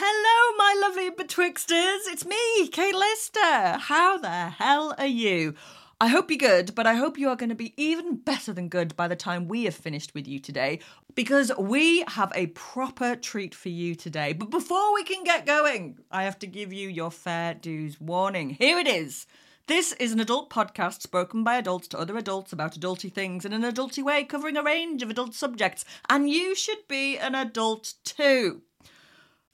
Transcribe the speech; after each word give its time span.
Hello, 0.00 0.56
my 0.56 0.80
lovely 0.80 1.10
betwixters. 1.10 2.06
It's 2.06 2.24
me, 2.24 2.68
Kate 2.68 2.94
Lister. 2.94 3.78
How 3.80 4.16
the 4.16 4.50
hell 4.50 4.94
are 4.96 5.04
you? 5.04 5.56
I 6.00 6.06
hope 6.06 6.30
you're 6.30 6.38
good, 6.38 6.76
but 6.76 6.86
I 6.86 6.94
hope 6.94 7.18
you 7.18 7.28
are 7.30 7.34
going 7.34 7.48
to 7.48 7.56
be 7.56 7.74
even 7.76 8.14
better 8.14 8.52
than 8.52 8.68
good 8.68 8.94
by 8.94 9.08
the 9.08 9.16
time 9.16 9.48
we 9.48 9.64
have 9.64 9.74
finished 9.74 10.14
with 10.14 10.28
you 10.28 10.38
today, 10.38 10.78
because 11.16 11.50
we 11.58 12.04
have 12.06 12.30
a 12.36 12.46
proper 12.46 13.16
treat 13.16 13.56
for 13.56 13.70
you 13.70 13.96
today. 13.96 14.34
But 14.34 14.50
before 14.50 14.94
we 14.94 15.02
can 15.02 15.24
get 15.24 15.46
going, 15.46 15.98
I 16.12 16.22
have 16.22 16.38
to 16.38 16.46
give 16.46 16.72
you 16.72 16.88
your 16.88 17.10
fair 17.10 17.54
dues 17.54 18.00
warning. 18.00 18.50
Here 18.50 18.78
it 18.78 18.86
is. 18.86 19.26
This 19.66 19.94
is 19.94 20.12
an 20.12 20.20
adult 20.20 20.48
podcast 20.48 21.02
spoken 21.02 21.42
by 21.42 21.56
adults 21.56 21.88
to 21.88 21.98
other 21.98 22.16
adults 22.16 22.52
about 22.52 22.78
adulty 22.78 23.12
things 23.12 23.44
in 23.44 23.52
an 23.52 23.62
adulty 23.62 24.04
way, 24.04 24.22
covering 24.22 24.56
a 24.56 24.62
range 24.62 25.02
of 25.02 25.10
adult 25.10 25.34
subjects, 25.34 25.84
and 26.08 26.30
you 26.30 26.54
should 26.54 26.86
be 26.86 27.18
an 27.18 27.34
adult 27.34 27.94
too. 28.04 28.62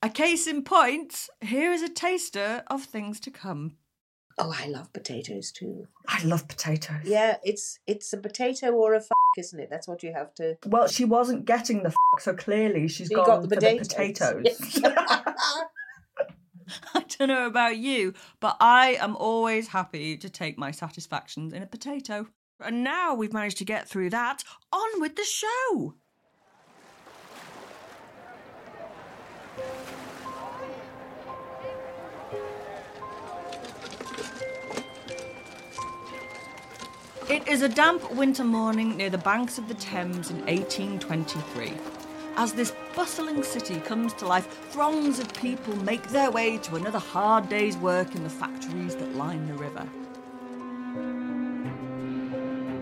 A 0.05 0.11
case 0.11 0.47
in 0.47 0.65
point, 0.65 1.31
here 1.41 1.73
is 1.73 1.81
a 1.81 1.89
taster 1.89 2.63
of 2.67 2.85
things 2.85 3.19
to 3.21 3.31
come. 3.31 3.79
Oh, 4.37 4.55
I 4.55 4.67
love 4.69 4.93
potatoes 4.93 5.51
too. 5.51 5.87
I 6.07 6.23
love 6.25 6.47
potatoes. 6.47 7.05
Yeah, 7.05 7.39
it's 7.43 7.79
it's 7.87 8.13
a 8.13 8.19
potato 8.19 8.73
or 8.73 8.93
a 8.93 8.97
a 8.97 9.01
f- 9.01 9.09
isn't 9.39 9.59
it? 9.59 9.71
That's 9.71 9.89
what 9.89 10.03
you 10.03 10.13
have 10.13 10.35
to. 10.35 10.59
Well, 10.67 10.89
she 10.89 11.07
wasn't 11.07 11.47
getting 11.47 11.85
the 11.85 11.89
f- 11.89 12.21
so 12.21 12.35
clearly 12.35 12.87
she's 12.87 13.09
You 13.11 13.17
gone 13.17 13.27
got 13.27 13.43
the 13.49 13.49
for 13.49 13.55
potatoes. 13.55 13.89
the 13.89 13.95
potatoes. 13.95 14.83
I 16.95 17.05
don't 17.09 17.29
know 17.29 17.47
about 17.47 17.79
you, 17.79 18.13
but 18.41 18.59
I 18.61 18.99
am 19.01 19.17
always 19.17 19.69
happy 19.69 20.19
to 20.19 20.29
take 20.29 20.59
my 20.59 20.71
satisfactions 20.71 21.55
in 21.55 21.63
a 21.63 21.67
potato. 21.67 22.27
And 22.61 22.85
now 22.85 23.15
we've 23.15 23.33
managed 23.33 23.57
to 23.59 23.65
get 23.65 23.89
through 23.89 24.11
that, 24.11 24.45
on 24.71 25.01
with 25.01 25.17
the 25.17 25.25
show. 25.25 25.95
It 37.35 37.49
is 37.49 37.63
a 37.63 37.69
damp 37.69 38.13
winter 38.13 38.45
morning 38.45 38.97
near 38.97 39.11
the 39.11 39.19
banks 39.19 39.59
of 39.59 39.67
the 39.67 39.75
Thames 39.75 40.31
in 40.31 40.37
1823. 40.47 41.73
As 42.37 42.53
this 42.53 42.73
bustling 42.95 43.43
city 43.43 43.81
comes 43.81 44.13
to 44.15 44.27
life, 44.29 44.47
throngs 44.71 45.19
of 45.19 45.35
people 45.35 45.75
make 45.79 46.07
their 46.11 46.31
way 46.31 46.59
to 46.59 46.77
another 46.77 47.01
hard 47.01 47.49
day's 47.49 47.77
work 47.79 48.15
in 48.15 48.23
the 48.23 48.31
factories 48.31 48.95
that 48.95 49.17
line 49.17 49.49
the 49.49 49.55
river. 49.55 49.85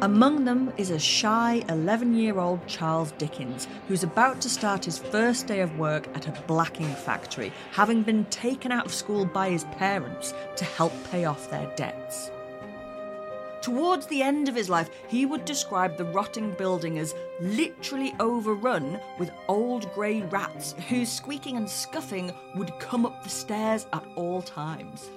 Among 0.03 0.45
them 0.45 0.71
is 0.77 0.91
a 0.91 0.99
shy 0.99 1.65
11 1.71 2.15
year 2.15 2.39
old 2.39 2.61
Charles 2.67 3.13
Dickens, 3.13 3.67
who's 3.89 4.03
about 4.03 4.43
to 4.43 4.51
start 4.51 4.85
his 4.85 4.99
first 4.99 5.47
day 5.47 5.61
of 5.61 5.79
work 5.79 6.09
at 6.15 6.29
a 6.29 6.43
blacking 6.43 6.95
factory, 6.95 7.55
having 7.71 8.03
been 8.03 8.27
taken 8.27 8.71
out 8.71 8.85
of 8.85 8.93
school 8.93 9.25
by 9.25 9.49
his 9.49 9.65
parents 9.79 10.35
to 10.57 10.67
help 10.67 10.93
pay 11.11 11.25
off 11.25 11.49
their 11.49 11.73
debts. 11.75 12.31
Towards 13.63 14.07
the 14.07 14.23
end 14.23 14.49
of 14.49 14.57
his 14.57 14.69
life, 14.69 14.91
he 15.07 15.25
would 15.25 15.45
describe 15.45 15.97
the 15.97 16.05
rotting 16.05 16.51
building 16.55 16.99
as 16.99 17.15
literally 17.41 18.13
overrun 18.19 19.01
with 19.21 19.31
old 19.47 19.93
grey 19.95 20.23
rats 20.23 20.75
whose 20.89 21.09
squeaking 21.11 21.57
and 21.57 21.71
scuffing 21.71 22.33
would 22.57 22.77
come 22.81 23.07
up 23.07 23.23
the 23.23 23.29
stairs 23.31 23.87
at 23.93 24.05
all 24.17 24.43
times. 24.43 25.11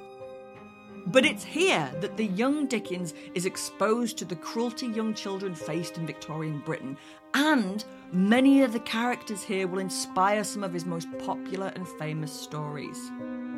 But 1.07 1.25
it's 1.25 1.43
here 1.43 1.91
that 2.01 2.17
the 2.17 2.25
young 2.25 2.67
Dickens 2.67 3.15
is 3.33 3.47
exposed 3.47 4.17
to 4.19 4.25
the 4.25 4.35
cruelty 4.35 4.87
young 4.87 5.15
children 5.15 5.55
faced 5.55 5.97
in 5.97 6.05
Victorian 6.05 6.59
Britain, 6.59 6.97
and 7.33 7.83
many 8.11 8.61
of 8.61 8.73
the 8.73 8.79
characters 8.79 9.41
here 9.41 9.67
will 9.67 9.79
inspire 9.79 10.43
some 10.43 10.63
of 10.63 10.73
his 10.73 10.85
most 10.85 11.07
popular 11.19 11.71
and 11.75 11.87
famous 11.99 12.31
stories. 12.31 13.11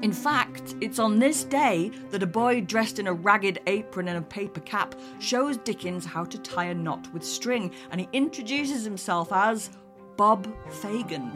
In 0.04 0.14
fact, 0.14 0.76
it's 0.80 1.00
on 1.00 1.18
this 1.18 1.44
day 1.44 1.92
that 2.12 2.22
a 2.22 2.28
boy 2.28 2.62
dressed 2.62 3.00
in 3.00 3.08
a 3.08 3.14
ragged 3.14 3.60
apron 3.66 4.08
and 4.08 4.20
a 4.20 4.22
paper 4.22 4.60
cap 4.60 4.94
shows 5.18 5.58
Dickens 5.58 6.06
how 6.06 6.24
to 6.26 6.38
tie 6.38 6.66
a 6.66 6.74
knot 6.76 7.12
with 7.14 7.24
string, 7.24 7.72
and 7.90 8.02
he 8.02 8.10
introduces 8.14 8.84
himself 8.84 9.32
as 9.32 9.72
Bob 10.16 10.48
Fagin. 10.70 11.32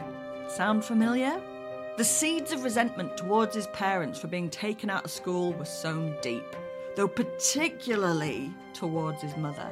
Sound 0.48 0.86
familiar? 0.86 1.42
The 1.98 2.04
seeds 2.04 2.52
of 2.52 2.64
resentment 2.64 3.18
towards 3.18 3.56
his 3.56 3.68
parents 3.68 4.20
for 4.20 4.28
being 4.28 4.50
taken 4.50 4.92
out 4.92 5.06
of 5.06 5.12
school 5.12 5.54
were 5.54 5.66
sown 5.66 6.16
deep, 6.22 6.56
though 6.96 7.08
particularly 7.08 8.54
towards 8.74 9.24
his 9.24 9.36
mother. 9.38 9.70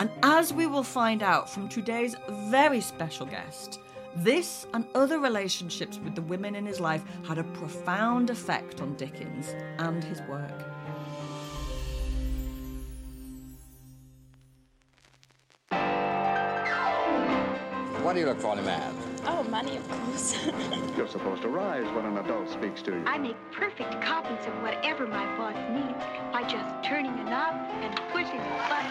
And 0.00 0.10
as 0.24 0.52
we 0.52 0.66
will 0.66 0.82
find 0.82 1.22
out 1.22 1.48
from 1.48 1.68
today's 1.68 2.16
very 2.50 2.80
special 2.80 3.26
guest, 3.26 3.78
this 4.16 4.66
and 4.74 4.84
other 4.94 5.18
relationships 5.18 5.98
with 6.02 6.14
the 6.14 6.22
women 6.22 6.54
in 6.54 6.64
his 6.66 6.80
life 6.80 7.02
had 7.26 7.38
a 7.38 7.44
profound 7.44 8.30
effect 8.30 8.80
on 8.80 8.94
Dickens 8.96 9.54
and 9.78 10.02
his 10.02 10.20
work. 10.22 10.50
What 18.02 18.14
do 18.14 18.20
you 18.20 18.26
look 18.26 18.40
for 18.40 18.54
in 18.54 18.58
a 18.58 18.62
man? 18.62 18.96
Oh, 19.26 19.42
money, 19.44 19.76
of 19.76 19.88
course. 19.88 20.36
You're 20.96 21.06
supposed 21.06 21.42
to 21.42 21.48
rise 21.48 21.84
when 21.94 22.06
an 22.06 22.16
adult 22.18 22.50
speaks 22.50 22.82
to 22.82 22.90
you. 22.92 23.04
I 23.06 23.18
make 23.18 23.36
perfect 23.52 24.00
copies 24.00 24.44
of 24.46 24.54
whatever 24.62 25.06
my 25.06 25.26
boss 25.36 25.54
needs 25.70 26.02
by 26.32 26.42
just 26.48 26.82
turning 26.84 27.12
a 27.12 27.24
knob 27.24 27.54
and 27.82 27.94
pushing 28.10 28.40
a 28.40 28.68
button. 28.68 28.90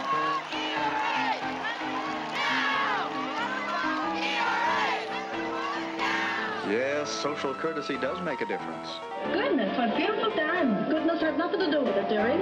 Yes, 7.00 7.10
social 7.12 7.54
courtesy 7.54 7.96
does 7.96 8.22
make 8.24 8.42
a 8.42 8.46
difference. 8.46 8.90
Goodness, 9.32 9.78
what 9.78 9.96
beautiful 9.96 10.32
times. 10.32 10.86
Goodness 10.90 11.22
has 11.22 11.38
nothing 11.38 11.62
to 11.62 11.72
do 11.72 11.80
with 11.80 11.96
it, 11.96 12.10
dearie. 12.10 12.42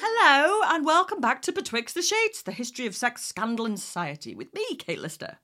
Hello, 0.00 0.62
and 0.66 0.84
welcome 0.84 1.20
back 1.20 1.42
to 1.42 1.52
Betwixt 1.52 1.94
the 1.94 2.02
Sheets, 2.02 2.42
the 2.42 2.50
history 2.50 2.86
of 2.86 2.96
sex, 2.96 3.24
scandal, 3.24 3.64
and 3.64 3.78
society, 3.78 4.34
with 4.34 4.52
me, 4.52 4.74
Kate 4.74 4.98
Lister. 4.98 5.36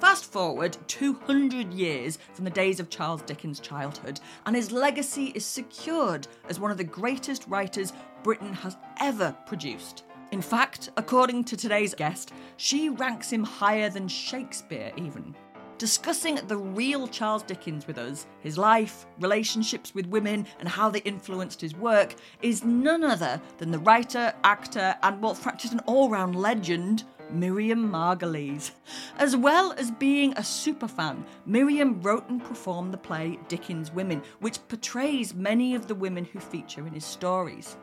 Fast 0.00 0.24
forward 0.24 0.76
200 0.88 1.72
years 1.72 2.18
from 2.32 2.44
the 2.44 2.50
days 2.50 2.80
of 2.80 2.90
Charles 2.90 3.22
Dickens' 3.22 3.60
childhood, 3.60 4.18
and 4.44 4.56
his 4.56 4.72
legacy 4.72 5.26
is 5.36 5.46
secured 5.46 6.26
as 6.48 6.58
one 6.58 6.72
of 6.72 6.78
the 6.78 6.82
greatest 6.82 7.46
writers 7.46 7.92
Britain 8.24 8.54
has 8.54 8.76
ever 8.98 9.36
produced. 9.46 10.02
In 10.32 10.40
fact, 10.40 10.90
according 10.96 11.42
to 11.44 11.56
today's 11.56 11.92
guest, 11.92 12.32
she 12.56 12.88
ranks 12.88 13.32
him 13.32 13.42
higher 13.42 13.90
than 13.90 14.06
Shakespeare, 14.06 14.92
even. 14.96 15.34
Discussing 15.76 16.36
the 16.46 16.56
real 16.56 17.08
Charles 17.08 17.42
Dickens 17.42 17.86
with 17.86 17.98
us, 17.98 18.26
his 18.40 18.56
life, 18.56 19.06
relationships 19.18 19.92
with 19.92 20.06
women, 20.06 20.46
and 20.60 20.68
how 20.68 20.88
they 20.88 21.00
influenced 21.00 21.60
his 21.60 21.74
work, 21.74 22.14
is 22.42 22.62
none 22.62 23.02
other 23.02 23.40
than 23.58 23.72
the 23.72 23.78
writer, 23.80 24.32
actor, 24.44 24.94
and 25.02 25.20
well, 25.20 25.34
just 25.56 25.72
an 25.72 25.80
all 25.86 26.08
round 26.08 26.36
legend, 26.36 27.02
Miriam 27.32 27.90
Margolyes. 27.90 28.70
As 29.18 29.34
well 29.34 29.72
as 29.72 29.90
being 29.90 30.32
a 30.32 30.42
superfan, 30.42 31.24
Miriam 31.44 32.00
wrote 32.02 32.28
and 32.28 32.44
performed 32.44 32.92
the 32.92 32.98
play 32.98 33.38
Dickens 33.48 33.90
Women, 33.90 34.22
which 34.38 34.60
portrays 34.68 35.34
many 35.34 35.74
of 35.74 35.88
the 35.88 35.94
women 35.94 36.24
who 36.24 36.38
feature 36.38 36.86
in 36.86 36.92
his 36.92 37.04
stories. 37.04 37.76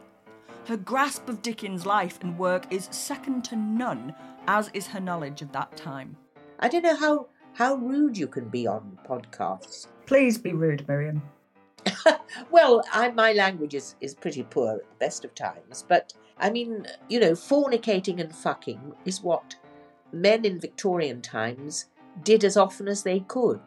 Her 0.67 0.75
grasp 0.75 1.29
of 1.29 1.41
Dickens' 1.41 1.85
life 1.85 2.19
and 2.21 2.37
work 2.37 2.65
is 2.73 2.89
second 2.91 3.45
to 3.45 3.55
none, 3.55 4.13
as 4.49 4.69
is 4.73 4.87
her 4.87 4.99
knowledge 4.99 5.41
of 5.41 5.53
that 5.53 5.77
time. 5.77 6.17
I 6.59 6.67
don't 6.67 6.83
know 6.83 6.97
how, 6.97 7.27
how 7.53 7.75
rude 7.75 8.17
you 8.17 8.27
can 8.27 8.49
be 8.49 8.67
on 8.67 8.99
podcasts. 9.07 9.87
Please 10.05 10.37
be 10.37 10.51
rude, 10.51 10.85
Miriam. 10.85 11.21
Well, 12.51 12.83
I, 12.91 13.11
my 13.11 13.31
language 13.31 13.75
is, 13.75 13.95
is 14.01 14.13
pretty 14.13 14.43
poor 14.43 14.73
at 14.73 14.79
the 14.79 15.05
best 15.05 15.23
of 15.23 15.33
times, 15.33 15.85
but 15.87 16.13
I 16.37 16.49
mean, 16.49 16.85
you 17.07 17.21
know, 17.21 17.31
fornicating 17.31 18.19
and 18.19 18.35
fucking 18.35 18.93
is 19.05 19.23
what 19.23 19.55
men 20.11 20.43
in 20.43 20.59
Victorian 20.59 21.21
times 21.21 21.85
did 22.23 22.43
as 22.43 22.57
often 22.57 22.89
as 22.89 23.03
they 23.03 23.21
could. 23.21 23.61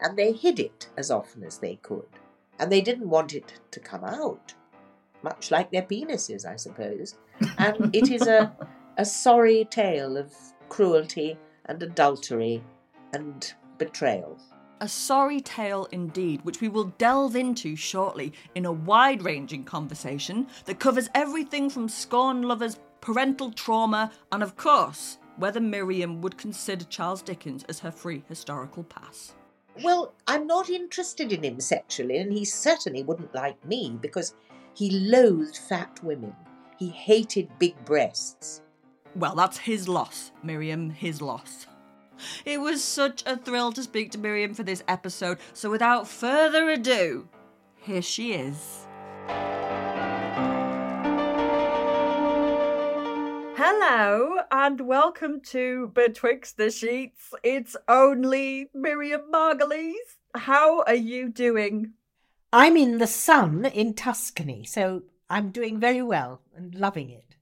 And 0.00 0.18
they 0.18 0.32
hid 0.32 0.60
it 0.60 0.90
as 0.98 1.10
often 1.10 1.44
as 1.44 1.58
they 1.58 1.76
could. 1.76 2.08
And 2.58 2.70
they 2.70 2.82
didn't 2.82 3.08
want 3.08 3.32
it 3.32 3.58
to 3.70 3.80
come 3.80 4.04
out, 4.04 4.54
much 5.26 5.50
like 5.50 5.70
their 5.72 5.82
penises, 5.82 6.46
I 6.46 6.56
suppose. 6.56 7.16
And 7.58 7.94
it 7.94 8.10
is 8.10 8.26
a, 8.28 8.52
a 8.96 9.04
sorry 9.04 9.64
tale 9.64 10.16
of 10.16 10.32
cruelty 10.68 11.36
and 11.64 11.82
adultery 11.82 12.62
and 13.12 13.52
betrayal. 13.76 14.38
A 14.80 14.88
sorry 14.88 15.40
tale 15.40 15.88
indeed, 15.90 16.44
which 16.44 16.60
we 16.60 16.68
will 16.68 16.92
delve 16.98 17.34
into 17.34 17.74
shortly 17.74 18.32
in 18.54 18.66
a 18.66 18.72
wide 18.72 19.22
ranging 19.22 19.64
conversation 19.64 20.46
that 20.66 20.78
covers 20.78 21.08
everything 21.14 21.70
from 21.70 21.88
scorn 21.88 22.42
lovers, 22.42 22.78
parental 23.00 23.50
trauma, 23.50 24.12
and 24.30 24.42
of 24.42 24.54
course, 24.56 25.18
whether 25.38 25.60
Miriam 25.60 26.20
would 26.20 26.38
consider 26.38 26.84
Charles 26.84 27.22
Dickens 27.22 27.64
as 27.68 27.80
her 27.80 27.90
free 27.90 28.22
historical 28.28 28.84
pass. 28.84 29.32
Well, 29.82 30.14
I'm 30.26 30.46
not 30.46 30.70
interested 30.70 31.32
in 31.32 31.42
him 31.42 31.60
sexually, 31.60 32.18
and 32.18 32.32
he 32.32 32.44
certainly 32.44 33.02
wouldn't 33.02 33.34
like 33.34 33.62
me 33.64 33.98
because 34.00 34.34
he 34.76 34.90
loathed 34.90 35.56
fat 35.56 35.98
women. 36.04 36.36
He 36.76 36.90
hated 36.90 37.48
big 37.58 37.82
breasts. 37.86 38.60
Well, 39.14 39.34
that's 39.34 39.56
his 39.56 39.88
loss, 39.88 40.32
Miriam, 40.42 40.90
his 40.90 41.22
loss. 41.22 41.66
It 42.44 42.60
was 42.60 42.84
such 42.84 43.22
a 43.24 43.38
thrill 43.38 43.72
to 43.72 43.82
speak 43.82 44.10
to 44.10 44.18
Miriam 44.18 44.52
for 44.52 44.64
this 44.64 44.84
episode, 44.86 45.38
so 45.54 45.70
without 45.70 46.06
further 46.06 46.68
ado, 46.68 47.26
here 47.80 48.02
she 48.02 48.34
is. 48.34 48.86
Hello 53.56 54.40
and 54.50 54.82
welcome 54.82 55.40
to 55.46 55.90
Betwixt 55.94 56.58
the 56.58 56.70
Sheets. 56.70 57.32
It's 57.42 57.76
only 57.88 58.68
Miriam 58.74 59.22
Margolyes. 59.32 60.18
How 60.34 60.82
are 60.82 60.94
you 60.94 61.30
doing? 61.30 61.94
I'm 62.58 62.78
in 62.78 62.96
the 62.96 63.06
sun 63.06 63.66
in 63.66 63.92
Tuscany, 63.92 64.64
so 64.64 65.02
I'm 65.28 65.50
doing 65.50 65.78
very 65.78 66.00
well 66.00 66.40
and 66.56 66.74
loving 66.74 67.10
it. 67.10 67.36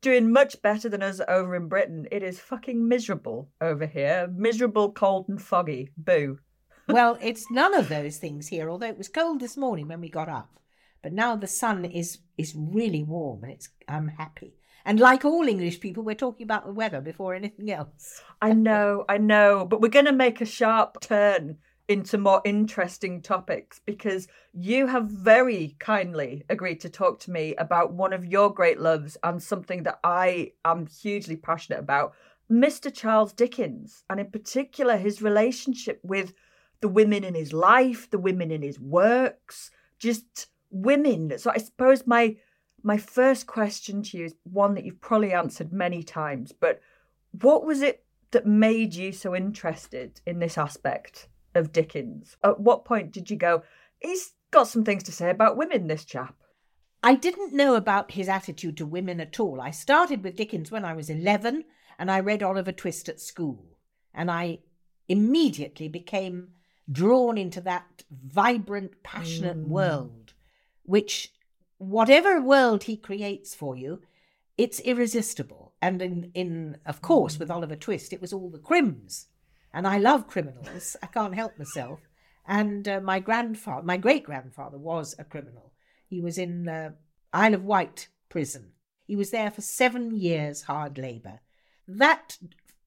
Doing 0.00 0.32
much 0.32 0.62
better 0.62 0.88
than 0.88 1.02
us 1.02 1.20
over 1.28 1.54
in 1.54 1.68
Britain. 1.68 2.08
It 2.10 2.22
is 2.22 2.40
fucking 2.40 2.88
miserable 2.88 3.50
over 3.60 3.84
here. 3.84 4.32
Miserable, 4.34 4.92
cold, 4.92 5.28
and 5.28 5.42
foggy. 5.42 5.90
Boo. 5.98 6.38
well, 6.88 7.18
it's 7.20 7.50
none 7.50 7.74
of 7.74 7.90
those 7.90 8.16
things 8.16 8.48
here, 8.48 8.70
although 8.70 8.86
it 8.86 8.96
was 8.96 9.10
cold 9.10 9.40
this 9.40 9.58
morning 9.58 9.88
when 9.88 10.00
we 10.00 10.08
got 10.08 10.30
up. 10.30 10.58
But 11.02 11.12
now 11.12 11.36
the 11.36 11.46
sun 11.46 11.84
is 11.84 12.20
is 12.38 12.54
really 12.56 13.02
warm 13.02 13.42
and 13.44 13.52
it's 13.52 13.68
I'm 13.86 14.08
happy. 14.08 14.54
And 14.86 14.98
like 14.98 15.26
all 15.26 15.46
English 15.46 15.80
people, 15.80 16.02
we're 16.02 16.14
talking 16.14 16.44
about 16.44 16.64
the 16.64 16.72
weather 16.72 17.02
before 17.02 17.34
anything 17.34 17.70
else. 17.70 18.22
I 18.40 18.54
know, 18.54 19.04
I 19.06 19.18
know, 19.18 19.66
but 19.66 19.82
we're 19.82 19.88
going 19.88 20.06
to 20.06 20.12
make 20.12 20.40
a 20.40 20.46
sharp 20.46 21.02
turn 21.02 21.58
into 21.88 22.18
more 22.18 22.42
interesting 22.44 23.22
topics 23.22 23.80
because 23.84 24.26
you 24.52 24.86
have 24.86 25.08
very 25.08 25.76
kindly 25.78 26.44
agreed 26.48 26.80
to 26.80 26.88
talk 26.88 27.20
to 27.20 27.30
me 27.30 27.54
about 27.56 27.92
one 27.92 28.12
of 28.12 28.24
your 28.24 28.52
great 28.52 28.80
loves 28.80 29.16
and 29.22 29.42
something 29.42 29.84
that 29.84 30.00
I 30.02 30.52
am 30.64 30.86
hugely 30.86 31.36
passionate 31.36 31.78
about 31.78 32.14
Mr. 32.50 32.94
Charles 32.94 33.32
Dickens, 33.32 34.04
and 34.08 34.20
in 34.20 34.30
particular 34.30 34.96
his 34.96 35.20
relationship 35.20 36.00
with 36.02 36.32
the 36.80 36.88
women 36.88 37.24
in 37.24 37.34
his 37.34 37.52
life, 37.52 38.08
the 38.10 38.18
women 38.18 38.50
in 38.50 38.62
his 38.62 38.78
works, 38.78 39.70
just 39.98 40.48
women. 40.70 41.38
So 41.38 41.50
I 41.50 41.58
suppose 41.58 42.06
my 42.06 42.36
my 42.82 42.98
first 42.98 43.48
question 43.48 44.02
to 44.02 44.18
you 44.18 44.26
is 44.26 44.34
one 44.44 44.74
that 44.74 44.84
you've 44.84 45.00
probably 45.00 45.32
answered 45.32 45.72
many 45.72 46.04
times, 46.04 46.52
but 46.52 46.80
what 47.32 47.64
was 47.64 47.82
it 47.82 48.04
that 48.30 48.46
made 48.46 48.94
you 48.94 49.10
so 49.10 49.34
interested 49.34 50.20
in 50.24 50.38
this 50.38 50.56
aspect 50.56 51.26
of 51.56 51.72
Dickens? 51.72 52.36
At 52.42 52.60
what 52.60 52.84
point 52.84 53.12
did 53.12 53.30
you 53.30 53.36
go, 53.36 53.62
he's 53.98 54.32
got 54.50 54.68
some 54.68 54.84
things 54.84 55.02
to 55.04 55.12
say 55.12 55.30
about 55.30 55.56
women, 55.56 55.86
this 55.86 56.04
chap? 56.04 56.34
I 57.02 57.14
didn't 57.14 57.52
know 57.54 57.74
about 57.74 58.12
his 58.12 58.28
attitude 58.28 58.76
to 58.78 58.86
women 58.86 59.20
at 59.20 59.38
all. 59.38 59.60
I 59.60 59.70
started 59.70 60.24
with 60.24 60.36
Dickens 60.36 60.70
when 60.70 60.84
I 60.84 60.92
was 60.94 61.08
11 61.10 61.64
and 61.98 62.10
I 62.10 62.20
read 62.20 62.42
Oliver 62.42 62.72
Twist 62.72 63.08
at 63.08 63.20
school. 63.20 63.64
And 64.12 64.30
I 64.30 64.60
immediately 65.08 65.88
became 65.88 66.48
drawn 66.90 67.36
into 67.38 67.60
that 67.60 68.04
vibrant, 68.10 69.02
passionate 69.02 69.56
Mm. 69.58 69.68
world, 69.68 70.34
which, 70.84 71.32
whatever 71.78 72.40
world 72.40 72.84
he 72.84 72.96
creates 72.96 73.54
for 73.54 73.76
you, 73.76 74.00
it's 74.56 74.80
irresistible. 74.80 75.74
And 75.82 76.00
in, 76.00 76.30
in 76.34 76.78
of 76.86 77.02
course, 77.02 77.38
with 77.38 77.50
Oliver 77.50 77.76
Twist, 77.76 78.12
it 78.12 78.20
was 78.20 78.32
all 78.32 78.48
the 78.50 78.58
crims. 78.58 79.26
And 79.76 79.86
I 79.86 79.98
love 79.98 80.26
criminals. 80.26 80.96
I 81.02 81.06
can't 81.06 81.34
help 81.34 81.58
myself. 81.58 82.00
And 82.48 82.88
uh, 82.88 83.00
my 83.02 83.20
grandfather, 83.20 83.82
my 83.84 83.98
great 83.98 84.24
grandfather, 84.24 84.78
was 84.78 85.14
a 85.18 85.24
criminal. 85.24 85.74
He 86.08 86.18
was 86.22 86.38
in 86.38 86.66
uh, 86.66 86.92
Isle 87.34 87.52
of 87.52 87.64
Wight 87.64 88.08
prison. 88.30 88.72
He 89.06 89.16
was 89.16 89.32
there 89.32 89.50
for 89.50 89.60
seven 89.60 90.16
years, 90.16 90.62
hard 90.62 90.96
labour. 90.96 91.40
That 91.86 92.38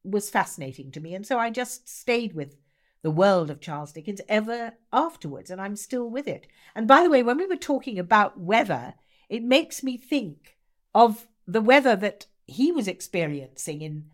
was 0.04 0.32
fascinating 0.32 0.90
to 0.94 1.00
me. 1.00 1.14
And 1.14 1.28
so 1.28 1.38
I 1.38 1.52
just 1.52 1.88
stayed 1.88 2.34
with 2.34 2.56
the 3.04 3.12
world 3.12 3.52
of 3.52 3.62
Charles 3.62 3.92
Dickens 3.92 4.22
ever 4.28 4.74
afterwards, 4.92 5.52
and 5.52 5.62
I'm 5.62 5.76
still 5.76 6.10
with 6.10 6.28
it. 6.28 6.48
And 6.74 6.88
by 6.88 7.04
the 7.04 7.10
way, 7.12 7.22
when 7.22 7.38
we 7.38 7.46
were 7.46 7.56
talking 7.56 8.00
about 8.00 8.40
weather, 8.40 8.96
it 9.30 9.44
makes 9.44 9.84
me 9.84 9.96
think 9.96 10.58
of 10.96 11.28
the 11.46 11.62
weather 11.62 11.96
that 11.98 12.26
he 12.48 12.72
was 12.72 12.88
experiencing 12.88 13.84
in 13.84 14.06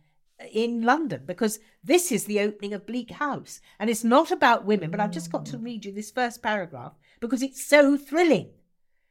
in 0.51 0.81
London 0.81 1.23
because 1.25 1.59
this 1.83 2.11
is 2.11 2.25
the 2.25 2.39
opening 2.39 2.73
of 2.73 2.85
Bleak 2.85 3.11
House. 3.11 3.61
And 3.79 3.89
it's 3.89 4.03
not 4.03 4.31
about 4.31 4.65
women 4.65 4.91
but 4.91 4.99
I've 4.99 5.11
just 5.11 5.31
got 5.31 5.45
to 5.47 5.57
read 5.57 5.85
you 5.85 5.91
this 5.91 6.11
first 6.11 6.41
paragraph 6.41 6.93
because 7.19 7.41
it's 7.41 7.63
so 7.63 7.97
thrilling. 7.97 8.49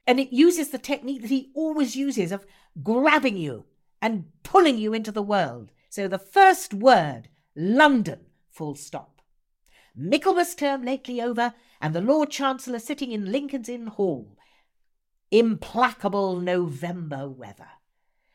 And 0.06 0.20
it 0.20 0.32
uses 0.32 0.68
the 0.68 0.78
technique 0.78 1.22
that 1.22 1.30
he 1.30 1.50
always 1.54 1.96
uses 1.96 2.30
of 2.30 2.44
grabbing 2.82 3.36
you 3.36 3.64
and 4.02 4.26
pulling 4.42 4.76
you 4.76 4.92
into 4.92 5.10
the 5.10 5.22
world. 5.22 5.72
So 5.88 6.08
the 6.08 6.18
first 6.18 6.74
word 6.74 7.28
London 7.56 8.20
full 8.50 8.74
stop. 8.74 9.22
Michaelmas 9.96 10.54
term 10.54 10.84
lately 10.84 11.20
over 11.22 11.54
and 11.80 11.94
the 11.94 12.00
Lord 12.00 12.30
Chancellor 12.30 12.78
sitting 12.78 13.12
in 13.12 13.32
Lincoln's 13.32 13.68
Inn 13.68 13.86
Hall. 13.86 14.36
Implacable 15.30 16.36
November 16.36 17.28
weather 17.28 17.68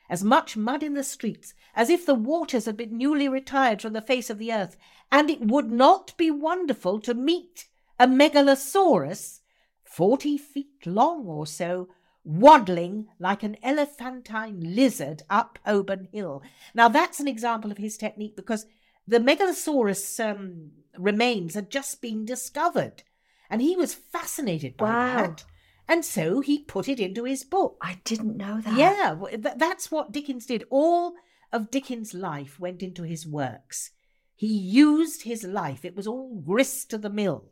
as 0.09 0.23
much 0.23 0.57
mud 0.57 0.83
in 0.83 0.93
the 0.93 1.03
streets 1.03 1.53
as 1.75 1.89
if 1.89 2.05
the 2.05 2.15
waters 2.15 2.65
had 2.65 2.75
been 2.75 2.97
newly 2.97 3.27
retired 3.29 3.81
from 3.81 3.93
the 3.93 4.01
face 4.01 4.29
of 4.29 4.37
the 4.39 4.51
earth, 4.51 4.75
and 5.11 5.29
it 5.29 5.41
would 5.41 5.71
not 5.71 6.17
be 6.17 6.29
wonderful 6.31 6.99
to 6.99 7.13
meet 7.13 7.67
a 7.99 8.07
megalosaurus, 8.07 9.39
forty 9.83 10.37
feet 10.37 10.85
long 10.85 11.25
or 11.27 11.45
so, 11.45 11.87
waddling 12.23 13.07
like 13.19 13.43
an 13.43 13.55
elephantine 13.63 14.75
lizard 14.75 15.23
up 15.29 15.57
Holborn 15.65 16.07
Hill. 16.11 16.41
Now 16.73 16.89
that's 16.89 17.19
an 17.19 17.27
example 17.27 17.71
of 17.71 17.77
his 17.77 17.97
technique 17.97 18.35
because 18.35 18.65
the 19.07 19.19
megalosaurus 19.19 20.19
um, 20.23 20.71
remains 20.97 21.55
had 21.55 21.69
just 21.69 22.01
been 22.01 22.25
discovered, 22.25 23.03
and 23.49 23.61
he 23.61 23.75
was 23.75 23.93
fascinated 23.93 24.75
by 24.77 24.89
Wow. 24.89 25.15
that. 25.17 25.43
And 25.89 26.05
so 26.05 26.39
he 26.39 26.59
put 26.59 26.87
it 26.87 26.99
into 26.99 27.23
his 27.23 27.43
book. 27.43 27.75
I 27.81 27.99
didn't 28.03 28.37
know 28.37 28.61
that. 28.61 28.77
Yeah, 28.77 29.15
that's 29.57 29.89
what 29.89 30.11
Dickens 30.11 30.45
did. 30.45 30.63
All 30.69 31.15
of 31.51 31.71
Dickens' 31.71 32.13
life 32.13 32.59
went 32.59 32.83
into 32.83 33.01
his 33.01 33.25
works. 33.25 33.89
He 34.35 34.47
used 34.47 35.23
his 35.23 35.43
life, 35.43 35.83
it 35.83 35.95
was 35.95 36.07
all 36.07 36.41
grist 36.45 36.91
to 36.91 36.99
the 36.99 37.09
mill. 37.09 37.49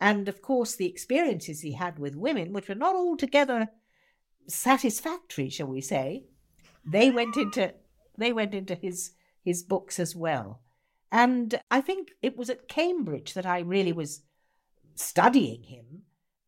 And 0.00 0.26
of 0.26 0.40
course, 0.40 0.74
the 0.74 0.88
experiences 0.88 1.60
he 1.60 1.72
had 1.72 1.98
with 1.98 2.16
women, 2.16 2.52
which 2.52 2.68
were 2.68 2.74
not 2.74 2.96
altogether 2.96 3.68
satisfactory, 4.48 5.50
shall 5.50 5.68
we 5.68 5.82
say, 5.82 6.24
they 6.84 7.10
went 7.10 7.36
into 7.36 7.74
they 8.16 8.32
went 8.32 8.54
into 8.54 8.74
his 8.74 9.12
his 9.44 9.62
books 9.62 10.00
as 10.00 10.16
well. 10.16 10.62
And 11.12 11.60
I 11.70 11.82
think 11.82 12.12
it 12.22 12.36
was 12.36 12.48
at 12.48 12.68
Cambridge 12.68 13.34
that 13.34 13.46
I 13.46 13.60
really 13.60 13.92
was 13.92 14.22
studying 14.94 15.64
him. 15.64 16.02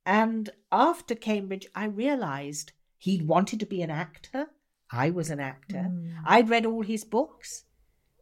And 0.09 0.49
after 0.73 1.15
Cambridge, 1.15 1.67
I 1.75 1.85
realized 1.85 2.73
he'd 2.97 3.29
wanted 3.29 3.61
to 3.61 3.67
be 3.67 3.83
an 3.83 3.91
actor. 3.91 4.47
I 4.91 5.11
was 5.11 5.29
an 5.29 5.39
actor. 5.39 5.83
Hmm. 5.83 6.13
I'd 6.25 6.49
read 6.49 6.65
all 6.65 6.81
his 6.81 7.05
books. 7.05 7.65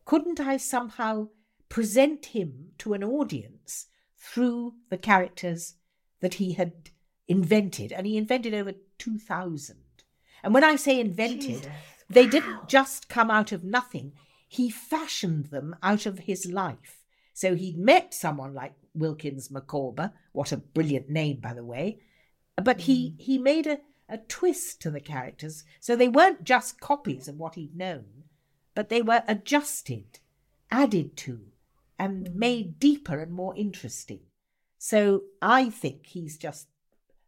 Couldn't 0.04 0.40
I 0.40 0.56
somehow 0.56 1.28
present 1.68 2.26
him 2.26 2.72
to 2.78 2.94
an 2.94 3.04
audience 3.04 3.86
through 4.18 4.74
the 4.90 4.98
characters 4.98 5.74
that 6.18 6.34
he 6.34 6.54
had 6.54 6.90
invented? 7.28 7.92
And 7.92 8.04
he 8.04 8.16
invented 8.16 8.52
over 8.52 8.72
2,000. 8.98 9.76
And 10.42 10.52
when 10.52 10.64
I 10.64 10.74
say 10.74 10.98
invented, 10.98 11.70
they 12.10 12.26
didn't 12.26 12.66
just 12.66 13.08
come 13.08 13.30
out 13.30 13.52
of 13.52 13.62
nothing. 13.62 14.12
He 14.48 14.70
fashioned 14.70 15.46
them 15.46 15.76
out 15.84 16.04
of 16.04 16.18
his 16.18 16.46
life. 16.50 17.04
So 17.32 17.54
he'd 17.54 17.78
met 17.78 18.12
someone 18.12 18.54
like 18.54 18.74
Wilkins 18.96 19.50
Micawber, 19.50 20.12
what 20.32 20.52
a 20.52 20.56
brilliant 20.56 21.08
name, 21.08 21.40
by 21.40 21.54
the 21.54 21.64
way, 21.64 22.00
but 22.62 22.82
he, 22.82 23.10
mm. 23.10 23.20
he 23.20 23.38
made 23.38 23.66
a, 23.66 23.78
a 24.08 24.18
twist 24.18 24.80
to 24.82 24.90
the 24.90 25.00
characters. 25.00 25.64
So 25.80 25.96
they 25.96 26.08
weren't 26.08 26.44
just 26.44 26.80
copies 26.80 27.28
of 27.28 27.36
what 27.36 27.54
he'd 27.54 27.76
known, 27.76 28.24
but 28.74 28.88
they 28.88 29.02
were 29.02 29.22
adjusted, 29.28 30.20
added 30.70 31.16
to, 31.18 31.40
and 31.98 32.26
mm. 32.26 32.34
made 32.34 32.78
deeper 32.78 33.20
and 33.20 33.32
more 33.32 33.54
interesting. 33.56 34.20
So 34.78 35.22
I 35.40 35.70
think 35.70 36.06
he's 36.06 36.36
just 36.36 36.68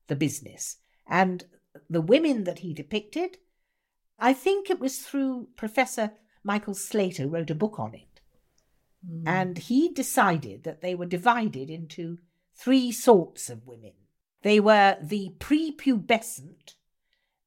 the 0.07 0.17
business. 0.17 0.77
And 1.07 1.45
the 1.89 2.01
women 2.01 2.45
that 2.45 2.61
he 2.61 2.75
depicted, 2.75 3.39
I 4.19 4.33
think 4.33 4.69
it 4.69 4.81
was 4.81 4.99
through 4.99 5.49
Professor 5.57 6.13
Michael 6.43 6.75
Slater 6.75 7.25
who 7.25 7.29
wrote 7.29 7.51
a 7.51 7.55
book 7.55 7.79
on 7.79 7.95
it. 7.95 8.08
And 9.27 9.59
he 9.59 9.89
decided 9.89 10.65
that 10.65 10.81
they 10.81 10.95
were 10.95 11.07
divided 11.07 11.71
into 11.71 12.19
three 12.55 12.91
sorts 12.93 13.49
of 13.49 13.67
women. 13.67 13.93
They 14.43 14.61
were 14.61 14.97
the 15.01 15.33
prepubescent 15.39 16.75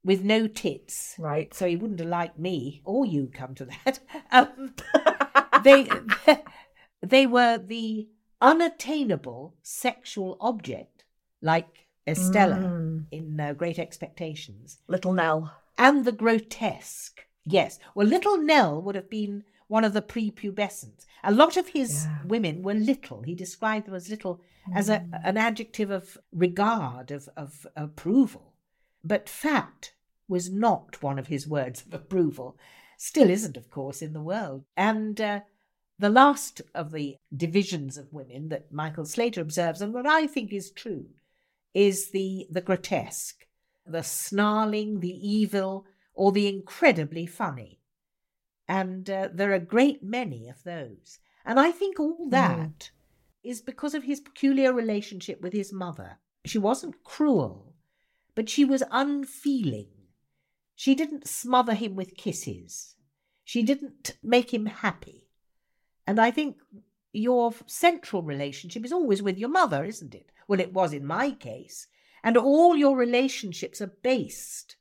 with 0.03 0.23
no 0.23 0.47
tits. 0.47 1.15
Right. 1.19 1.53
So 1.53 1.67
he 1.67 1.75
wouldn't 1.75 1.99
have 1.99 2.09
liked 2.09 2.39
me 2.39 2.81
or 2.85 3.05
you 3.05 3.29
come 3.33 3.53
to 3.55 3.65
that. 3.65 3.99
Um, 4.31 4.73
they 5.63 5.89
they 7.01 7.27
were 7.27 7.57
the 7.57 8.07
unattainable 8.41 9.55
sexual 9.61 10.37
object, 10.39 11.03
like 11.41 11.87
Estella 12.07 12.55
Mm. 12.55 13.05
in 13.11 13.39
uh, 13.39 13.53
Great 13.53 13.77
Expectations, 13.79 14.79
Little 14.87 15.13
Nell. 15.13 15.53
and 15.77 16.05
the 16.05 16.11
grotesque. 16.11 17.25
Yes, 17.45 17.79
well, 17.95 18.07
little 18.07 18.37
Nell 18.37 18.81
would 18.81 18.95
have 18.95 19.09
been 19.09 19.43
one 19.71 19.85
of 19.85 19.93
the 19.93 20.01
prepubescent. 20.01 21.05
A 21.23 21.31
lot 21.31 21.55
of 21.55 21.69
his 21.69 22.03
Yeah. 22.05 22.23
women 22.25 22.61
were 22.61 22.73
little. 22.73 23.21
He 23.21 23.33
described 23.33 23.85
them 23.87 23.95
as 23.95 24.09
little 24.09 24.41
as 24.75 24.89
a, 24.89 24.97
an 25.23 25.37
adjective 25.37 25.89
of 25.89 26.17
regard, 26.33 27.09
of, 27.09 27.29
of 27.37 27.65
approval. 27.75 28.53
But 29.01 29.29
fat 29.29 29.93
was 30.27 30.49
not 30.49 31.01
one 31.01 31.17
of 31.17 31.27
his 31.27 31.47
words 31.47 31.85
of 31.85 31.93
approval. 31.93 32.57
Still 32.97 33.29
isn't, 33.29 33.55
of 33.57 33.71
course, 33.71 34.01
in 34.01 34.11
the 34.13 34.21
world. 34.33 34.65
And 34.75 35.21
uh, 35.21 35.39
the 35.97 36.09
last 36.09 36.61
of 36.75 36.91
the 36.91 37.15
divisions 37.35 37.97
of 37.97 38.13
women 38.13 38.49
that 38.49 38.73
Michael 38.73 39.05
Slater 39.05 39.41
observes, 39.41 39.81
and 39.81 39.93
what 39.93 40.05
I 40.05 40.27
think 40.27 40.51
is 40.51 40.69
true, 40.69 41.05
is 41.73 42.11
the, 42.11 42.45
the 42.49 42.61
grotesque, 42.61 43.47
the 43.85 44.03
snarling, 44.03 44.99
the 44.99 45.17
evil, 45.39 45.85
or 46.13 46.33
the 46.33 46.47
incredibly 46.47 47.25
funny. 47.25 47.79
And 48.71 49.09
uh, 49.09 49.27
there 49.33 49.51
are 49.51 49.55
a 49.55 49.59
great 49.59 50.01
many 50.01 50.47
of 50.47 50.63
those. 50.63 51.19
And 51.43 51.59
I 51.59 51.71
think 51.71 51.99
all 51.99 52.29
that 52.29 52.91
is 53.43 53.59
because 53.59 53.93
of 53.93 54.05
his 54.05 54.21
peculiar 54.21 54.71
relationship 54.71 55.41
with 55.41 55.51
his 55.51 55.73
mother. 55.73 56.19
She 56.45 56.57
wasn't 56.57 57.03
cruel, 57.03 57.75
but 58.33 58.47
she 58.47 58.63
was 58.63 58.81
unfeeling. 58.89 59.89
She 60.73 60.95
didn't 60.95 61.27
smother 61.27 61.73
him 61.73 61.97
with 61.97 62.15
kisses. 62.15 62.95
She 63.43 63.61
didn't 63.61 64.15
make 64.23 64.53
him 64.53 64.67
happy. 64.67 65.27
And 66.07 66.17
I 66.17 66.31
think 66.31 66.55
your 67.11 67.53
central 67.65 68.23
relationship 68.23 68.85
is 68.85 68.93
always 68.93 69.21
with 69.21 69.37
your 69.37 69.49
mother, 69.49 69.83
isn't 69.83 70.15
it? 70.15 70.31
Well, 70.47 70.61
it 70.61 70.71
was 70.71 70.93
in 70.93 71.05
my 71.05 71.31
case. 71.31 71.87
And 72.23 72.37
all 72.37 72.77
your 72.77 72.95
relationships 72.95 73.81
are 73.81 73.97
based 74.01 74.77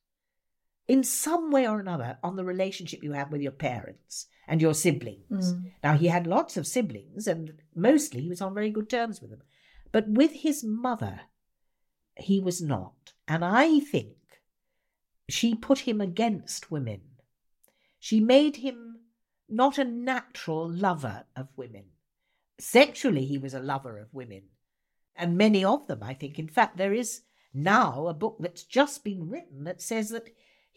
in 0.90 1.04
some 1.04 1.52
way 1.52 1.68
or 1.68 1.78
another 1.78 2.18
on 2.20 2.34
the 2.34 2.44
relationship 2.44 3.04
you 3.04 3.12
have 3.12 3.30
with 3.30 3.40
your 3.40 3.52
parents 3.52 4.26
and 4.48 4.60
your 4.60 4.74
siblings. 4.74 5.54
Mm. 5.54 5.70
Now, 5.84 5.96
he 5.96 6.08
had 6.08 6.26
lots 6.26 6.56
of 6.56 6.66
siblings, 6.66 7.28
and 7.28 7.52
mostly 7.76 8.22
he 8.22 8.28
was 8.28 8.40
on 8.40 8.54
very 8.54 8.70
good 8.70 8.90
terms 8.90 9.20
with 9.20 9.30
them. 9.30 9.42
But 9.92 10.08
with 10.08 10.32
his 10.32 10.64
mother, 10.64 11.20
he 12.16 12.40
was 12.40 12.60
not. 12.60 13.12
And 13.28 13.44
I 13.44 13.78
think 13.78 14.16
she 15.28 15.54
put 15.54 15.78
him 15.78 16.00
against 16.00 16.72
women. 16.72 17.02
She 18.00 18.18
made 18.18 18.56
him 18.56 18.96
not 19.48 19.78
a 19.78 19.84
natural 19.84 20.68
lover 20.68 21.24
of 21.36 21.46
women. 21.54 21.84
Sexually, 22.58 23.26
he 23.26 23.38
was 23.38 23.54
a 23.54 23.60
lover 23.60 23.96
of 23.96 24.12
women, 24.12 24.42
and 25.14 25.38
many 25.38 25.64
of 25.64 25.86
them, 25.86 26.02
I 26.02 26.14
think. 26.14 26.36
In 26.36 26.48
fact, 26.48 26.78
there 26.78 26.92
is 26.92 27.22
now 27.54 28.08
a 28.08 28.14
book 28.14 28.38
that's 28.40 28.64
just 28.64 29.04
been 29.04 29.30
written 29.30 29.62
that 29.64 29.80
says 29.80 30.08
that 30.08 30.30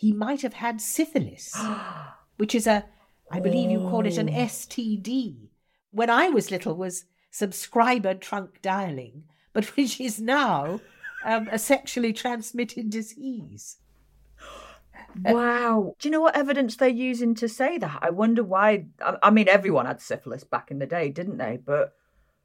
he 0.04 0.12
might 0.12 0.42
have 0.42 0.56
had 0.56 0.82
syphilis, 0.82 1.58
which 2.36 2.54
is 2.54 2.68
a, 2.68 2.84
I 3.32 3.40
believe 3.40 3.72
you 3.72 3.80
call 3.80 4.06
it 4.06 4.18
an 4.18 4.28
Oh. 4.28 4.34
STD. 4.34 5.48
When 5.92 6.10
I 6.10 6.28
was 6.28 6.52
little, 6.52 6.76
was 6.76 7.06
subscriber 7.32 8.14
trunk 8.14 8.62
dialing, 8.62 9.24
but 9.54 9.64
which 9.78 10.02
is 10.02 10.20
now 10.20 10.82
um, 11.24 11.48
a 11.50 11.58
sexually 11.58 12.12
transmitted 12.14 12.90
disease. 12.90 13.78
Wow. 15.24 15.96
Do 16.00 16.08
you 16.08 16.12
know 16.12 16.22
what 16.22 16.36
evidence 16.36 16.76
they're 16.76 16.90
using 16.90 17.36
to 17.36 17.48
say 17.48 17.78
that? 17.78 18.00
I 18.02 18.10
wonder 18.10 18.44
why. 18.44 18.86
I, 19.00 19.18
I 19.22 19.30
mean, 19.30 19.48
everyone 19.48 19.86
had 19.86 20.02
syphilis 20.02 20.44
back 20.44 20.72
in 20.72 20.80
the 20.80 20.88
day, 20.88 21.10
didn't 21.10 21.38
they? 21.38 21.60
But 21.64 21.94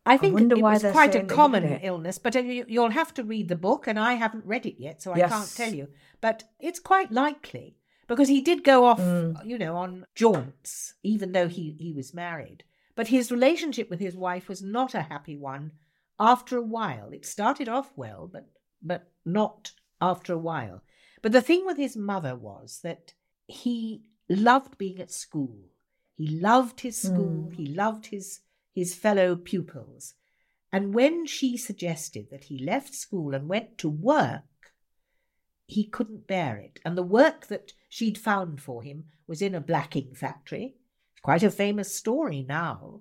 I 0.09 0.17
think 0.17 0.35
wonder 0.35 0.57
it 0.57 0.62
why 0.62 0.75
was 0.75 0.83
quite 0.83 1.11
a 1.11 1.12
saying 1.12 1.27
that 1.29 1.33
he 1.33 1.37
common 1.37 1.62
illness, 1.83 2.19
but 2.19 2.35
you- 2.35 2.65
you'll 2.69 2.91
have 2.91 3.12
to 3.15 3.25
read 3.25 3.49
the 3.49 3.57
book, 3.57 3.87
and 3.87 3.99
I 3.99 4.15
haven't 4.15 4.45
read 4.45 4.67
it 4.67 4.81
yet, 4.81 5.03
so 5.03 5.12
I 5.12 5.21
can't 5.21 5.55
tell 5.57 5.75
you. 5.75 5.88
But 6.21 6.45
it's 6.59 6.81
quite 6.81 7.11
likely 7.12 7.77
because 8.07 8.29
he 8.29 8.41
did 8.41 8.65
go 8.65 8.85
off, 8.85 9.00
Mm. 9.00 9.45
you 9.47 9.59
know, 9.59 9.77
on 9.77 10.07
jaunts, 10.15 10.95
even 11.03 11.33
though 11.33 11.49
he, 11.49 11.77
he 11.79 11.93
was 11.93 12.15
married. 12.15 12.65
But 12.95 13.09
his 13.09 13.31
relationship 13.31 13.88
with 13.91 14.00
his 14.00 14.17
wife 14.17 14.49
was 14.49 14.62
not 14.62 14.95
a 14.95 15.03
happy 15.03 15.37
one. 15.37 15.73
After 16.19 16.57
a 16.57 16.62
while, 16.62 17.11
it 17.12 17.25
started 17.25 17.69
off 17.69 17.93
well, 17.97 18.29
but 18.33 18.47
but 18.83 19.11
not 19.25 19.73
after 20.00 20.33
a 20.33 20.38
while. 20.38 20.83
But 21.23 21.33
the 21.33 21.43
thing 21.43 21.67
with 21.67 21.77
his 21.77 21.97
mother 21.97 22.35
was 22.37 22.81
that 22.83 23.15
he 23.47 24.03
loved 24.29 24.79
being 24.79 25.00
at 25.00 25.11
school. 25.11 25.57
He 26.17 26.29
loved 26.29 26.81
his 26.81 26.97
school. 26.97 27.49
Mm. 27.50 27.55
He 27.55 27.67
loved 27.67 28.07
his 28.07 28.41
his 28.79 28.95
fellow 28.95 29.35
pupils. 29.35 30.15
And 30.73 30.95
when 30.95 31.27
she 31.27 31.57
suggested 31.57 32.29
that 32.31 32.45
he 32.45 32.59
left 32.59 32.95
school 32.95 33.35
and 33.35 33.49
went 33.49 33.79
to 33.79 33.89
work, 33.89 34.45
he 35.67 35.85
couldn't 35.85 36.27
bear 36.27 36.57
it. 36.57 36.79
And 36.85 36.97
the 36.97 37.03
work 37.03 37.49
that 37.49 37.73
she'd 37.89 38.17
found 38.17 38.61
for 38.61 38.83
him 38.83 39.05
was 39.27 39.43
in 39.43 39.55
a 39.55 39.61
blacking 39.61 40.15
factory. 40.15 40.77
It's 41.13 41.21
quite 41.21 41.43
a 41.43 41.51
famous 41.51 41.95
story 41.95 42.45
now. 42.49 43.01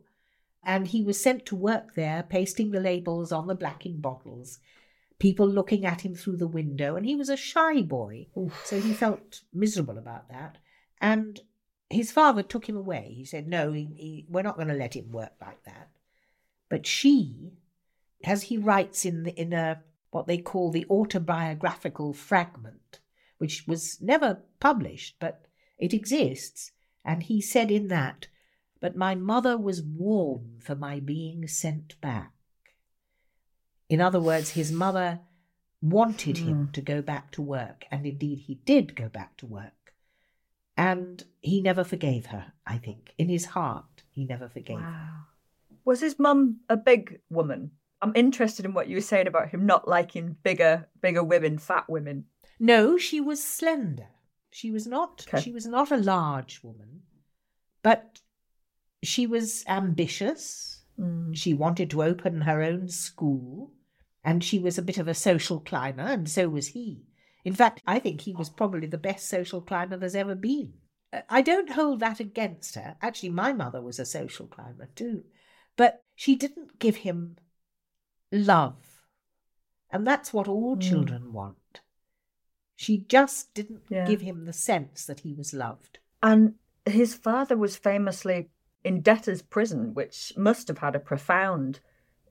And 0.64 0.88
he 0.88 1.04
was 1.04 1.22
sent 1.22 1.46
to 1.46 1.56
work 1.56 1.94
there, 1.96 2.24
pasting 2.28 2.72
the 2.72 2.80
labels 2.80 3.32
on 3.32 3.48
the 3.48 3.56
blacking 3.56 4.00
bottles, 4.00 4.60
people 5.20 5.48
looking 5.48 5.86
at 5.86 6.02
him 6.02 6.16
through 6.16 6.38
the 6.38 6.48
window. 6.48 6.96
And 6.96 7.06
he 7.06 7.16
was 7.16 7.30
a 7.30 7.38
shy 7.38 7.82
boy, 7.82 8.28
so 8.66 8.80
he 8.80 8.94
felt 8.94 9.42
miserable 9.54 9.98
about 9.98 10.28
that. 10.30 10.58
And 11.00 11.40
his 11.90 12.12
father 12.12 12.44
took 12.44 12.68
him 12.68 12.76
away. 12.76 13.14
He 13.16 13.26
said, 13.26 13.48
No, 13.48 13.72
he, 13.72 13.90
he, 13.96 14.26
we're 14.30 14.42
not 14.42 14.56
going 14.56 14.68
to 14.68 14.74
let 14.74 14.96
him 14.96 15.12
work 15.12 15.34
like 15.42 15.64
that. 15.64 15.90
But 16.70 16.86
she, 16.86 17.54
as 18.24 18.44
he 18.44 18.58
writes 18.58 19.06
in 19.06 19.24
the, 19.24 19.40
in 19.40 19.54
a 19.54 19.82
what 20.12 20.28
they 20.28 20.38
call 20.38 20.72
the 20.72 20.86
autobiographical 20.90 22.14
fragment, 22.14 23.00
which 23.38 23.66
was 23.68 24.02
never 24.02 24.42
published, 24.60 25.16
but 25.20 25.46
it 25.78 25.94
exists, 25.94 26.72
and 27.06 27.24
he 27.24 27.40
said 27.40 27.72
in 27.72 27.88
that, 27.90 28.28
"But 28.80 28.96
my 28.96 29.16
mother 29.16 29.58
was 29.58 29.82
warm 29.82 30.60
for 30.60 30.76
my 30.76 31.00
being 31.00 31.48
sent 31.48 32.00
back." 32.02 32.34
In 33.90 34.02
other 34.02 34.20
words, 34.20 34.52
his 34.52 34.72
mother 34.72 35.22
wanted 35.82 36.38
him 36.40 36.66
hmm. 36.66 36.72
to 36.72 36.82
go 36.82 37.02
back 37.02 37.32
to 37.32 37.42
work, 37.42 37.86
and 37.92 38.06
indeed 38.06 38.40
he 38.40 38.56
did 38.56 38.96
go 38.96 39.08
back 39.08 39.38
to 39.38 39.46
work. 39.46 39.77
And 40.78 41.24
he 41.42 41.62
never 41.62 41.84
forgave 41.84 42.28
her, 42.28 42.54
I 42.66 42.78
think. 42.78 43.14
In 43.18 43.30
his 43.30 43.46
heart, 43.46 44.04
he 44.12 44.26
never 44.26 44.48
forgave 44.48 44.80
her. 44.80 45.10
Was 45.84 46.02
his 46.02 46.20
mum 46.20 46.60
a 46.70 46.78
big 46.78 47.20
woman? 47.30 47.72
I'm 48.02 48.14
interested 48.16 48.64
in 48.64 48.74
what 48.74 48.88
you 48.88 48.96
were 48.98 49.02
saying 49.02 49.26
about 49.26 49.50
him 49.50 49.66
not 49.66 49.88
liking 49.88 50.38
bigger, 50.44 50.88
bigger 51.02 51.24
women, 51.24 51.58
fat 51.58 51.90
women. 51.90 52.26
No, 52.60 52.98
she 52.98 53.20
was 53.20 53.44
slender. 53.44 54.08
She 54.52 54.72
was 54.72 54.86
not 54.86 55.26
Okay. 55.28 55.42
she 55.42 55.52
was 55.52 55.66
not 55.66 55.92
a 55.92 55.98
large 55.98 56.62
woman, 56.64 57.02
but 57.82 58.22
she 59.04 59.26
was 59.28 59.64
ambitious. 59.68 60.84
Mm. 61.00 61.36
She 61.36 61.54
wanted 61.54 61.90
to 61.92 62.04
open 62.04 62.42
her 62.42 62.62
own 62.62 62.88
school, 62.90 63.72
and 64.24 64.44
she 64.44 64.60
was 64.60 64.78
a 64.78 64.82
bit 64.84 64.98
of 64.98 65.08
a 65.08 65.14
social 65.14 65.60
climber, 65.60 66.04
and 66.04 66.30
so 66.30 66.50
was 66.50 66.68
he. 66.68 67.06
In 67.48 67.54
fact, 67.54 67.82
I 67.88 68.00
think 68.00 68.20
he 68.20 68.34
was 68.34 68.50
probably 68.50 68.88
the 68.88 68.98
best 68.98 69.30
social 69.30 69.62
climber 69.62 69.96
there's 69.96 70.16
ever 70.16 70.36
been. 70.36 70.74
Uh, 71.14 71.22
I 71.30 71.42
don't 71.42 71.70
hold 71.72 72.02
that 72.02 72.20
against 72.20 72.76
her. 72.76 72.98
Actually, 73.02 73.30
my 73.30 73.54
mother 73.54 73.82
was 73.82 74.00
a 74.00 74.06
social 74.06 74.48
climber 74.48 74.90
too. 74.96 75.24
But 75.78 76.04
she 76.14 76.36
didn't 76.36 76.78
give 76.78 76.98
him 76.98 77.38
love. 78.34 79.06
And 79.90 80.06
that's 80.06 80.34
what 80.34 80.50
all 80.50 80.76
Mm. 80.76 80.82
children 80.82 81.32
want. 81.32 81.80
She 82.76 82.98
just 82.98 83.54
didn't 83.54 83.84
Yeah. 83.88 84.04
give 84.06 84.20
him 84.20 84.44
the 84.44 84.52
sense 84.52 85.06
that 85.06 85.22
he 85.22 85.34
was 85.34 85.54
loved. 85.54 86.00
And 86.22 86.56
his 86.86 87.16
father 87.16 87.56
was 87.56 87.78
famously 87.78 88.50
in 88.84 89.00
debtor's 89.00 89.42
prison, 89.42 89.94
which 89.94 90.34
must 90.36 90.68
have 90.68 90.80
had 90.80 90.98
a 90.98 91.00
profound 91.00 91.80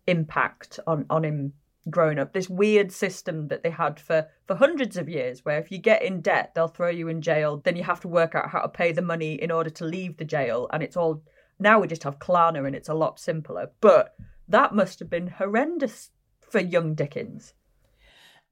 impact 0.06 0.78
on, 0.87 1.06
on 1.08 1.25
him 1.25 1.54
growing 1.88 2.19
up. 2.19 2.33
This 2.33 2.49
weird 2.49 2.93
system 2.93 3.49
that 3.49 3.62
they 3.62 3.71
had 3.71 4.00
for, 4.00 4.28
for 4.47 4.57
hundreds 4.57 4.97
of 4.97 5.09
years, 5.09 5.45
where 5.45 5.59
if 5.59 5.71
you 5.71 5.78
get 5.78 6.02
in 6.02 6.21
debt, 6.21 6.52
they'll 6.55 6.69
throw 6.69 6.90
you 6.90 7.09
in 7.09 7.23
jail. 7.23 7.59
Then 7.59 7.76
you 7.76 7.85
have 7.85 8.00
to 8.00 8.09
work 8.09 8.35
out 8.35 8.50
how 8.50 8.61
to 8.61 8.69
pay 8.69 8.93
the 8.93 9.02
money 9.02 9.35
in 9.35 9.50
order 9.50 9.71
to 9.71 9.85
leave 9.85 10.16
the 10.16 10.25
jail. 10.25 10.69
And 10.73 10.83
it's 10.83 10.97
all 10.97 11.23
now 11.59 11.81
we 11.81 11.87
just 11.87 12.02
have 12.02 12.19
Klarna 12.19 12.66
and 12.66 12.76
it's 12.76 12.88
a 12.88 12.95
lot 12.95 13.19
simpler. 13.19 13.71
But 13.81 14.14
that 14.49 14.75
must 14.75 14.99
have 14.99 15.11
been 15.11 15.28
horrendous 15.28 16.11
for 16.40 16.61
young 16.61 16.95
Dickens. 16.95 17.55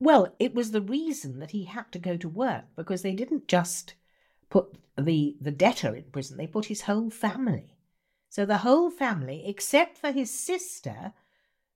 Well, 0.00 0.34
it 0.38 0.54
was 0.54 0.70
the 0.70 0.82
reason 0.82 1.38
that 1.38 1.52
he 1.52 1.64
had 1.64 1.92
to 1.92 1.98
go 1.98 2.16
to 2.16 2.28
work 2.28 2.64
because 2.76 3.02
they 3.02 3.14
didn't 3.14 3.48
just 3.48 3.94
put 4.50 4.76
the 4.98 5.36
the 5.40 5.50
debtor 5.50 5.94
in 5.94 6.04
prison; 6.12 6.36
they 6.36 6.46
put 6.46 6.66
his 6.66 6.82
whole 6.82 7.10
family. 7.10 7.76
So 8.28 8.44
the 8.44 8.58
whole 8.58 8.90
family, 8.90 9.44
except 9.46 9.96
for 9.96 10.10
his 10.10 10.30
sister 10.30 11.12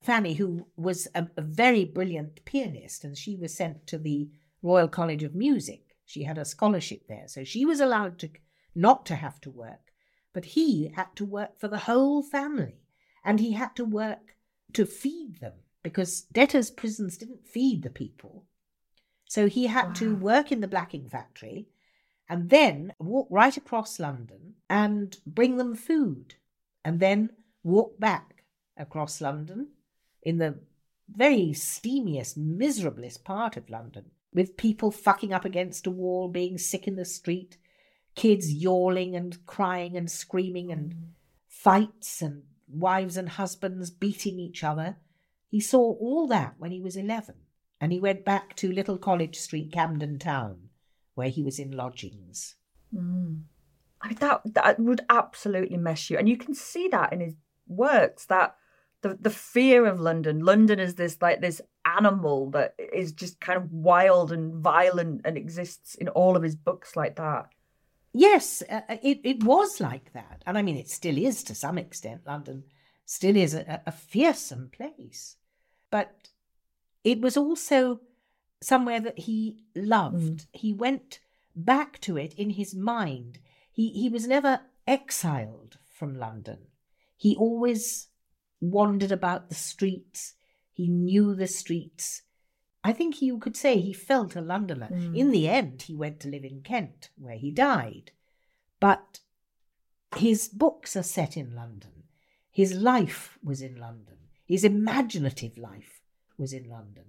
Fanny, 0.00 0.34
who 0.34 0.66
was 0.76 1.08
a, 1.14 1.26
a 1.36 1.42
very 1.42 1.84
brilliant 1.84 2.44
pianist, 2.44 3.04
and 3.04 3.16
she 3.16 3.36
was 3.36 3.54
sent 3.54 3.86
to 3.86 3.98
the 3.98 4.30
Royal 4.62 4.88
College 4.88 5.22
of 5.22 5.34
Music. 5.34 5.96
She 6.06 6.22
had 6.22 6.38
a 6.38 6.44
scholarship 6.44 7.06
there, 7.08 7.28
so 7.28 7.44
she 7.44 7.64
was 7.64 7.80
allowed 7.80 8.18
to 8.20 8.30
not 8.74 9.04
to 9.06 9.16
have 9.16 9.40
to 9.42 9.50
work. 9.50 9.92
But 10.32 10.44
he 10.44 10.92
had 10.94 11.14
to 11.16 11.24
work 11.24 11.58
for 11.58 11.68
the 11.68 11.78
whole 11.78 12.22
family, 12.22 12.80
and 13.24 13.40
he 13.40 13.52
had 13.52 13.74
to 13.76 13.84
work 13.84 14.36
to 14.72 14.86
feed 14.86 15.40
them 15.40 15.54
because 15.82 16.22
debtors' 16.22 16.70
prisons 16.70 17.18
didn't 17.18 17.46
feed 17.46 17.82
the 17.82 17.90
people. 17.90 18.44
So 19.26 19.46
he 19.46 19.66
had 19.66 19.94
to 19.96 20.14
work 20.14 20.50
in 20.52 20.60
the 20.60 20.68
blacking 20.68 21.08
factory 21.08 21.68
and 22.28 22.50
then 22.50 22.92
walk 22.98 23.26
right 23.30 23.56
across 23.56 23.98
London 23.98 24.54
and 24.68 25.16
bring 25.26 25.56
them 25.56 25.74
food, 25.74 26.34
and 26.84 27.00
then 27.00 27.30
walk 27.62 27.98
back 27.98 28.44
across 28.76 29.20
London 29.20 29.68
in 30.28 30.36
the 30.36 30.58
very 31.10 31.52
steamiest, 31.54 32.36
miserablest 32.36 33.24
part 33.24 33.56
of 33.56 33.70
London, 33.70 34.10
with 34.34 34.58
people 34.58 34.90
fucking 34.90 35.32
up 35.32 35.46
against 35.46 35.86
a 35.86 35.90
wall, 35.90 36.28
being 36.28 36.58
sick 36.58 36.86
in 36.86 36.96
the 36.96 37.04
street, 37.06 37.56
kids 38.14 38.52
yawling 38.52 39.16
and 39.16 39.46
crying 39.46 39.96
and 39.96 40.10
screaming, 40.10 40.70
and 40.70 41.14
fights 41.48 42.20
and 42.20 42.42
wives 42.68 43.16
and 43.16 43.30
husbands 43.30 43.90
beating 43.90 44.38
each 44.38 44.62
other. 44.62 44.98
He 45.48 45.60
saw 45.60 45.94
all 45.94 46.26
that 46.26 46.56
when 46.58 46.72
he 46.72 46.80
was 46.82 46.94
11, 46.94 47.34
and 47.80 47.90
he 47.90 47.98
went 47.98 48.26
back 48.26 48.54
to 48.56 48.70
Little 48.70 48.98
College 48.98 49.36
Street, 49.36 49.72
Camden 49.72 50.18
Town, 50.18 50.68
where 51.14 51.30
he 51.30 51.42
was 51.42 51.58
in 51.58 51.70
lodgings. 51.70 52.56
Mm. 52.94 53.44
I 54.02 54.08
mean, 54.08 54.18
that 54.20 54.42
that 54.44 54.78
would 54.78 55.00
absolutely 55.08 55.78
mess 55.78 56.10
you, 56.10 56.18
and 56.18 56.28
you 56.28 56.36
can 56.36 56.54
see 56.54 56.86
that 56.88 57.14
in 57.14 57.20
his 57.20 57.34
works. 57.66 58.26
That 58.26 58.57
the 59.02 59.16
the 59.20 59.30
fear 59.30 59.86
of 59.86 60.00
London. 60.00 60.44
London 60.44 60.78
is 60.78 60.94
this 60.94 61.18
like 61.20 61.40
this 61.40 61.60
animal 61.84 62.50
that 62.50 62.74
is 62.92 63.12
just 63.12 63.40
kind 63.40 63.56
of 63.56 63.72
wild 63.72 64.32
and 64.32 64.54
violent, 64.54 65.22
and 65.24 65.36
exists 65.36 65.94
in 65.94 66.08
all 66.08 66.36
of 66.36 66.42
his 66.42 66.56
books 66.56 66.96
like 66.96 67.16
that. 67.16 67.48
Yes, 68.12 68.62
uh, 68.68 68.80
it, 69.02 69.20
it 69.22 69.44
was 69.44 69.80
like 69.80 70.12
that. 70.12 70.42
And 70.46 70.56
I 70.58 70.62
mean, 70.62 70.76
it 70.76 70.88
still 70.88 71.18
is 71.18 71.42
to 71.44 71.54
some 71.54 71.78
extent. 71.78 72.22
London 72.26 72.64
still 73.04 73.36
is 73.36 73.54
a, 73.54 73.82
a 73.86 73.92
fearsome 73.92 74.70
place. 74.72 75.36
But 75.90 76.30
it 77.04 77.20
was 77.20 77.36
also 77.36 78.00
somewhere 78.60 79.00
that 79.00 79.20
he 79.20 79.64
loved. 79.74 80.46
He 80.52 80.72
went 80.72 81.20
back 81.54 82.00
to 82.00 82.16
it 82.16 82.34
in 82.34 82.50
his 82.50 82.74
mind. 82.74 83.38
He, 83.70 83.90
he 83.90 84.08
was 84.08 84.26
never 84.26 84.60
exiled 84.86 85.78
from 85.84 86.18
London. 86.18 86.58
He 87.16 87.36
always 87.36 88.08
wandered 88.60 89.12
about 89.12 89.48
the 89.48 89.54
streets. 89.54 90.34
He 90.72 90.88
knew 90.88 91.34
the 91.34 91.46
streets. 91.46 92.22
I 92.84 92.92
think 92.92 93.20
you 93.20 93.38
could 93.38 93.56
say 93.56 93.80
he 93.80 93.92
felt 93.92 94.36
a 94.36 94.40
Londoner. 94.40 94.88
Mm. 94.92 95.16
In 95.16 95.30
the 95.30 95.48
end, 95.48 95.82
he 95.82 95.94
went 95.94 96.20
to 96.20 96.28
live 96.28 96.44
in 96.44 96.62
Kent, 96.62 97.10
where 97.18 97.36
he 97.36 97.50
died. 97.50 98.12
But 98.80 99.20
his 100.16 100.48
books 100.48 100.96
are 100.96 101.02
set 101.02 101.36
in 101.36 101.54
London. 101.54 102.04
His 102.50 102.72
life 102.74 103.38
was 103.42 103.60
in 103.60 103.76
London. 103.78 104.16
His 104.46 104.64
imaginative 104.64 105.58
life 105.58 106.00
was 106.38 106.52
in 106.52 106.68
London. 106.68 107.04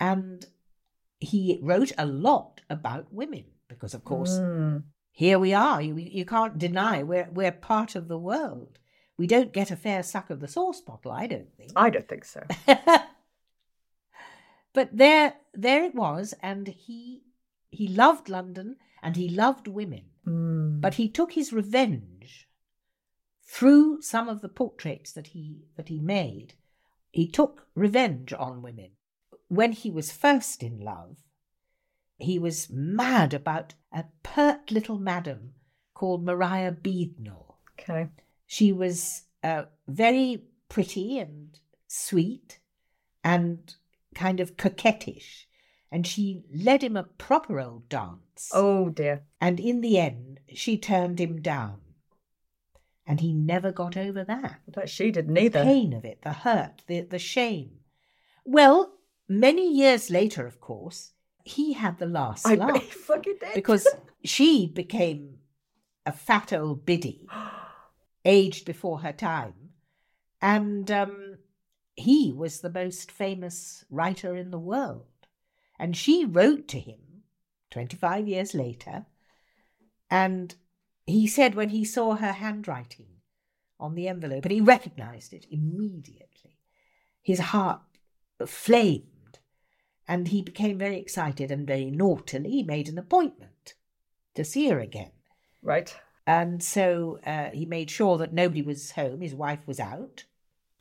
And 0.00 0.46
he 1.20 1.58
wrote 1.62 1.92
a 1.96 2.06
lot 2.06 2.62
about 2.68 3.12
women 3.12 3.44
because, 3.68 3.94
of 3.94 4.04
course, 4.04 4.38
Mm. 4.38 4.82
here 5.12 5.38
we 5.38 5.54
are. 5.54 5.80
You, 5.80 5.96
you 5.96 6.24
can't 6.24 6.58
deny 6.58 7.02
we're, 7.02 7.28
we're 7.32 7.52
part 7.52 7.94
of 7.94 8.08
the 8.08 8.18
world. 8.18 8.78
We 9.18 9.26
don't 9.26 9.52
get 9.52 9.70
a 9.70 9.76
fair 9.76 10.02
suck 10.02 10.30
of 10.30 10.40
the 10.40 10.48
sauce 10.48 10.80
bottle, 10.80 11.10
I 11.12 11.26
don't 11.26 11.52
think. 11.56 11.72
I 11.74 11.88
don't 11.90 12.06
think 12.08 12.24
so. 12.24 12.42
but 14.72 14.90
there 14.96 15.34
there 15.54 15.84
it 15.84 15.94
was 15.94 16.34
and 16.42 16.68
he 16.68 17.22
he 17.70 17.88
loved 17.88 18.28
london 18.28 18.76
and 19.02 19.16
he 19.16 19.28
loved 19.28 19.68
women 19.68 20.04
Mm. 20.26 20.80
but 20.80 20.94
he 20.94 21.08
took 21.08 21.32
his 21.34 21.52
revenge 21.52 22.48
through 23.48 24.02
some 24.02 24.28
of 24.28 24.40
the 24.40 24.48
portraits 24.48 25.12
that 25.12 25.28
he 25.28 25.60
that 25.76 25.86
he 25.88 26.00
made 26.00 26.54
he 27.12 27.28
took 27.28 27.68
revenge 27.76 28.32
on 28.32 28.60
women 28.60 28.90
when 29.46 29.70
he 29.70 29.88
was 29.88 30.10
first 30.10 30.64
in 30.64 30.80
love 30.80 31.18
he 32.18 32.40
was 32.40 32.68
mad 32.70 33.32
about 33.32 33.74
a 33.92 34.06
pert 34.24 34.72
little 34.72 34.98
madam 34.98 35.52
called 35.94 36.24
maria 36.24 36.72
beadnell 36.72 37.54
Okay. 37.78 38.08
She 38.46 38.72
was 38.72 39.24
uh, 39.42 39.64
very 39.88 40.42
pretty 40.68 41.18
and 41.18 41.58
sweet 41.86 42.58
and 43.22 43.74
kind 44.14 44.40
of 44.40 44.56
coquettish, 44.56 45.46
and 45.90 46.06
she 46.06 46.42
led 46.54 46.82
him 46.82 46.96
a 46.96 47.02
proper 47.04 47.60
old 47.60 47.88
dance. 47.88 48.50
Oh 48.52 48.88
dear. 48.88 49.22
And 49.40 49.58
in 49.60 49.80
the 49.80 49.98
end, 49.98 50.40
she 50.54 50.78
turned 50.78 51.20
him 51.20 51.40
down. 51.40 51.80
And 53.06 53.20
he 53.20 53.32
never 53.32 53.70
got 53.70 53.96
over 53.96 54.24
that. 54.24 54.60
But 54.72 54.90
she 54.90 55.12
didn't 55.12 55.38
either. 55.38 55.60
The 55.60 55.64
pain 55.64 55.92
of 55.92 56.04
it, 56.04 56.22
the 56.22 56.32
hurt, 56.32 56.82
the, 56.88 57.02
the 57.02 57.20
shame. 57.20 57.70
Well, 58.44 58.94
many 59.28 59.72
years 59.72 60.10
later, 60.10 60.46
of 60.46 60.60
course, 60.60 61.12
he 61.44 61.74
had 61.74 61.98
the 61.98 62.06
last 62.06 62.46
I 62.46 62.56
laugh 62.56 62.82
fucking 62.82 63.36
did. 63.40 63.54
because 63.54 63.86
she 64.24 64.66
became 64.66 65.38
a 66.04 66.10
fat 66.12 66.52
old 66.52 66.84
biddy, 66.84 67.28
aged 68.26 68.66
before 68.66 69.00
her 69.00 69.12
time, 69.12 69.70
and 70.42 70.90
um, 70.90 71.38
he 71.94 72.32
was 72.32 72.60
the 72.60 72.70
most 72.70 73.10
famous 73.10 73.84
writer 73.90 74.36
in 74.36 74.50
the 74.50 74.58
world. 74.58 75.06
And 75.78 75.96
she 75.96 76.24
wrote 76.24 76.68
to 76.68 76.80
him 76.80 77.22
25 77.70 78.28
years 78.28 78.54
later, 78.54 79.06
and 80.10 80.54
he 81.06 81.26
said 81.26 81.54
when 81.54 81.70
he 81.70 81.84
saw 81.84 82.16
her 82.16 82.32
handwriting 82.32 83.06
on 83.78 83.94
the 83.94 84.08
envelope, 84.08 84.44
and 84.44 84.52
he 84.52 84.60
recognized 84.60 85.32
it 85.32 85.46
immediately, 85.50 86.58
his 87.22 87.38
heart 87.38 87.82
flamed, 88.46 89.38
and 90.08 90.28
he 90.28 90.42
became 90.42 90.78
very 90.78 90.98
excited 90.98 91.50
and 91.50 91.66
very 91.66 91.90
naughtily 91.90 92.62
made 92.62 92.88
an 92.88 92.98
appointment 92.98 93.74
to 94.34 94.44
see 94.44 94.68
her 94.68 94.80
again. 94.80 95.12
Right. 95.62 95.94
And 96.26 96.62
so 96.62 97.20
uh, 97.24 97.50
he 97.50 97.64
made 97.66 97.90
sure 97.90 98.18
that 98.18 98.32
nobody 98.32 98.62
was 98.62 98.92
home, 98.92 99.20
his 99.20 99.34
wife 99.34 99.60
was 99.66 99.78
out. 99.78 100.24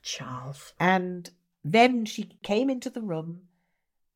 Charles. 0.01 0.73
And 0.79 1.29
then 1.63 2.05
she 2.05 2.37
came 2.41 2.69
into 2.69 2.89
the 2.89 3.01
room 3.01 3.41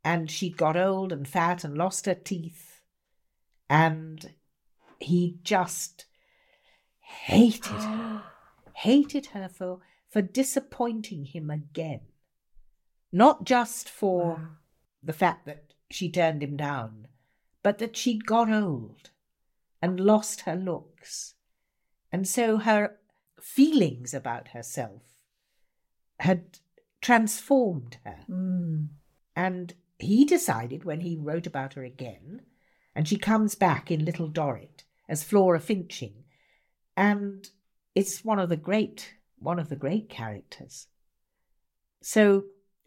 and 0.03 0.29
she'd 0.31 0.57
got 0.57 0.75
old 0.75 1.11
and 1.11 1.27
fat 1.27 1.63
and 1.63 1.77
lost 1.77 2.05
her 2.07 2.15
teeth. 2.15 2.81
And 3.69 4.33
he 4.99 5.37
just 5.43 6.05
hated 6.99 7.71
her, 7.71 8.23
hated 8.73 9.27
her 9.27 9.49
for, 9.49 9.79
for 10.09 10.21
disappointing 10.21 11.25
him 11.25 11.51
again. 11.51 12.01
Not 13.11 13.43
just 13.43 13.89
for 13.89 14.57
the 15.03 15.13
fact 15.13 15.45
that 15.45 15.73
she 15.91 16.09
turned 16.09 16.41
him 16.43 16.55
down, 16.57 17.07
but 17.61 17.77
that 17.79 17.97
she'd 17.97 18.25
got 18.25 18.51
old 18.51 19.09
and 19.81 19.99
lost 19.99 20.41
her 20.41 20.55
looks. 20.55 21.35
And 22.11 22.27
so 22.27 22.57
her 22.57 22.97
feelings 23.41 24.13
about 24.13 24.49
herself 24.49 25.03
had 26.19 26.59
transformed 27.01 27.97
her. 28.03 28.19
Mm. 28.29 28.87
And 29.35 29.73
he 29.97 30.25
decided 30.25 30.83
when 30.83 31.01
he 31.01 31.15
wrote 31.15 31.47
about 31.47 31.73
her 31.75 31.83
again, 31.83 32.41
and 32.95 33.07
she 33.07 33.17
comes 33.17 33.55
back 33.55 33.91
in 33.91 34.05
Little 34.05 34.27
Dorrit 34.27 34.83
as 35.07 35.23
Flora 35.23 35.59
Finching, 35.59 36.23
and 36.97 37.49
it's 37.95 38.25
one 38.25 38.39
of 38.39 38.49
the 38.49 38.57
great 38.57 39.15
one 39.37 39.59
of 39.59 39.69
the 39.69 39.75
great 39.75 40.09
characters. 40.09 40.87
So 42.01 42.43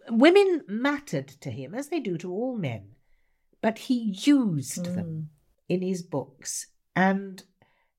women 0.09 0.62
mattered 0.68 1.28
to 1.28 1.50
him 1.50 1.74
as 1.74 1.88
they 1.88 2.00
do 2.00 2.18
to 2.18 2.31
all 2.31 2.57
men, 2.57 2.94
but 3.62 3.78
he 3.78 4.14
used 4.24 4.85
them 4.85 5.31
in 5.68 5.81
his 5.81 6.02
books. 6.02 6.66
And 6.94 7.42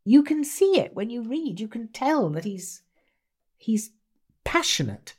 you 0.06 0.24
can 0.24 0.44
see 0.44 0.80
it 0.80 0.94
when 0.94 1.10
you 1.10 1.22
read. 1.22 1.60
You 1.60 1.68
can 1.68 1.88
tell 1.88 2.30
that 2.32 2.44
he's 2.44 2.82
he's 3.58 3.92
passionate 4.44 5.16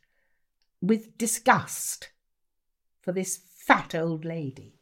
with 0.81 1.17
disgust 1.17 2.11
for 3.01 3.13
this 3.13 3.41
fat 3.57 3.95
old 3.95 4.25
lady. 4.25 4.79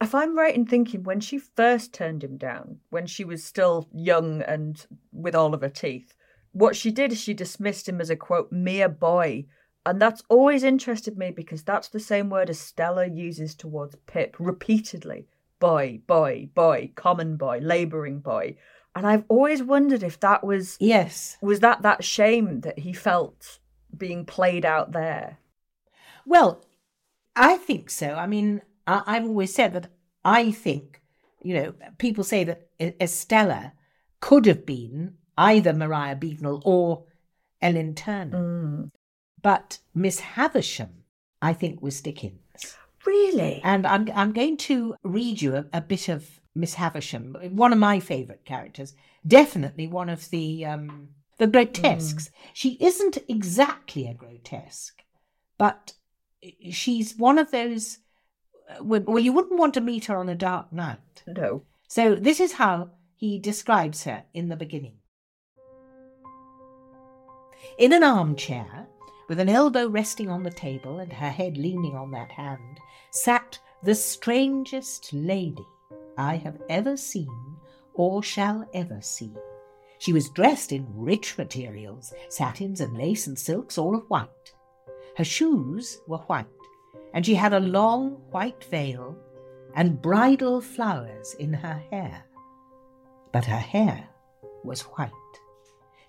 If 0.00 0.14
I'm 0.14 0.36
right 0.36 0.54
in 0.54 0.66
thinking, 0.66 1.02
when 1.02 1.20
she 1.20 1.38
first 1.38 1.92
turned 1.92 2.24
him 2.24 2.38
down, 2.38 2.80
when 2.88 3.06
she 3.06 3.24
was 3.24 3.44
still 3.44 3.88
young 3.92 4.40
and 4.42 4.86
with 5.12 5.34
all 5.34 5.52
of 5.52 5.60
her 5.60 5.68
teeth, 5.68 6.14
what 6.52 6.74
she 6.74 6.90
did 6.90 7.12
is 7.12 7.20
she 7.20 7.34
dismissed 7.34 7.88
him 7.88 8.00
as 8.00 8.10
a 8.10 8.16
quote, 8.16 8.50
mere 8.50 8.88
boy. 8.88 9.46
And 9.84 10.00
that's 10.00 10.22
always 10.28 10.62
interested 10.62 11.18
me 11.18 11.30
because 11.30 11.62
that's 11.62 11.88
the 11.88 12.00
same 12.00 12.30
word 12.30 12.50
Estella 12.50 13.06
uses 13.06 13.54
towards 13.54 13.96
Pip 14.06 14.36
repeatedly 14.38 15.26
boy, 15.60 16.00
boy, 16.06 16.48
boy, 16.54 16.90
common 16.96 17.36
boy, 17.36 17.60
labouring 17.62 18.18
boy. 18.20 18.56
And 18.96 19.06
I've 19.06 19.24
always 19.28 19.62
wondered 19.62 20.02
if 20.02 20.18
that 20.20 20.42
was 20.42 20.76
yes 20.80 21.36
was 21.40 21.60
that 21.60 21.82
that 21.82 22.02
shame 22.02 22.62
that 22.62 22.80
he 22.80 22.92
felt 22.92 23.60
being 23.96 24.24
played 24.24 24.64
out 24.64 24.92
there. 24.92 25.38
Well, 26.26 26.64
I 27.36 27.56
think 27.56 27.90
so. 27.90 28.14
I 28.14 28.26
mean, 28.26 28.62
I, 28.86 29.14
have 29.14 29.24
always 29.24 29.54
said 29.54 29.72
that 29.74 29.88
I 30.24 30.50
think, 30.50 31.00
you 31.42 31.54
know, 31.54 31.74
people 31.98 32.24
say 32.24 32.44
that 32.44 32.68
Estella 32.80 33.72
could 34.20 34.46
have 34.46 34.66
been 34.66 35.14
either 35.38 35.72
Maria 35.72 36.16
Beadnell 36.16 36.60
or 36.64 37.04
Ellen 37.62 37.94
Ternan. 37.94 38.30
Mm. 38.30 38.90
But 39.42 39.78
Miss 39.94 40.20
Havisham, 40.20 41.04
I 41.40 41.52
think, 41.52 41.80
was 41.80 42.00
Dickens. 42.00 42.40
Really? 43.06 43.60
And 43.64 43.86
I'm, 43.86 44.08
I'm 44.14 44.32
going 44.32 44.56
to 44.58 44.94
read 45.02 45.40
you 45.40 45.56
a, 45.56 45.64
a 45.72 45.80
bit 45.80 46.08
of 46.08 46.40
Miss 46.54 46.74
Havisham, 46.74 47.36
one 47.50 47.72
of 47.72 47.78
my 47.78 48.00
favourite 48.00 48.44
characters. 48.44 48.94
Definitely 49.26 49.86
one 49.86 50.08
of 50.08 50.28
the 50.30 50.66
um, 50.66 51.08
the 51.38 51.46
grotesques. 51.46 52.28
Mm. 52.28 52.32
She 52.52 52.76
isn't 52.80 53.18
exactly 53.28 54.06
a 54.06 54.14
grotesque, 54.14 55.02
but 55.58 55.92
she's 56.70 57.16
one 57.16 57.38
of 57.38 57.50
those. 57.50 57.98
Uh, 58.68 58.84
well, 58.84 59.18
you 59.18 59.32
wouldn't 59.32 59.58
want 59.58 59.74
to 59.74 59.80
meet 59.80 60.06
her 60.06 60.16
on 60.16 60.28
a 60.28 60.34
dark 60.34 60.72
night. 60.72 61.22
No. 61.26 61.62
So 61.88 62.14
this 62.14 62.40
is 62.40 62.54
how 62.54 62.90
he 63.16 63.38
describes 63.38 64.04
her 64.04 64.24
in 64.34 64.48
the 64.48 64.56
beginning. 64.56 64.96
In 67.78 67.92
an 67.92 68.02
armchair, 68.02 68.86
with 69.30 69.38
an 69.38 69.48
elbow 69.48 69.86
resting 69.88 70.28
on 70.28 70.42
the 70.42 70.50
table 70.50 70.98
and 70.98 71.12
her 71.12 71.30
head 71.30 71.56
leaning 71.56 71.94
on 71.94 72.10
that 72.10 72.32
hand, 72.32 72.80
sat 73.12 73.60
the 73.80 73.94
strangest 73.94 75.12
lady 75.12 75.64
I 76.18 76.34
have 76.34 76.60
ever 76.68 76.96
seen 76.96 77.56
or 77.94 78.24
shall 78.24 78.68
ever 78.74 79.00
see. 79.00 79.32
She 80.00 80.12
was 80.12 80.30
dressed 80.30 80.72
in 80.72 80.84
rich 80.92 81.38
materials, 81.38 82.12
satins 82.28 82.80
and 82.80 82.98
lace 82.98 83.28
and 83.28 83.38
silks, 83.38 83.78
all 83.78 83.94
of 83.94 84.02
white. 84.10 84.52
Her 85.16 85.22
shoes 85.22 86.00
were 86.08 86.18
white, 86.18 86.46
and 87.14 87.24
she 87.24 87.36
had 87.36 87.52
a 87.52 87.60
long 87.60 88.14
white 88.32 88.64
veil 88.64 89.16
and 89.76 90.02
bridal 90.02 90.60
flowers 90.60 91.36
in 91.38 91.52
her 91.52 91.80
hair. 91.92 92.24
But 93.30 93.44
her 93.44 93.60
hair 93.60 94.08
was 94.64 94.80
white. 94.80 95.12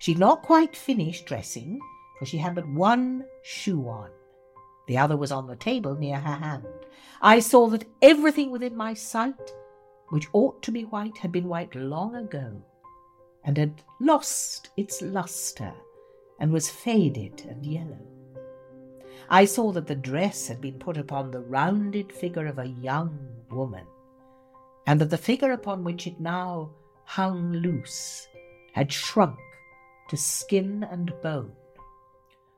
She'd 0.00 0.18
not 0.18 0.42
quite 0.42 0.74
finished 0.74 1.26
dressing, 1.26 1.78
for 2.22 2.26
she 2.26 2.38
had 2.38 2.54
but 2.54 2.68
one 2.68 3.24
shoe 3.42 3.88
on. 3.88 4.08
The 4.86 4.96
other 4.96 5.16
was 5.16 5.32
on 5.32 5.48
the 5.48 5.56
table 5.56 5.96
near 5.96 6.20
her 6.20 6.36
hand. 6.36 6.86
I 7.20 7.40
saw 7.40 7.66
that 7.70 7.84
everything 8.00 8.52
within 8.52 8.76
my 8.76 8.94
sight, 8.94 9.52
which 10.10 10.28
ought 10.32 10.62
to 10.62 10.70
be 10.70 10.84
white, 10.84 11.18
had 11.18 11.32
been 11.32 11.48
white 11.48 11.74
long 11.74 12.14
ago, 12.14 12.62
and 13.42 13.58
had 13.58 13.82
lost 13.98 14.70
its 14.76 15.02
lustre, 15.02 15.74
and 16.38 16.52
was 16.52 16.70
faded 16.70 17.44
and 17.48 17.66
yellow. 17.66 18.06
I 19.28 19.44
saw 19.44 19.72
that 19.72 19.88
the 19.88 19.96
dress 19.96 20.46
had 20.46 20.60
been 20.60 20.78
put 20.78 20.98
upon 20.98 21.32
the 21.32 21.40
rounded 21.40 22.12
figure 22.12 22.46
of 22.46 22.60
a 22.60 22.66
young 22.66 23.18
woman, 23.50 23.86
and 24.86 25.00
that 25.00 25.10
the 25.10 25.18
figure 25.18 25.50
upon 25.50 25.82
which 25.82 26.06
it 26.06 26.20
now 26.20 26.70
hung 27.04 27.52
loose 27.52 28.28
had 28.74 28.92
shrunk 28.92 29.40
to 30.08 30.16
skin 30.16 30.86
and 30.88 31.12
bone. 31.20 31.50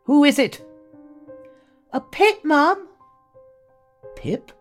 Who 0.05 0.25
is 0.25 0.38
it? 0.38 0.64
A 1.93 2.01
Pip, 2.01 2.45
ma'am. 2.45 2.88
Pip? 4.17 4.53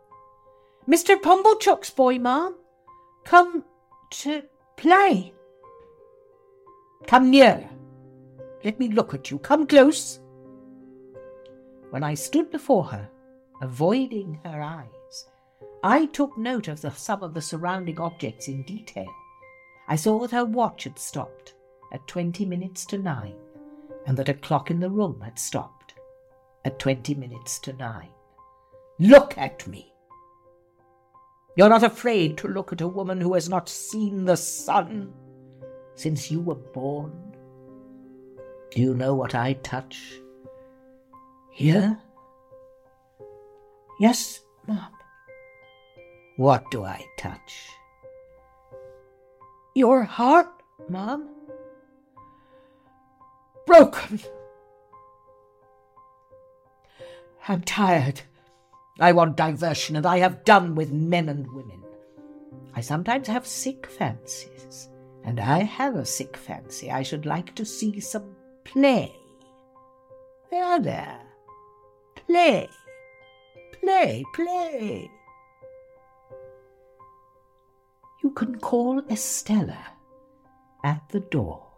Mr. 0.87 1.21
Pumblechook's 1.21 1.89
boy, 1.89 2.19
ma'am. 2.19 2.55
Come 3.25 3.63
to 4.11 4.43
play. 4.77 5.33
Come 7.07 7.29
near. 7.29 7.69
Let 8.63 8.79
me 8.79 8.89
look 8.89 9.13
at 9.13 9.31
you. 9.31 9.39
Come 9.39 9.67
close. 9.67 10.19
When 11.89 12.03
I 12.03 12.13
stood 12.13 12.49
before 12.49 12.85
her, 12.85 13.09
avoiding 13.61 14.39
her 14.45 14.61
eyes, 14.61 15.25
I 15.83 16.05
took 16.07 16.37
note 16.37 16.67
of 16.69 16.81
the, 16.81 16.91
some 16.91 17.23
of 17.23 17.33
the 17.33 17.41
surrounding 17.41 17.99
objects 17.99 18.47
in 18.47 18.63
detail. 18.63 19.13
I 19.87 19.97
saw 19.97 20.19
that 20.19 20.31
her 20.31 20.45
watch 20.45 20.85
had 20.85 20.97
stopped 20.97 21.55
at 21.91 22.07
twenty 22.07 22.45
minutes 22.45 22.85
to 22.87 22.97
nine, 22.97 23.35
and 24.05 24.17
that 24.17 24.29
a 24.29 24.33
clock 24.33 24.69
in 24.71 24.79
the 24.79 24.89
room 24.89 25.21
had 25.21 25.39
stopped 25.39 25.93
at 26.65 26.79
twenty 26.79 27.13
minutes 27.13 27.59
to 27.59 27.73
nine. 27.73 28.09
Look 28.99 29.37
at 29.37 29.67
me! 29.67 29.93
You're 31.55 31.69
not 31.69 31.83
afraid 31.83 32.37
to 32.39 32.47
look 32.47 32.73
at 32.73 32.81
a 32.81 32.87
woman 32.87 33.21
who 33.21 33.33
has 33.35 33.49
not 33.49 33.69
seen 33.69 34.25
the 34.25 34.37
sun 34.37 35.13
since 35.95 36.31
you 36.31 36.41
were 36.41 36.55
born? 36.55 37.11
Do 38.71 38.81
you 38.81 38.95
know 38.95 39.13
what 39.13 39.35
I 39.35 39.53
touch? 39.53 40.19
Here? 41.51 41.99
Yes, 43.99 44.41
ma'am. 44.67 44.91
What 46.37 46.71
do 46.71 46.83
I 46.83 47.05
touch? 47.17 47.69
Your 49.75 50.03
heart, 50.03 50.47
ma'am. 50.89 51.29
Broken. 53.65 54.19
I'm 57.47 57.61
tired. 57.61 58.21
I 58.99 59.11
want 59.11 59.37
diversion, 59.37 59.95
and 59.95 60.05
I 60.05 60.19
have 60.19 60.43
done 60.43 60.75
with 60.75 60.91
men 60.91 61.29
and 61.29 61.51
women. 61.51 61.83
I 62.75 62.81
sometimes 62.81 63.27
have 63.27 63.45
sick 63.45 63.87
fancies, 63.87 64.89
and 65.23 65.39
I 65.39 65.59
have 65.59 65.95
a 65.95 66.05
sick 66.05 66.37
fancy. 66.37 66.91
I 66.91 67.03
should 67.03 67.25
like 67.25 67.53
to 67.55 67.65
see 67.65 67.99
some 67.99 68.35
play. 68.63 69.13
There, 70.51 70.79
there. 70.79 71.19
Play, 72.27 72.69
play, 73.81 74.23
play. 74.33 75.11
You 78.23 78.31
can 78.31 78.59
call 78.59 78.99
Estella 79.09 79.85
at 80.83 81.01
the 81.09 81.19
door. 81.19 81.72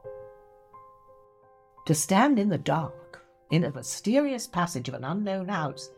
To 1.85 1.93
stand 1.93 2.39
in 2.39 2.49
the 2.49 2.57
dark, 2.57 3.21
in 3.51 3.63
a 3.63 3.71
mysterious 3.71 4.47
passage 4.47 4.89
of 4.89 4.95
an 4.95 5.03
unknown 5.03 5.49
house, 5.49 5.89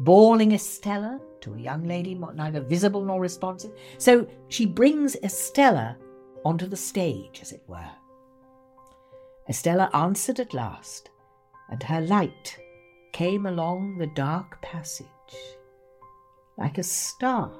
bawling 0.00 0.52
Estella 0.52 1.18
to 1.40 1.54
a 1.54 1.58
young 1.58 1.84
lady 1.84 2.14
neither 2.14 2.60
visible 2.60 3.02
nor 3.02 3.20
responsive. 3.20 3.72
So 3.98 4.26
she 4.48 4.66
brings 4.66 5.16
Estella 5.16 5.96
onto 6.44 6.66
the 6.66 6.76
stage, 6.76 7.40
as 7.40 7.52
it 7.52 7.62
were. 7.66 7.90
Estella 9.48 9.90
answered 9.94 10.40
at 10.40 10.54
last, 10.54 11.10
and 11.70 11.82
her 11.82 12.02
light 12.02 12.58
came 13.12 13.46
along 13.46 13.98
the 13.98 14.06
dark 14.08 14.60
passage 14.62 15.06
like 16.58 16.76
a 16.76 16.82
star. 16.82 17.50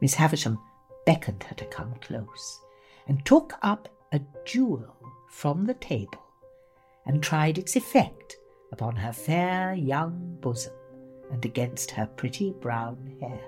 Miss 0.00 0.14
Havisham 0.14 0.58
beckoned 1.06 1.42
her 1.42 1.54
to 1.56 1.66
come 1.66 1.94
close 2.00 2.60
and 3.08 3.24
took 3.24 3.54
up 3.62 3.88
a 4.12 4.20
jewel 4.44 4.96
from 5.34 5.66
the 5.66 5.74
table 5.74 6.22
and 7.06 7.20
tried 7.20 7.58
its 7.58 7.74
effect 7.74 8.36
upon 8.70 8.94
her 8.94 9.12
fair 9.12 9.74
young 9.74 10.38
bosom 10.40 10.72
and 11.32 11.44
against 11.44 11.90
her 11.90 12.06
pretty 12.06 12.52
brown 12.52 13.16
hair. 13.20 13.44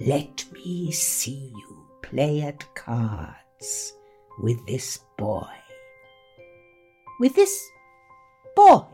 Let 0.00 0.44
me 0.52 0.90
see 0.90 1.52
you 1.54 1.86
play 2.02 2.42
at 2.42 2.74
cards 2.74 3.94
with 4.40 4.66
this 4.66 4.98
boy. 5.16 5.54
With 7.20 7.36
this 7.36 7.56
boy? 8.56 8.84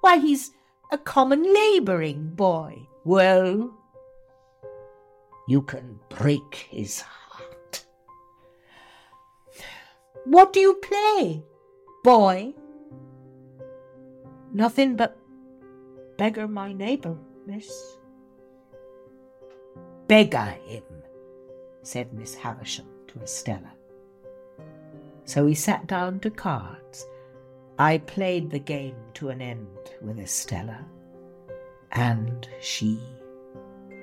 Why, 0.00 0.16
he's 0.16 0.50
a 0.90 0.96
common 0.96 1.42
labouring 1.54 2.30
boy. 2.34 2.88
Well, 3.04 3.70
you 5.46 5.60
can 5.60 6.00
break 6.08 6.66
his 6.70 7.02
heart. 7.02 7.19
What 10.24 10.52
do 10.52 10.60
you 10.60 10.74
play, 10.74 11.44
boy? 12.04 12.54
Nothing 14.52 14.96
but 14.96 15.16
beggar 16.18 16.48
my 16.48 16.72
neighbour, 16.72 17.16
miss. 17.46 17.96
beggar 20.10 20.56
him, 20.66 20.82
said 21.82 22.12
Miss 22.12 22.34
Havisham 22.34 22.86
to 23.06 23.20
Estella. 23.20 23.72
So 25.24 25.44
we 25.44 25.54
sat 25.54 25.86
down 25.86 26.18
to 26.20 26.30
cards. 26.30 27.06
I 27.78 27.98
played 27.98 28.50
the 28.50 28.58
game 28.58 28.96
to 29.14 29.28
an 29.28 29.40
end 29.40 29.68
with 30.02 30.18
Estella, 30.18 30.84
and 31.92 32.48
she 32.60 32.98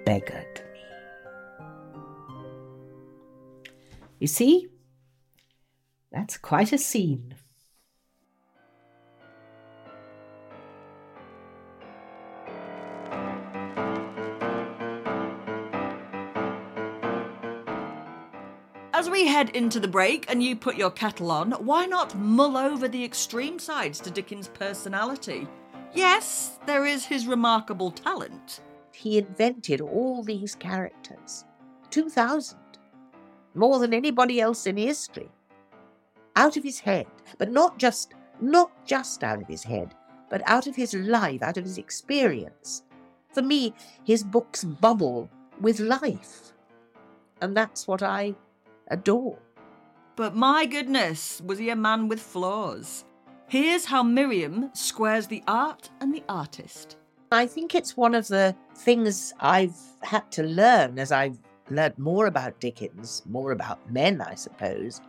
beggared 0.05 0.61
me. 0.73 1.65
You 4.19 4.27
see, 4.27 4.69
that's 6.11 6.37
quite 6.37 6.73
a 6.73 6.77
scene. 6.77 7.35
As 18.97 19.11
we 19.11 19.27
head 19.27 19.51
into 19.51 19.79
the 19.79 19.87
break 19.87 20.25
and 20.27 20.41
you 20.41 20.55
put 20.55 20.75
your 20.75 20.89
kettle 20.89 21.29
on, 21.29 21.51
why 21.51 21.85
not 21.85 22.17
mull 22.17 22.57
over 22.57 22.87
the 22.87 23.05
extreme 23.05 23.59
sides 23.59 23.99
to 23.99 24.09
Dickens' 24.09 24.47
personality? 24.47 25.47
Yes, 25.93 26.57
there 26.65 26.83
is 26.87 27.05
his 27.05 27.27
remarkable 27.27 27.91
talent. 27.91 28.61
He 28.91 29.19
invented 29.19 29.81
all 29.81 30.23
these 30.23 30.55
characters. 30.55 31.45
2,000. 31.91 32.57
More 33.53 33.77
than 33.77 33.93
anybody 33.93 34.41
else 34.41 34.65
in 34.65 34.77
history. 34.77 35.29
Out 36.37 36.55
of 36.55 36.63
his 36.63 36.79
head. 36.79 37.07
But 37.37 37.51
not 37.51 37.77
just 37.77 38.13
not 38.39 38.71
just 38.85 39.23
out 39.23 39.41
of 39.41 39.47
his 39.47 39.63
head, 39.63 39.95
but 40.29 40.41
out 40.45 40.67
of 40.67 40.75
his 40.75 40.93
life, 40.93 41.41
out 41.41 41.57
of 41.57 41.63
his 41.63 41.77
experience. 41.77 42.83
For 43.33 43.41
me, 43.41 43.73
his 44.03 44.23
books 44.23 44.63
bubble 44.63 45.29
with 45.59 45.79
life. 45.79 46.53
And 47.41 47.55
that's 47.55 47.87
what 47.87 48.03
I 48.03 48.35
adore. 48.89 49.37
But 50.15 50.35
my 50.35 50.65
goodness, 50.65 51.41
was 51.45 51.59
he 51.59 51.69
a 51.69 51.75
man 51.75 52.07
with 52.07 52.19
flaws? 52.19 53.05
Here's 53.47 53.85
how 53.85 54.03
Miriam 54.03 54.71
squares 54.73 55.27
the 55.27 55.43
art 55.47 55.89
and 56.01 56.13
the 56.13 56.23
artist. 56.27 56.97
I 57.31 57.45
think 57.45 57.75
it's 57.75 57.97
one 57.97 58.15
of 58.15 58.27
the 58.27 58.55
things 58.75 59.33
I've 59.39 59.75
had 60.01 60.29
to 60.31 60.43
learn 60.43 60.97
as 60.97 61.11
I've 61.11 61.37
learned 61.69 61.97
more 61.97 62.27
about 62.27 62.59
Dickens, 62.59 63.21
more 63.25 63.51
about 63.51 63.91
men, 63.91 64.21
I 64.21 64.35
suppose, 64.35 65.01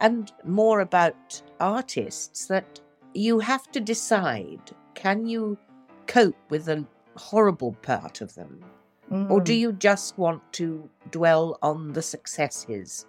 and 0.00 0.32
more 0.44 0.80
about 0.80 1.42
artists 1.60 2.46
that 2.46 2.80
you 3.14 3.38
have 3.38 3.70
to 3.72 3.80
decide 3.80 4.60
can 4.94 5.26
you 5.26 5.58
cope 6.06 6.36
with 6.50 6.64
the 6.66 6.84
horrible 7.16 7.72
part 7.82 8.20
of 8.20 8.34
them? 8.34 8.64
Mm. 9.10 9.30
Or 9.30 9.40
do 9.40 9.54
you 9.54 9.72
just 9.72 10.18
want 10.18 10.42
to 10.54 10.88
dwell 11.10 11.58
on 11.62 11.92
the 11.92 12.02
successes 12.02 13.06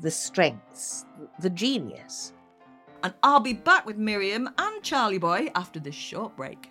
the 0.00 0.10
strengths, 0.10 1.04
the 1.40 1.50
genius. 1.50 2.32
And 3.02 3.14
I'll 3.22 3.40
be 3.40 3.52
back 3.52 3.86
with 3.86 3.96
Miriam 3.96 4.48
and 4.58 4.82
Charlie 4.82 5.18
Boy 5.18 5.50
after 5.54 5.80
this 5.80 5.94
short 5.94 6.36
break. 6.36 6.70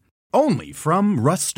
Only 0.33 0.71
from 0.71 1.19
Rust 1.19 1.57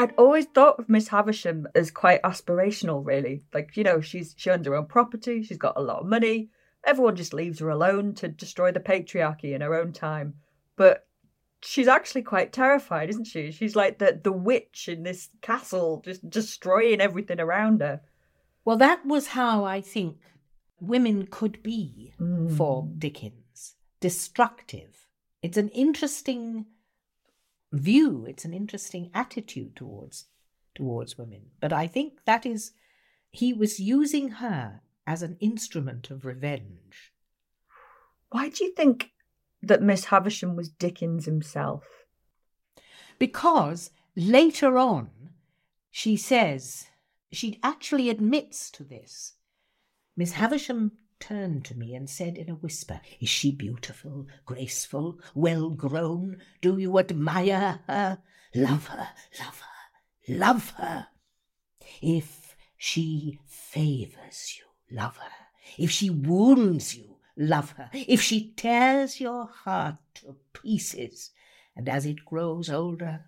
I'd 0.00 0.14
always 0.16 0.46
thought 0.46 0.78
of 0.78 0.88
Miss 0.88 1.08
Havisham 1.08 1.68
as 1.74 1.90
quite 1.90 2.22
aspirational, 2.22 3.04
really. 3.04 3.42
Like, 3.52 3.76
you 3.76 3.84
know, 3.84 4.00
she's 4.00 4.34
she 4.34 4.48
owns 4.48 4.66
her 4.66 4.74
own 4.74 4.86
property, 4.86 5.42
she's 5.42 5.58
got 5.58 5.76
a 5.76 5.82
lot 5.82 6.00
of 6.00 6.06
money. 6.06 6.48
Everyone 6.84 7.16
just 7.16 7.34
leaves 7.34 7.58
her 7.58 7.68
alone 7.68 8.14
to 8.14 8.28
destroy 8.28 8.72
the 8.72 8.80
patriarchy 8.80 9.54
in 9.54 9.60
her 9.60 9.74
own 9.74 9.92
time. 9.92 10.36
But 10.76 11.06
she's 11.60 11.86
actually 11.86 12.22
quite 12.22 12.50
terrified, 12.50 13.10
isn't 13.10 13.26
she? 13.26 13.50
She's 13.50 13.76
like 13.76 13.98
the 13.98 14.18
the 14.24 14.32
witch 14.32 14.88
in 14.88 15.02
this 15.02 15.28
castle, 15.42 16.00
just 16.02 16.30
destroying 16.30 17.02
everything 17.02 17.38
around 17.38 17.82
her. 17.82 18.00
Well, 18.64 18.78
that 18.78 19.04
was 19.04 19.26
how 19.26 19.64
I 19.64 19.82
think 19.82 20.16
women 20.80 21.26
could 21.26 21.62
be 21.62 22.14
mm. 22.18 22.56
for 22.56 22.88
Dickens. 22.96 23.76
Destructive. 24.00 25.08
It's 25.42 25.58
an 25.58 25.68
interesting 25.68 26.64
view. 27.72 28.24
It's 28.26 28.44
an 28.44 28.52
interesting 28.52 29.10
attitude 29.14 29.76
towards 29.76 30.26
towards 30.74 31.18
women. 31.18 31.50
But 31.60 31.72
I 31.72 31.86
think 31.86 32.24
that 32.24 32.46
is 32.46 32.72
he 33.30 33.52
was 33.52 33.80
using 33.80 34.28
her 34.30 34.82
as 35.06 35.22
an 35.22 35.36
instrument 35.40 36.10
of 36.10 36.24
revenge. 36.24 37.12
Why 38.30 38.48
do 38.48 38.64
you 38.64 38.72
think 38.72 39.10
that 39.62 39.82
Miss 39.82 40.06
Havisham 40.06 40.56
was 40.56 40.68
Dickens 40.68 41.26
himself? 41.26 41.84
Because 43.18 43.90
later 44.16 44.78
on 44.78 45.10
she 45.90 46.16
says 46.16 46.86
she 47.32 47.58
actually 47.62 48.08
admits 48.08 48.70
to 48.70 48.84
this. 48.84 49.34
Miss 50.16 50.32
Havisham 50.32 50.92
turned 51.20 51.64
to 51.66 51.76
me 51.76 51.94
and 51.94 52.10
said 52.10 52.36
in 52.36 52.50
a 52.50 52.54
whisper, 52.54 53.00
Is 53.20 53.28
she 53.28 53.52
beautiful, 53.52 54.26
graceful, 54.46 55.20
well 55.34 55.70
grown? 55.70 56.38
Do 56.60 56.78
you 56.78 56.98
admire 56.98 57.80
her? 57.86 58.18
Love 58.54 58.88
her, 58.88 59.08
love 59.38 59.60
her, 59.60 60.34
love 60.34 60.70
her. 60.70 61.06
If 62.02 62.56
she 62.76 63.38
favours 63.46 64.58
you, 64.58 64.96
love 64.96 65.18
her. 65.18 65.30
If 65.78 65.90
she 65.90 66.10
wounds 66.10 66.96
you, 66.96 67.18
love 67.36 67.72
her. 67.72 67.90
If 67.92 68.20
she 68.20 68.52
tears 68.56 69.20
your 69.20 69.46
heart 69.46 69.98
to 70.14 70.36
pieces, 70.52 71.30
and 71.76 71.88
as 71.88 72.06
it 72.06 72.24
grows 72.24 72.68
older 72.68 73.26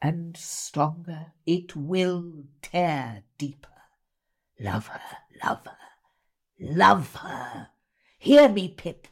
and 0.00 0.36
stronger, 0.36 1.32
it 1.46 1.74
will 1.74 2.44
tear 2.62 3.24
deeper. 3.38 3.68
Love 4.60 4.86
her, 4.86 5.00
love 5.42 5.66
her 5.66 5.76
love 6.58 7.16
her. 7.16 7.68
Hear 8.18 8.48
me, 8.48 8.68
Pip. 8.68 9.08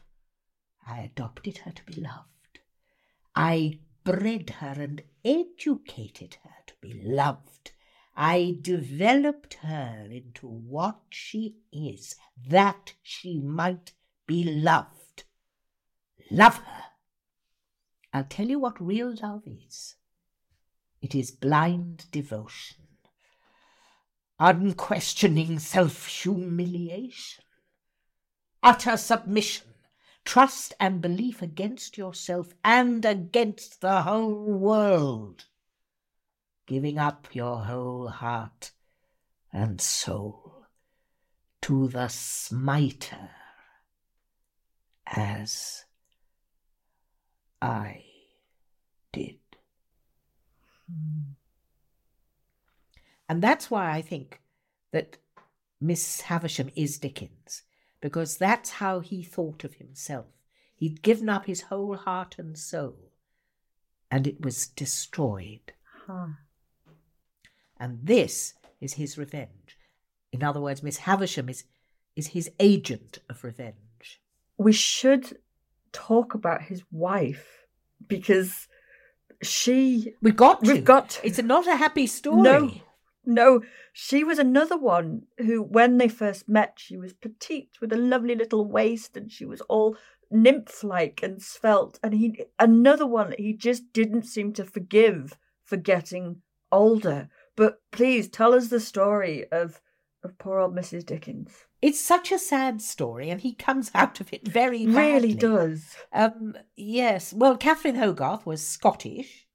I 0.85 0.99
adopted 1.01 1.59
her 1.59 1.71
to 1.71 1.83
be 1.85 2.01
loved. 2.01 2.59
I 3.35 3.79
bred 4.03 4.49
her 4.59 4.75
and 4.77 5.01
educated 5.23 6.37
her 6.43 6.55
to 6.67 6.73
be 6.81 6.93
loved. 6.93 7.71
I 8.15 8.57
developed 8.61 9.55
her 9.55 10.07
into 10.11 10.47
what 10.47 10.99
she 11.09 11.55
is, 11.71 12.15
that 12.47 12.93
she 13.01 13.39
might 13.39 13.93
be 14.27 14.43
loved. 14.43 15.23
Love 16.29 16.57
her. 16.57 16.83
I'll 18.13 18.25
tell 18.25 18.47
you 18.47 18.59
what 18.59 18.79
real 18.79 19.15
love 19.21 19.43
is. 19.47 19.95
It 21.01 21.15
is 21.15 21.31
blind 21.31 22.05
devotion, 22.11 22.82
unquestioning 24.43 25.57
self 25.57 26.05
humiliation, 26.07 27.45
utter 28.61 28.97
submission, 28.97 29.67
trust 30.25 30.73
and 30.81 31.01
belief 31.01 31.41
against 31.41 31.97
yourself 31.97 32.53
and 32.63 33.05
against 33.05 33.79
the 33.79 34.01
whole 34.01 34.43
world, 34.43 35.45
giving 36.67 36.97
up 36.97 37.29
your 37.31 37.63
whole 37.63 38.09
heart 38.09 38.71
and 39.53 39.79
soul 39.79 40.65
to 41.61 41.87
the 41.87 42.09
smiter 42.09 43.29
as 45.05 45.85
I 47.61 48.03
did. 49.13 49.39
Hmm. 50.91 51.42
And 53.33 53.41
that's 53.41 53.71
why 53.71 53.89
I 53.89 54.03
think 54.03 54.41
that 54.91 55.17
Miss 55.81 56.21
Havisham 56.21 56.69
is 56.75 56.99
Dickens, 56.99 57.63
because 57.99 58.37
that's 58.37 58.69
how 58.73 58.99
he 58.99 59.23
thought 59.23 59.63
of 59.63 59.73
himself. 59.73 60.27
He'd 60.75 61.01
given 61.01 61.29
up 61.29 61.47
his 61.47 61.61
whole 61.61 61.95
heart 61.97 62.35
and 62.37 62.55
soul, 62.55 63.09
and 64.11 64.27
it 64.27 64.45
was 64.45 64.67
destroyed. 64.67 65.73
Huh. 66.05 66.27
And 67.79 68.01
this 68.03 68.53
is 68.79 68.93
his 68.93 69.17
revenge. 69.17 69.79
In 70.31 70.43
other 70.43 70.61
words, 70.61 70.83
Miss 70.83 70.97
Havisham 70.97 71.49
is, 71.49 71.63
is 72.15 72.27
his 72.27 72.51
agent 72.59 73.17
of 73.31 73.43
revenge. 73.43 74.21
We 74.59 74.73
should 74.73 75.39
talk 75.91 76.35
about 76.35 76.61
his 76.61 76.83
wife 76.91 77.65
because 78.07 78.67
she. 79.41 80.13
We've 80.21 80.35
got 80.35 80.63
to. 80.63 80.71
We've 80.71 80.85
got 80.85 81.09
to. 81.09 81.25
It's 81.25 81.41
not 81.41 81.65
a 81.65 81.77
happy 81.77 82.05
story. 82.05 82.43
No, 82.43 82.71
no, 83.25 83.61
she 83.91 84.23
was 84.23 84.39
another 84.39 84.77
one 84.77 85.23
who, 85.37 85.61
when 85.61 85.97
they 85.97 86.07
first 86.07 86.49
met, 86.49 86.73
she 86.77 86.97
was 86.97 87.13
petite 87.13 87.77
with 87.79 87.93
a 87.93 87.97
lovely 87.97 88.35
little 88.35 88.65
waist 88.65 89.15
and 89.15 89.31
she 89.31 89.45
was 89.45 89.61
all 89.61 89.97
nymph 90.29 90.83
like 90.83 91.21
and 91.23 91.41
svelte. 91.41 91.99
And 92.03 92.13
he, 92.13 92.45
another 92.59 93.07
one 93.07 93.29
that 93.29 93.39
he 93.39 93.53
just 93.53 93.93
didn't 93.93 94.23
seem 94.23 94.53
to 94.53 94.65
forgive 94.65 95.37
for 95.63 95.77
getting 95.77 96.41
older. 96.71 97.29
But 97.55 97.81
please 97.91 98.27
tell 98.27 98.53
us 98.53 98.67
the 98.67 98.79
story 98.79 99.45
of, 99.51 99.79
of 100.23 100.37
poor 100.37 100.59
old 100.59 100.75
Mrs. 100.75 101.05
Dickens. 101.05 101.65
It's 101.81 101.99
such 101.99 102.31
a 102.31 102.39
sad 102.39 102.81
story, 102.81 103.29
and 103.29 103.41
he 103.41 103.53
comes 103.53 103.91
out 103.93 104.21
of 104.21 104.31
it 104.31 104.47
very 104.47 104.85
badly. 104.85 104.95
Really 104.95 105.33
does. 105.33 105.97
Um, 106.13 106.55
yes. 106.77 107.33
Well, 107.33 107.57
Catherine 107.57 107.95
Hogarth 107.95 108.45
was 108.45 108.65
Scottish, 108.65 109.47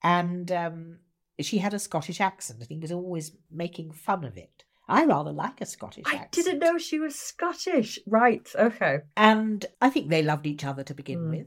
and 0.00 0.50
um, 0.52 0.98
she 1.40 1.58
had 1.58 1.74
a 1.74 1.78
Scottish 1.78 2.20
accent, 2.20 2.60
and 2.60 2.68
he 2.70 2.78
was 2.78 2.92
always 2.92 3.32
making 3.50 3.92
fun 3.92 4.24
of 4.24 4.36
it. 4.36 4.64
I 4.88 5.04
rather 5.04 5.32
like 5.32 5.60
a 5.60 5.66
Scottish 5.66 6.04
accent. 6.06 6.20
I 6.20 6.24
accent. 6.24 6.44
didn't 6.46 6.60
know 6.60 6.78
she 6.78 7.00
was 7.00 7.16
Scottish. 7.16 7.98
Right, 8.06 8.48
okay. 8.54 9.00
And 9.16 9.66
I 9.80 9.90
think 9.90 10.08
they 10.08 10.22
loved 10.22 10.46
each 10.46 10.64
other 10.64 10.84
to 10.84 10.94
begin 10.94 11.20
mm. 11.20 11.30
with. 11.30 11.46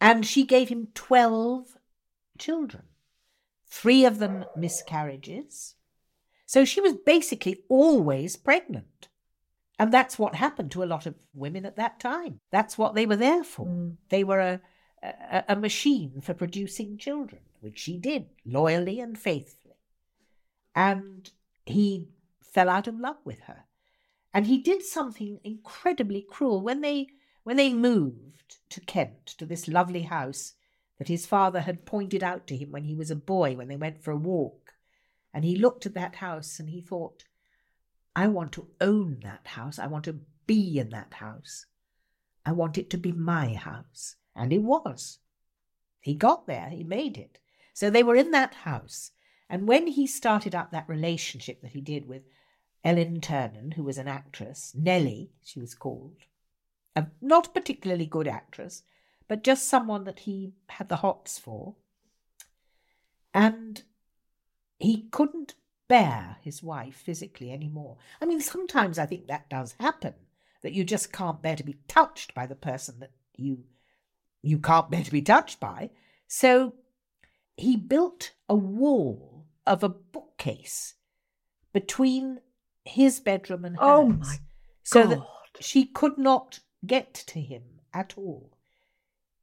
And 0.00 0.26
she 0.26 0.44
gave 0.44 0.68
him 0.68 0.88
12 0.94 1.76
children, 2.38 2.84
three 3.68 4.04
of 4.04 4.18
them 4.18 4.44
miscarriages. 4.56 5.76
So 6.46 6.64
she 6.64 6.80
was 6.80 6.94
basically 6.94 7.62
always 7.68 8.36
pregnant. 8.36 9.08
And 9.78 9.92
that's 9.92 10.18
what 10.18 10.36
happened 10.36 10.70
to 10.72 10.82
a 10.82 10.86
lot 10.86 11.06
of 11.06 11.14
women 11.32 11.64
at 11.64 11.76
that 11.76 11.98
time. 11.98 12.40
That's 12.50 12.76
what 12.76 12.94
they 12.94 13.06
were 13.06 13.16
there 13.16 13.44
for. 13.44 13.66
Mm. 13.66 13.96
They 14.08 14.24
were 14.24 14.40
a, 14.40 14.60
a, 15.02 15.44
a 15.50 15.56
machine 15.56 16.20
for 16.20 16.34
producing 16.34 16.98
children, 16.98 17.42
which 17.64 17.78
she 17.78 17.96
did 17.96 18.26
loyally 18.44 19.00
and 19.00 19.18
faithfully. 19.18 19.74
And 20.74 21.30
he 21.64 22.08
fell 22.42 22.68
out 22.68 22.86
of 22.86 23.00
love 23.00 23.16
with 23.24 23.40
her. 23.40 23.64
And 24.34 24.46
he 24.46 24.58
did 24.58 24.82
something 24.82 25.40
incredibly 25.42 26.20
cruel 26.20 26.60
when 26.60 26.82
they 26.82 27.06
when 27.42 27.56
they 27.56 27.72
moved 27.72 28.56
to 28.70 28.80
Kent 28.80 29.26
to 29.38 29.46
this 29.46 29.66
lovely 29.66 30.02
house 30.02 30.54
that 30.98 31.08
his 31.08 31.26
father 31.26 31.60
had 31.60 31.86
pointed 31.86 32.22
out 32.22 32.46
to 32.46 32.56
him 32.56 32.70
when 32.70 32.84
he 32.84 32.94
was 32.94 33.10
a 33.10 33.16
boy 33.16 33.54
when 33.54 33.68
they 33.68 33.76
went 33.76 34.02
for 34.02 34.10
a 34.10 34.16
walk. 34.16 34.74
And 35.32 35.44
he 35.44 35.56
looked 35.56 35.86
at 35.86 35.94
that 35.94 36.16
house 36.16 36.58
and 36.60 36.70
he 36.70 36.80
thought, 36.80 37.24
I 38.14 38.28
want 38.28 38.52
to 38.52 38.68
own 38.80 39.20
that 39.22 39.46
house. 39.46 39.78
I 39.78 39.86
want 39.86 40.04
to 40.04 40.20
be 40.46 40.78
in 40.78 40.90
that 40.90 41.14
house. 41.14 41.66
I 42.46 42.52
want 42.52 42.78
it 42.78 42.90
to 42.90 42.98
be 42.98 43.12
my 43.12 43.54
house. 43.54 44.16
And 44.36 44.52
it 44.52 44.62
was. 44.62 45.18
He 46.00 46.14
got 46.14 46.46
there, 46.46 46.68
he 46.68 46.84
made 46.84 47.16
it. 47.16 47.38
So 47.74 47.90
they 47.90 48.02
were 48.02 48.16
in 48.16 48.30
that 48.30 48.54
house. 48.54 49.10
And 49.50 49.68
when 49.68 49.88
he 49.88 50.06
started 50.06 50.54
up 50.54 50.70
that 50.70 50.88
relationship 50.88 51.60
that 51.60 51.72
he 51.72 51.82
did 51.82 52.08
with 52.08 52.22
Ellen 52.82 53.20
Ternan, 53.20 53.74
who 53.74 53.82
was 53.82 53.98
an 53.98 54.08
actress, 54.08 54.72
Nellie, 54.74 55.32
she 55.42 55.60
was 55.60 55.74
called, 55.74 56.16
a 56.96 57.08
not 57.20 57.52
particularly 57.52 58.06
good 58.06 58.28
actress, 58.28 58.84
but 59.28 59.44
just 59.44 59.68
someone 59.68 60.04
that 60.04 60.20
he 60.20 60.52
had 60.68 60.88
the 60.88 60.96
hots 60.96 61.38
for. 61.38 61.74
And 63.34 63.82
he 64.78 65.08
couldn't 65.10 65.54
bear 65.88 66.36
his 66.42 66.62
wife 66.62 66.94
physically 66.94 67.50
anymore. 67.50 67.96
I 68.20 68.26
mean, 68.26 68.40
sometimes 68.40 68.98
I 68.98 69.06
think 69.06 69.26
that 69.26 69.50
does 69.50 69.74
happen, 69.80 70.14
that 70.62 70.72
you 70.72 70.84
just 70.84 71.12
can't 71.12 71.42
bear 71.42 71.56
to 71.56 71.64
be 71.64 71.76
touched 71.88 72.34
by 72.34 72.46
the 72.46 72.54
person 72.54 73.00
that 73.00 73.12
you 73.36 73.64
you 74.42 74.58
can't 74.58 74.90
bear 74.90 75.02
to 75.02 75.10
be 75.10 75.22
touched 75.22 75.58
by. 75.58 75.90
So 76.28 76.74
he 77.56 77.76
built 77.76 78.32
a 78.48 78.54
wall 78.54 79.46
of 79.66 79.82
a 79.82 79.88
bookcase 79.88 80.94
between 81.72 82.40
his 82.84 83.20
bedroom 83.20 83.64
and 83.64 83.76
oh 83.80 84.06
hers. 84.06 84.14
Oh 84.14 84.18
my 84.18 84.38
so 84.82 85.06
that 85.06 85.20
she 85.60 85.86
could 85.86 86.18
not 86.18 86.60
get 86.86 87.14
to 87.14 87.40
him 87.40 87.62
at 87.92 88.14
all. 88.16 88.50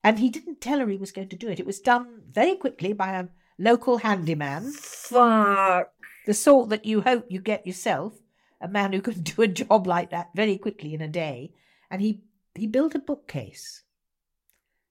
And 0.03 0.19
he 0.19 0.29
didn't 0.29 0.61
tell 0.61 0.79
her 0.79 0.87
he 0.87 0.97
was 0.97 1.11
going 1.11 1.29
to 1.29 1.35
do 1.35 1.49
it. 1.49 1.59
It 1.59 1.65
was 1.65 1.79
done 1.79 2.21
very 2.29 2.55
quickly 2.55 2.93
by 2.93 3.13
a 3.13 3.27
local 3.57 3.97
handyman. 3.97 4.71
Fuck. 4.71 5.91
The 6.25 6.33
sort 6.33 6.69
that 6.69 6.85
you 6.85 7.01
hope 7.01 7.25
you 7.29 7.39
get 7.39 7.65
yourself, 7.65 8.13
a 8.59 8.67
man 8.67 8.93
who 8.93 9.01
can 9.01 9.21
do 9.21 9.41
a 9.41 9.47
job 9.47 9.87
like 9.87 10.11
that 10.11 10.29
very 10.35 10.57
quickly 10.57 10.93
in 10.93 11.01
a 11.01 11.07
day. 11.07 11.53
And 11.89 12.01
he, 12.01 12.21
he 12.55 12.67
built 12.67 12.95
a 12.95 12.99
bookcase 12.99 13.83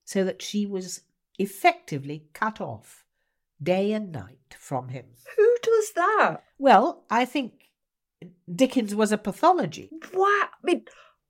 so 0.05 0.25
that 0.25 0.43
she 0.43 0.67
was 0.67 1.03
effectively 1.39 2.25
cut 2.33 2.61
off 2.61 3.05
day 3.63 3.93
and 3.93 4.13
night 4.13 4.57
from 4.59 4.89
him. 4.89 5.07
Who 5.37 5.57
does 5.63 5.93
that? 5.95 6.45
Well, 6.59 7.05
I 7.11 7.25
think 7.25 7.53
Dickens 8.53 8.95
was 8.95 9.13
a 9.13 9.19
pathology. 9.19 9.91
What? 10.13 10.51
I 10.53 10.57
mean, 10.63 10.85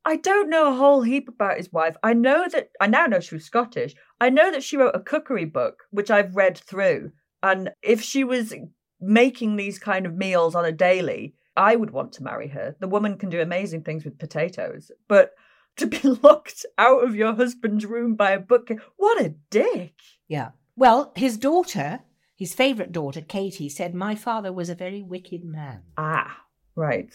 I 0.05 0.17
don't 0.17 0.49
know 0.49 0.69
a 0.69 0.77
whole 0.77 1.03
heap 1.03 1.29
about 1.29 1.59
his 1.59 1.73
wife. 1.73 1.97
I 2.03 2.15
know 2.15 2.47
that 2.49 2.71
I 2.81 2.87
now 2.87 3.07
know 3.07 3.21
she 3.21 3.35
was 3.35 3.45
Scottish. 3.45 3.95
I 4.21 4.31
know 4.31 4.51
that 4.51 4.63
she 4.63 4.77
wrote 4.77 4.95
a 4.95 5.01
cookery 5.01 5.45
book, 5.45 5.85
which 5.91 6.11
I've 6.11 6.37
read 6.37 6.57
through. 6.57 7.13
And 7.43 7.71
if 7.83 8.03
she 8.03 8.25
was 8.25 8.55
making 9.01 9.57
these 9.57 9.79
kind 9.79 10.07
of 10.07 10.15
meals 10.15 10.55
on 10.55 10.65
a 10.65 10.73
daily, 10.73 11.35
I 11.57 11.77
would 11.77 11.91
want 11.91 12.13
to 12.15 12.23
marry 12.23 12.49
her. 12.49 12.77
The 12.81 12.89
woman 12.89 13.19
can 13.19 13.29
do 13.29 13.41
amazing 13.41 13.83
things 13.83 14.05
with 14.05 14.19
potatoes. 14.19 14.91
But 15.09 15.33
to 15.77 15.87
be 15.87 16.01
locked 16.23 16.65
out 16.79 17.05
of 17.05 17.15
your 17.15 17.35
husband's 17.35 17.87
room 17.87 18.15
by 18.15 18.33
a 18.33 18.41
book, 18.41 18.71
what 18.97 19.21
a 19.21 19.35
dick. 19.51 19.95
Yeah. 20.29 20.51
Well, 20.77 21.13
his 21.15 21.37
daughter, 21.37 22.01
his 22.41 22.55
favourite 22.55 22.91
daughter, 22.91 23.21
Katie, 23.21 23.69
said, 23.69 23.95
My 23.95 24.15
father 24.15 24.51
was 24.51 24.71
a 24.71 24.75
very 24.75 25.03
wicked 25.03 25.45
man. 25.45 25.83
Ah, 25.99 26.45
right. 26.75 27.13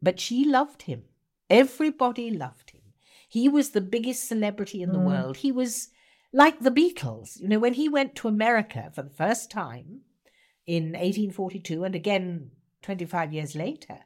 But 0.00 0.20
she 0.20 0.44
loved 0.44 0.82
him. 0.82 1.02
Everybody 1.50 2.30
loved 2.30 2.70
him. 2.70 2.82
He 3.28 3.48
was 3.48 3.70
the 3.70 3.80
biggest 3.80 4.28
celebrity 4.28 4.80
in 4.80 4.92
the 4.92 5.00
Mm. 5.00 5.06
world. 5.06 5.38
He 5.38 5.50
was 5.50 5.88
like 6.32 6.60
the 6.60 6.70
Beatles. 6.70 7.40
You 7.40 7.48
know, 7.48 7.58
when 7.58 7.74
he 7.74 7.88
went 7.88 8.14
to 8.16 8.28
America 8.28 8.92
for 8.94 9.02
the 9.02 9.10
first 9.10 9.50
time 9.50 10.02
in 10.64 10.94
1842 10.94 11.82
and 11.82 11.96
again 11.96 12.52
25 12.82 13.32
years 13.32 13.56
later, 13.56 14.04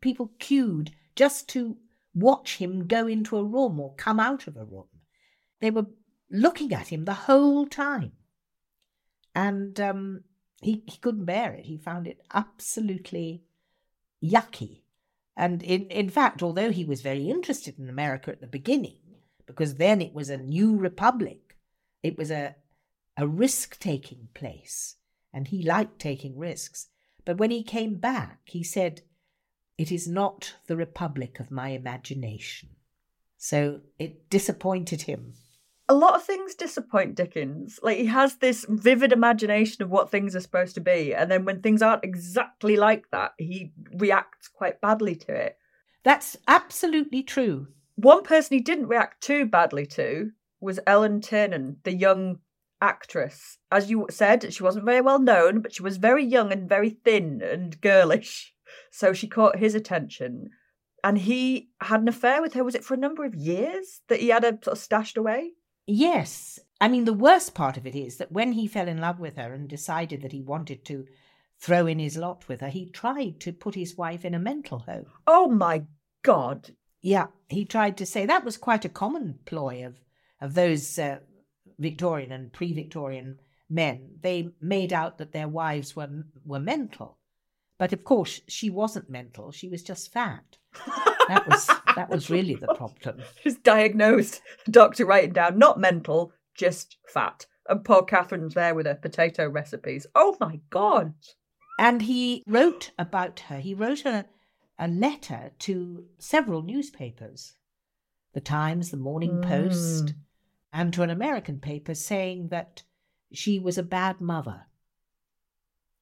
people 0.00 0.32
queued 0.38 0.92
just 1.14 1.50
to 1.50 1.76
watch 2.14 2.56
him 2.56 2.86
go 2.86 3.06
into 3.06 3.36
a 3.36 3.44
room 3.44 3.78
or 3.78 3.94
come 3.96 4.18
out 4.18 4.46
of 4.46 4.56
a 4.56 4.64
room. 4.64 4.88
They 5.60 5.70
were 5.70 5.88
looking 6.30 6.72
at 6.72 6.88
him 6.88 7.04
the 7.04 7.20
whole 7.28 7.66
time. 7.66 8.12
And 9.34 9.78
um, 9.80 10.24
he, 10.62 10.82
he 10.86 10.98
couldn't 10.98 11.24
bear 11.24 11.52
it. 11.52 11.66
He 11.66 11.76
found 11.76 12.06
it 12.06 12.22
absolutely 12.32 13.44
yucky 14.22 14.82
And 15.36 15.62
in, 15.62 15.86
in 15.88 16.08
fact, 16.08 16.42
although 16.42 16.70
he 16.70 16.84
was 16.84 17.02
very 17.02 17.28
interested 17.28 17.78
in 17.78 17.88
America 17.88 18.30
at 18.30 18.40
the 18.40 18.46
beginning, 18.46 18.98
because 19.46 19.74
then 19.74 20.00
it 20.00 20.14
was 20.14 20.30
a 20.30 20.36
new 20.36 20.76
republic, 20.76 21.56
it 22.02 22.16
was 22.16 22.30
a, 22.30 22.54
a 23.16 23.26
risk 23.26 23.78
taking 23.78 24.28
place, 24.34 24.96
and 25.32 25.48
he 25.48 25.62
liked 25.62 25.98
taking 25.98 26.38
risks. 26.38 26.88
But 27.24 27.38
when 27.38 27.50
he 27.50 27.62
came 27.62 27.96
back, 27.96 28.40
he 28.44 28.62
said, 28.62 29.02
It 29.76 29.90
is 29.90 30.06
not 30.06 30.54
the 30.66 30.76
republic 30.76 31.40
of 31.40 31.50
my 31.50 31.70
imagination. 31.70 32.70
So 33.36 33.80
it 33.98 34.30
disappointed 34.30 35.02
him. 35.02 35.34
A 35.88 35.94
lot 35.94 36.14
of 36.14 36.24
things 36.24 36.54
disappoint 36.54 37.14
Dickens. 37.14 37.78
Like 37.82 37.98
he 37.98 38.06
has 38.06 38.36
this 38.36 38.64
vivid 38.68 39.12
imagination 39.12 39.82
of 39.82 39.90
what 39.90 40.10
things 40.10 40.34
are 40.34 40.40
supposed 40.40 40.74
to 40.76 40.80
be, 40.80 41.14
and 41.14 41.30
then 41.30 41.44
when 41.44 41.60
things 41.60 41.82
aren't 41.82 42.04
exactly 42.04 42.76
like 42.76 43.10
that, 43.10 43.32
he 43.38 43.72
reacts 43.92 44.48
quite 44.48 44.80
badly 44.80 45.14
to 45.16 45.34
it. 45.34 45.58
That's 46.02 46.36
absolutely 46.48 47.22
true. 47.22 47.68
One 47.96 48.22
person 48.22 48.56
he 48.56 48.62
didn't 48.62 48.88
react 48.88 49.22
too 49.22 49.46
badly 49.46 49.86
to 49.86 50.30
was 50.60 50.80
Ellen 50.86 51.20
Ternan, 51.20 51.76
the 51.84 51.92
young 51.92 52.38
actress. 52.80 53.58
As 53.70 53.90
you 53.90 54.06
said, 54.10 54.52
she 54.52 54.62
wasn't 54.62 54.84
very 54.84 55.00
well 55.00 55.18
known, 55.18 55.60
but 55.60 55.74
she 55.74 55.82
was 55.82 55.96
very 55.96 56.24
young 56.24 56.52
and 56.52 56.68
very 56.68 56.90
thin 56.90 57.42
and 57.42 57.80
girlish. 57.80 58.52
So 58.90 59.12
she 59.12 59.26
caught 59.26 59.58
his 59.58 59.74
attention. 59.74 60.50
And 61.02 61.18
he 61.18 61.70
had 61.80 62.00
an 62.00 62.08
affair 62.08 62.40
with 62.40 62.54
her. 62.54 62.62
Was 62.64 62.76
it 62.76 62.84
for 62.84 62.94
a 62.94 62.96
number 62.96 63.24
of 63.24 63.34
years 63.34 64.00
that 64.08 64.20
he 64.20 64.28
had 64.28 64.44
her 64.44 64.58
sort 64.62 64.76
of 64.76 64.78
stashed 64.78 65.16
away? 65.16 65.52
Yes. 65.86 66.58
I 66.80 66.88
mean, 66.88 67.04
the 67.04 67.12
worst 67.12 67.54
part 67.54 67.76
of 67.76 67.86
it 67.86 67.94
is 67.94 68.16
that 68.16 68.32
when 68.32 68.52
he 68.52 68.66
fell 68.66 68.88
in 68.88 68.98
love 68.98 69.20
with 69.20 69.36
her 69.36 69.52
and 69.52 69.68
decided 69.68 70.22
that 70.22 70.32
he 70.32 70.42
wanted 70.42 70.84
to 70.86 71.06
throw 71.58 71.86
in 71.86 71.98
his 71.98 72.16
lot 72.16 72.48
with 72.48 72.60
her, 72.60 72.68
he 72.68 72.90
tried 72.90 73.40
to 73.40 73.52
put 73.52 73.74
his 73.74 73.96
wife 73.96 74.24
in 74.24 74.34
a 74.34 74.38
mental 74.38 74.80
home. 74.80 75.06
Oh 75.26 75.48
my 75.48 75.84
God. 76.22 76.70
Yeah, 77.00 77.26
he 77.48 77.64
tried 77.64 77.96
to 77.98 78.06
say 78.06 78.26
that 78.26 78.44
was 78.44 78.56
quite 78.56 78.84
a 78.84 78.88
common 78.90 79.38
ploy 79.44 79.86
of, 79.86 79.96
of 80.40 80.54
those 80.54 80.98
uh, 80.98 81.18
Victorian 81.78 82.32
and 82.32 82.52
pre 82.52 82.72
Victorian 82.72 83.40
men. 83.68 84.16
They 84.20 84.50
made 84.60 84.92
out 84.92 85.18
that 85.18 85.32
their 85.32 85.48
wives 85.48 85.94
were, 85.94 86.08
were 86.44 86.60
mental. 86.60 87.18
But 87.78 87.92
of 87.92 88.04
course, 88.04 88.40
she 88.48 88.70
wasn't 88.70 89.10
mental, 89.10 89.52
she 89.52 89.68
was 89.68 89.82
just 89.82 90.12
fat. 90.12 90.56
that 91.28 91.46
was 91.48 91.66
that 91.96 92.10
was 92.10 92.30
really 92.30 92.54
the 92.54 92.74
problem. 92.74 93.22
Just 93.42 93.62
diagnosed, 93.62 94.42
doctor 94.70 95.06
writing 95.06 95.32
down, 95.32 95.58
not 95.58 95.78
mental, 95.78 96.32
just 96.54 96.96
fat. 97.08 97.46
And 97.68 97.84
poor 97.84 98.02
Catherine's 98.02 98.54
there 98.54 98.74
with 98.74 98.86
her 98.86 98.94
potato 98.94 99.48
recipes. 99.48 100.06
Oh 100.14 100.36
my 100.40 100.60
God. 100.70 101.14
And 101.78 102.02
he 102.02 102.42
wrote 102.46 102.90
about 102.98 103.40
her. 103.40 103.58
He 103.58 103.74
wrote 103.74 104.04
a, 104.04 104.26
a 104.78 104.86
letter 104.86 105.50
to 105.60 106.04
several 106.18 106.62
newspapers 106.62 107.54
the 108.34 108.40
Times, 108.40 108.90
the 108.90 108.96
Morning 108.96 109.40
Mm. 109.40 109.48
Post, 109.48 110.14
and 110.72 110.92
to 110.92 111.02
an 111.02 111.10
American 111.10 111.60
paper 111.60 111.94
saying 111.94 112.48
that 112.48 112.82
she 113.32 113.58
was 113.58 113.78
a 113.78 113.82
bad 113.82 114.20
mother, 114.20 114.66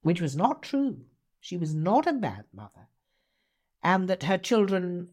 which 0.02 0.20
was 0.20 0.34
not 0.34 0.62
true. 0.62 1.02
She 1.40 1.56
was 1.56 1.74
not 1.74 2.06
a 2.06 2.12
bad 2.12 2.44
mother, 2.52 2.88
and 3.82 4.08
that 4.08 4.24
her 4.24 4.38
children 4.38 5.08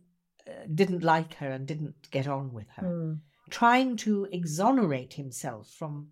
uh, 0.47 0.51
didn't 0.73 1.03
like 1.03 1.35
her 1.35 1.49
and 1.49 1.67
didn't 1.67 2.09
get 2.11 2.27
on 2.27 2.53
with 2.53 2.67
her, 2.75 2.83
Mm. 2.83 3.19
trying 3.49 3.97
to 3.97 4.25
exonerate 4.31 5.13
himself 5.13 5.69
from 5.69 6.11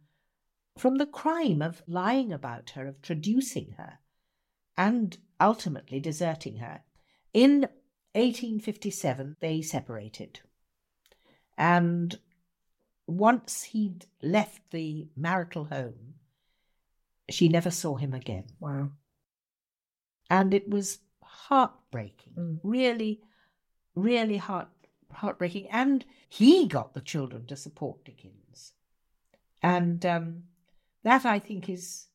from 0.77 0.97
the 0.97 1.07
crime 1.07 1.59
of 1.61 1.81
lying 1.87 2.31
about 2.31 2.69
her, 2.71 2.85
of 2.85 3.01
traducing 3.01 3.71
her, 3.77 3.97
and 4.77 5.17
ultimately 5.39 5.99
deserting 5.99 6.57
her. 6.57 6.83
In 7.33 7.67
1857, 8.13 9.37
they 9.39 9.61
separated. 9.63 10.39
And 11.57 12.19
once 13.07 13.63
he'd 13.63 14.05
left 14.21 14.69
the 14.69 15.07
marital 15.15 15.65
home, 15.65 16.13
she 17.29 17.49
never 17.49 17.71
saw 17.71 17.95
him 17.95 18.13
again. 18.13 18.45
Wow. 18.59 18.91
And 20.29 20.53
it 20.53 20.69
was 20.69 20.99
heartbreaking, 21.49 22.33
Mm. 22.37 22.59
really, 22.63 23.21
really 23.95 24.37
heart 24.37 24.69
heartbreaking. 25.11 25.67
And 25.71 26.05
he 26.27 26.67
got 26.67 26.93
the 26.93 27.01
children 27.01 27.45
to 27.47 27.55
support 27.55 28.03
Dickens. 28.03 28.73
And 29.63 30.05
um, 30.05 30.43
that, 31.03 31.25
I 31.25 31.39
think, 31.39 31.69
is 31.69 32.07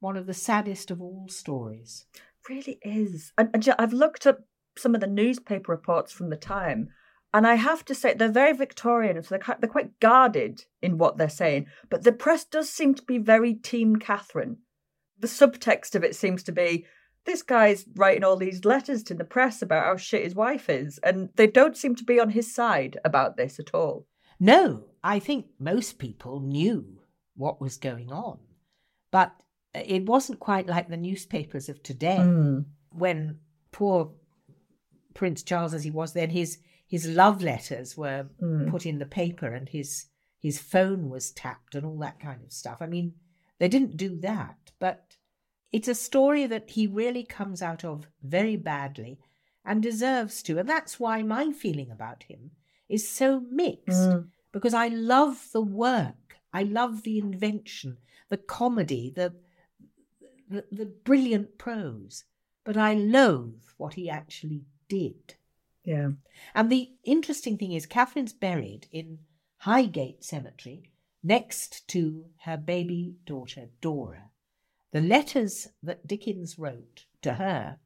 one 0.00 0.16
of 0.16 0.26
the 0.26 0.34
saddest 0.34 0.90
of 0.90 1.00
all 1.02 1.26
stories. 1.28 2.06
really 2.48 2.78
is. 2.82 3.32
And, 3.36 3.50
and 3.52 3.68
I've 3.78 3.92
looked 3.92 4.26
up 4.26 4.40
some 4.76 4.94
of 4.94 5.00
the 5.02 5.06
newspaper 5.06 5.70
reports 5.70 6.10
from 6.12 6.30
the 6.30 6.36
time, 6.36 6.88
and 7.34 7.46
I 7.46 7.56
have 7.56 7.84
to 7.84 7.94
say 7.94 8.14
they're 8.14 8.28
very 8.32 8.54
Victorian, 8.54 9.22
so 9.22 9.28
they're 9.28 9.38
quite, 9.38 9.60
they're 9.60 9.70
quite 9.70 10.00
guarded 10.00 10.64
in 10.80 10.96
what 10.98 11.18
they're 11.18 11.28
saying. 11.28 11.66
But 11.90 12.02
the 12.02 12.12
press 12.12 12.44
does 12.44 12.70
seem 12.70 12.94
to 12.94 13.02
be 13.04 13.18
very 13.18 13.54
Team 13.54 13.96
Catherine. 13.96 14.56
The 15.18 15.28
subtext 15.28 15.94
of 15.94 16.02
it 16.02 16.16
seems 16.16 16.42
to 16.44 16.52
be 16.52 16.86
this 17.26 17.42
guy's 17.42 17.84
writing 17.96 18.24
all 18.24 18.36
these 18.36 18.64
letters 18.64 19.02
to 19.04 19.14
the 19.14 19.24
press 19.24 19.62
about 19.62 19.84
how 19.84 19.96
shit 19.96 20.24
his 20.24 20.34
wife 20.34 20.68
is, 20.68 20.98
and 20.98 21.28
they 21.36 21.46
don't 21.46 21.76
seem 21.76 21.94
to 21.96 22.04
be 22.04 22.18
on 22.18 22.30
his 22.30 22.52
side 22.54 22.98
about 23.04 23.36
this 23.36 23.58
at 23.60 23.74
all. 23.74 24.06
No, 24.38 24.84
I 25.04 25.18
think 25.18 25.46
most 25.58 25.98
people 25.98 26.40
knew 26.40 26.98
what 27.36 27.60
was 27.60 27.76
going 27.76 28.10
on, 28.10 28.38
but 29.10 29.32
it 29.74 30.06
wasn't 30.06 30.40
quite 30.40 30.66
like 30.66 30.88
the 30.88 30.96
newspapers 30.96 31.68
of 31.68 31.82
today 31.82 32.18
Mm. 32.18 32.64
when 32.90 33.38
poor 33.70 34.12
Prince 35.14 35.42
Charles, 35.42 35.74
as 35.74 35.84
he 35.84 35.90
was 35.90 36.12
then, 36.12 36.30
his 36.30 36.58
his 36.86 37.06
love 37.06 37.40
letters 37.42 37.96
were 37.96 38.28
Mm. 38.42 38.68
put 38.70 38.84
in 38.86 38.98
the 38.98 39.06
paper 39.06 39.48
and 39.54 39.68
his 39.68 40.06
his 40.40 40.58
phone 40.58 41.08
was 41.10 41.30
tapped 41.32 41.74
and 41.74 41.84
all 41.86 41.98
that 41.98 42.18
kind 42.18 42.42
of 42.42 42.50
stuff. 42.52 42.78
I 42.80 42.86
mean, 42.86 43.14
they 43.58 43.68
didn't 43.68 43.96
do 43.98 44.16
that, 44.20 44.72
but 44.78 45.16
it's 45.72 45.88
a 45.88 45.94
story 45.94 46.46
that 46.46 46.70
he 46.70 46.86
really 46.86 47.24
comes 47.24 47.62
out 47.62 47.84
of 47.84 48.06
very 48.22 48.56
badly 48.56 49.18
and 49.64 49.82
deserves 49.82 50.42
to. 50.42 50.58
And 50.58 50.68
that's 50.68 50.98
why 50.98 51.22
my 51.22 51.52
feeling 51.52 51.90
about 51.90 52.24
him 52.24 52.50
is 52.88 53.08
so 53.08 53.40
mixed 53.40 54.08
Mm. 54.10 54.28
because 54.52 54.74
I 54.74 54.88
love 54.88 55.48
the 55.52 55.60
work, 55.62 56.36
I 56.52 56.64
love 56.64 57.02
the 57.02 57.18
invention, 57.18 57.98
the 58.28 58.36
comedy, 58.36 59.12
the, 59.14 59.34
the, 60.48 60.64
the 60.72 60.86
brilliant 60.86 61.56
prose, 61.58 62.24
but 62.64 62.76
I 62.76 62.94
loathe 62.94 63.62
what 63.76 63.94
he 63.94 64.10
actually 64.10 64.64
did. 64.88 65.34
Yeah. 65.84 66.10
And 66.54 66.70
the 66.70 66.90
interesting 67.04 67.56
thing 67.56 67.72
is, 67.72 67.86
Catherine's 67.86 68.32
buried 68.32 68.88
in 68.90 69.20
Highgate 69.58 70.24
Cemetery 70.24 70.90
next 71.22 71.86
to 71.88 72.24
her 72.44 72.56
baby 72.56 73.14
daughter, 73.24 73.68
Dora. 73.80 74.29
The 74.92 75.00
letters 75.00 75.68
that 75.82 76.06
Dickens 76.06 76.58
wrote 76.58 77.06
to 77.22 77.34
her, 77.34 77.78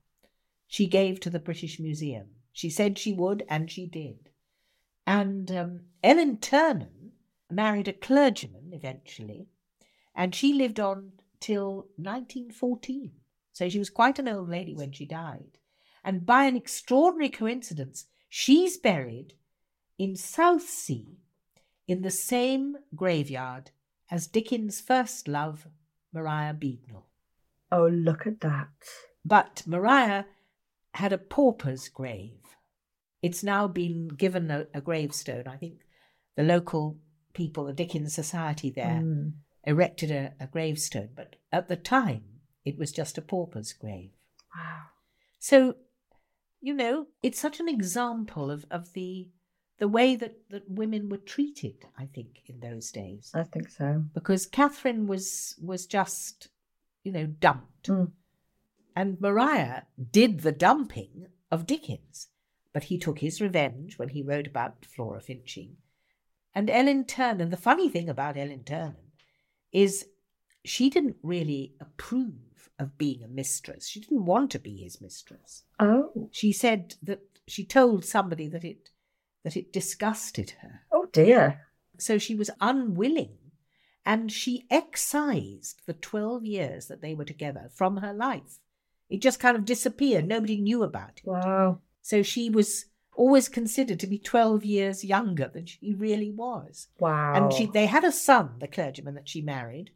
she 0.67 0.87
gave 0.87 1.21
to 1.21 1.31
the 1.31 1.39
British 1.39 1.79
Museum. 1.79 2.29
She 2.53 2.71
said 2.71 2.99
she 2.99 3.13
would, 3.13 3.45
and 3.49 3.71
she 3.71 3.87
did. 3.87 4.31
And 5.07 5.51
um, 5.51 5.81
Ellen 6.03 6.39
Ternan 6.39 7.11
married 7.51 7.89
a 7.89 7.93
clergyman 7.93 8.71
eventually, 8.73 9.49
and 10.15 10.35
she 10.35 10.53
lived 10.55 10.81
on 10.81 11.13
till 11.41 11.89
1914. 11.97 13.13
So 13.53 13.69
she 13.69 13.79
was 13.79 13.91
quite 13.91 14.19
an 14.19 14.29
old 14.29 14.49
lady 14.49 14.75
when 14.75 14.93
she 14.93 15.05
died. 15.05 15.59
And 16.03 16.27
by 16.27 16.45
an 16.45 16.57
extraordinary 16.57 17.31
coincidence, 17.31 18.07
she's 18.29 18.77
buried 18.77 19.35
in 19.99 20.17
Southsea 20.17 21.05
in 21.87 22.03
the 22.03 22.11
same 22.11 22.77
graveyard 22.95 23.71
as 24.11 24.27
Dickens' 24.27 24.81
first 24.81 25.29
love, 25.29 25.67
Maria 26.15 26.55
Beadnell. 26.59 27.05
Oh, 27.73 27.87
look 27.89 28.27
at 28.27 28.41
that. 28.41 28.69
But 29.25 29.63
Maria 29.67 30.27
had 30.93 31.13
a 31.13 31.19
pauper's 31.19 31.89
grave. 31.89 32.39
It's 33.23 33.43
now 33.43 33.67
been 33.67 34.09
given 34.09 34.51
a, 34.51 34.67
a 34.75 34.81
gravestone. 34.81 35.45
I 35.49 35.57
think 35.57 35.81
the 36.37 36.43
local 36.45 36.99
people, 37.33 37.65
the 37.65 37.73
Dickens 37.73 38.15
Society 38.15 38.71
there, 38.71 39.01
Mm. 39.03 39.33
erected 39.65 40.11
a, 40.11 40.35
a 40.39 40.47
gravestone. 40.47 41.11
But 41.17 41.37
at 41.51 41.69
the 41.69 41.77
time, 41.77 42.23
it 42.65 42.79
was 42.79 42.93
just 42.93 43.19
a 43.19 43.23
pauper's 43.23 43.73
grave. 43.73 44.11
Wow. 44.55 44.83
So, 45.39 45.77
you 46.61 46.75
know, 46.75 47.07
it's 47.23 47.41
such 47.41 47.61
an 47.61 47.69
example 47.69 48.51
of, 48.51 48.65
of 48.71 48.93
the 48.93 49.29
the 49.79 49.89
way 49.89 50.17
that, 50.17 50.37
that 50.51 50.71
women 50.71 51.09
were 51.09 51.19
treated, 51.19 51.85
I 51.99 52.07
think, 52.07 52.43
in 52.47 52.61
those 52.61 52.91
days. 52.91 53.31
I 53.35 53.43
think 53.43 53.71
so. 53.71 54.05
Because 54.15 54.47
Catherine 54.47 55.07
was 55.07 55.57
was 55.63 55.87
just, 55.87 56.49
you 57.03 57.13
know, 57.13 57.27
dumped. 57.27 57.89
Mm. 57.89 58.13
And 58.97 59.21
Maria 59.21 59.87
did 60.13 60.41
the 60.41 60.53
dumping 60.53 61.27
of 61.51 61.67
Dickens. 61.67 62.29
But 62.73 62.85
he 62.85 62.99
took 62.99 63.21
his 63.21 63.41
revenge 63.41 63.99
when 63.99 64.09
he 64.11 64.23
wrote 64.23 64.49
about 64.49 64.85
Flora 64.85 65.21
Finching. 65.21 65.77
And 66.55 66.69
Ellen 66.69 67.05
Ternan, 67.05 67.51
the 67.51 67.57
funny 67.57 67.89
thing 67.89 68.09
about 68.09 68.37
Ellen 68.37 68.63
Ternan 68.65 68.97
is 69.73 70.07
she 70.65 70.91
didn't 70.91 71.17
really 71.23 71.75
approve 71.81 72.71
of 72.79 72.99
being 72.99 73.23
a 73.23 73.29
mistress. 73.29 73.87
She 73.87 74.01
didn't 74.01 74.25
want 74.25 74.51
to 74.53 74.59
be 74.59 74.77
his 74.77 75.01
mistress. 75.01 75.65
Oh. 75.79 76.29
She 76.33 76.53
said 76.53 76.95
that 77.03 77.21
she 77.47 77.65
told 77.65 78.05
somebody 78.05 78.49
that 78.49 78.65
it 78.65 78.91
that 79.45 79.57
it 79.57 79.73
disgusted 79.73 80.55
her. 80.63 80.81
Oh 80.91 81.07
dear. 81.13 81.61
So 81.99 82.19
she 82.19 82.35
was 82.35 82.51
unwilling 82.61 83.37
and 84.05 84.31
she 84.33 84.67
excised 84.71 85.83
the 85.87 85.93
12 85.93 86.45
years 86.45 86.87
that 86.89 87.01
they 87.01 87.15
were 87.15 87.25
together 87.25 87.71
from 87.73 87.99
her 87.99 88.13
life. 88.13 88.59
It 89.09 89.23
just 89.23 89.41
kind 89.41 89.57
of 89.57 89.65
disappeared. 89.65 90.27
Nobody 90.27 90.59
knew 90.61 90.83
about 90.83 91.21
it. 91.25 91.27
Wow. 91.27 91.79
So 92.03 92.23
she 92.23 92.51
was 92.51 92.87
always 93.17 93.49
considered 93.49 94.01
to 94.01 94.07
be 94.07 94.19
12 94.19 94.65
years 94.65 95.05
younger 95.05 95.49
than 95.53 95.67
she 95.67 95.95
really 95.95 96.31
was. 96.31 96.89
Wow. 96.99 97.35
And 97.35 97.53
she, 97.53 97.67
they 97.67 97.87
had 97.87 98.05
a 98.05 98.13
son, 98.13 98.57
the 98.59 98.67
clergyman 98.67 99.15
that 99.15 99.29
she 99.29 99.41
married, 99.41 99.91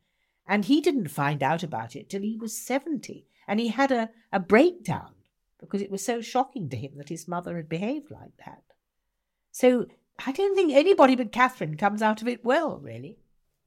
and 0.47 0.65
he 0.65 0.81
didn't 0.81 1.09
find 1.09 1.43
out 1.43 1.63
about 1.63 1.97
it 1.97 2.09
till 2.09 2.23
he 2.23 2.37
was 2.37 2.57
70. 2.57 3.27
And 3.47 3.61
he 3.61 3.69
had 3.69 3.91
a, 3.91 4.11
a 4.33 4.41
breakdown 4.41 5.15
because 5.59 5.83
it 5.83 5.91
was 5.91 6.05
so 6.05 6.21
shocking 6.21 6.69
to 6.71 6.77
him 6.77 6.93
that 6.97 7.09
his 7.09 7.29
mother 7.29 7.57
had 7.57 7.69
behaved 7.69 8.11
like 8.11 8.37
that. 8.47 8.63
So 9.59 9.87
I 10.25 10.31
don't 10.31 10.55
think 10.55 10.73
anybody 10.73 11.17
but 11.17 11.33
Catherine 11.33 11.77
comes 11.77 12.01
out 12.01 12.23
of 12.23 12.29
it 12.29 12.45
well, 12.45 12.79
really. 12.79 13.19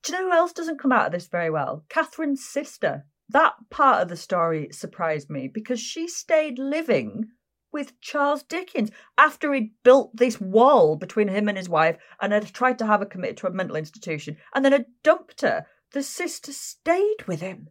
Do 0.03 0.13
you 0.13 0.17
know 0.19 0.29
who 0.29 0.33
else 0.33 0.53
doesn't 0.53 0.79
come 0.79 0.93
out 0.93 1.07
of 1.07 1.11
this 1.11 1.27
very 1.27 1.49
well? 1.49 1.83
Catherine's 1.89 2.45
sister. 2.45 3.05
That 3.27 3.55
part 3.69 4.01
of 4.01 4.07
the 4.07 4.15
story 4.15 4.69
surprised 4.71 5.29
me 5.29 5.49
because 5.49 5.81
she 5.81 6.07
stayed 6.07 6.57
living 6.57 7.31
with 7.73 7.99
Charles 7.99 8.41
Dickens 8.41 8.89
after 9.17 9.53
he'd 9.53 9.73
built 9.83 10.15
this 10.15 10.39
wall 10.39 10.95
between 10.95 11.27
him 11.27 11.49
and 11.49 11.57
his 11.57 11.67
wife 11.67 11.97
and 12.21 12.31
had 12.31 12.53
tried 12.53 12.79
to 12.79 12.85
have 12.85 13.01
her 13.01 13.05
committed 13.05 13.35
to 13.37 13.47
a 13.47 13.51
mental 13.51 13.75
institution 13.75 14.37
and 14.55 14.63
then 14.63 14.71
had 14.71 14.85
dumped 15.03 15.41
her. 15.41 15.65
The 15.91 16.03
sister 16.03 16.53
stayed 16.53 17.27
with 17.27 17.41
him. 17.41 17.67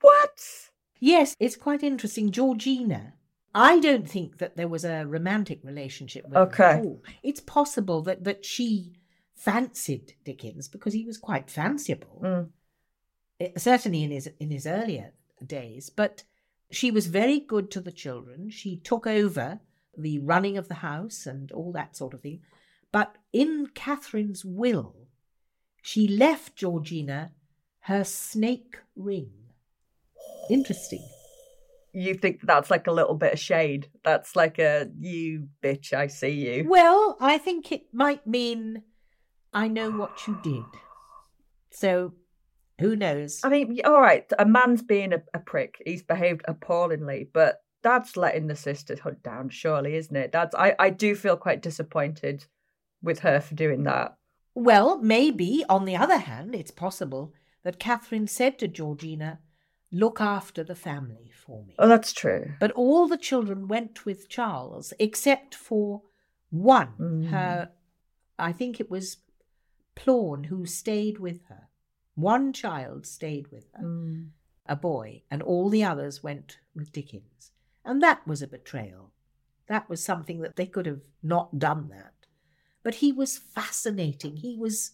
What? 0.00 0.70
Yes, 0.98 1.36
it's 1.38 1.54
quite 1.54 1.84
interesting. 1.84 2.32
Georgina, 2.32 3.14
I 3.54 3.78
don't 3.78 4.08
think 4.08 4.38
that 4.38 4.56
there 4.56 4.68
was 4.68 4.84
a 4.84 5.04
romantic 5.06 5.60
relationship 5.62 6.24
with 6.28 6.36
Okay. 6.36 6.62
her 6.62 6.68
at 6.70 6.84
all. 6.84 7.02
It's 7.22 7.40
possible 7.40 8.02
that, 8.02 8.24
that 8.24 8.44
she 8.44 8.94
fancied 9.34 10.14
Dickens 10.24 10.68
because 10.68 10.92
he 10.92 11.04
was 11.04 11.18
quite 11.18 11.46
fanciable. 11.46 12.20
Mm. 12.22 12.48
Eh, 13.40 13.50
certainly 13.56 14.02
in 14.04 14.10
his 14.10 14.28
in 14.38 14.50
his 14.50 14.66
earlier 14.66 15.12
days, 15.44 15.90
but 15.90 16.24
she 16.70 16.90
was 16.90 17.06
very 17.06 17.40
good 17.40 17.70
to 17.72 17.80
the 17.80 17.92
children. 17.92 18.50
She 18.50 18.76
took 18.76 19.06
over 19.06 19.60
the 19.96 20.18
running 20.20 20.56
of 20.56 20.68
the 20.68 20.74
house 20.74 21.26
and 21.26 21.52
all 21.52 21.72
that 21.72 21.96
sort 21.96 22.14
of 22.14 22.22
thing. 22.22 22.40
But 22.90 23.16
in 23.32 23.68
Catherine's 23.74 24.44
will, 24.44 24.94
she 25.82 26.06
left 26.08 26.56
Georgina 26.56 27.32
her 27.80 28.04
snake 28.04 28.76
ring. 28.96 29.30
Interesting. 30.48 31.06
You 31.94 32.14
think 32.14 32.40
that's 32.42 32.70
like 32.70 32.86
a 32.86 32.92
little 32.92 33.14
bit 33.14 33.34
of 33.34 33.38
shade? 33.38 33.88
That's 34.04 34.34
like 34.34 34.58
a 34.58 34.88
you 34.98 35.48
bitch, 35.62 35.92
I 35.92 36.08
see 36.08 36.30
you. 36.30 36.68
Well, 36.68 37.16
I 37.20 37.38
think 37.38 37.70
it 37.70 37.86
might 37.92 38.26
mean 38.26 38.82
I 39.52 39.68
know 39.68 39.90
what 39.90 40.26
you 40.26 40.38
did. 40.42 40.64
So, 41.70 42.14
who 42.80 42.96
knows? 42.96 43.40
I 43.44 43.48
mean, 43.48 43.80
all 43.84 44.00
right, 44.00 44.24
a 44.38 44.44
man's 44.44 44.82
being 44.82 45.12
a, 45.12 45.22
a 45.32 45.38
prick. 45.38 45.80
He's 45.86 46.02
behaved 46.02 46.42
appallingly, 46.48 47.28
but 47.32 47.62
that's 47.84 48.16
letting 48.16 48.48
the 48.48 48.56
sisters 48.56 49.00
hunt 49.00 49.22
down, 49.22 49.50
surely, 49.50 49.94
isn't 49.94 50.16
it? 50.16 50.32
That's 50.32 50.54
I, 50.56 50.74
I 50.78 50.90
do 50.90 51.14
feel 51.14 51.36
quite 51.36 51.62
disappointed 51.62 52.46
with 53.02 53.20
her 53.20 53.40
for 53.40 53.54
doing 53.54 53.84
that. 53.84 54.16
Well, 54.54 54.98
maybe, 54.98 55.64
on 55.68 55.84
the 55.84 55.96
other 55.96 56.18
hand, 56.18 56.54
it's 56.54 56.70
possible 56.70 57.34
that 57.62 57.78
Catherine 57.78 58.26
said 58.26 58.58
to 58.58 58.68
Georgina, 58.68 59.40
Look 59.94 60.20
after 60.20 60.64
the 60.64 60.74
family 60.74 61.30
for 61.32 61.62
me. 61.64 61.76
Oh, 61.78 61.86
that's 61.88 62.12
true. 62.12 62.54
But 62.58 62.72
all 62.72 63.06
the 63.06 63.16
children 63.16 63.68
went 63.68 64.04
with 64.04 64.28
Charles, 64.28 64.92
except 64.98 65.54
for 65.54 66.02
one, 66.50 66.94
Mm. 66.98 67.26
her, 67.28 67.70
I 68.36 68.52
think 68.52 68.80
it 68.80 68.90
was 68.90 69.18
Plorn, 69.94 70.44
who 70.44 70.66
stayed 70.66 71.20
with 71.20 71.42
her. 71.44 71.68
One 72.16 72.52
child 72.52 73.06
stayed 73.06 73.52
with 73.52 73.70
her, 73.74 73.84
Mm. 73.84 74.30
a 74.66 74.74
boy, 74.74 75.22
and 75.30 75.40
all 75.40 75.68
the 75.68 75.84
others 75.84 76.24
went 76.24 76.58
with 76.74 76.90
Dickens. 76.90 77.52
And 77.84 78.02
that 78.02 78.26
was 78.26 78.42
a 78.42 78.48
betrayal. 78.48 79.12
That 79.68 79.88
was 79.88 80.04
something 80.04 80.40
that 80.40 80.56
they 80.56 80.66
could 80.66 80.86
have 80.86 81.04
not 81.22 81.60
done 81.60 81.88
that. 81.90 82.26
But 82.82 82.96
he 82.96 83.12
was 83.12 83.38
fascinating. 83.38 84.38
He 84.38 84.56
was 84.56 84.90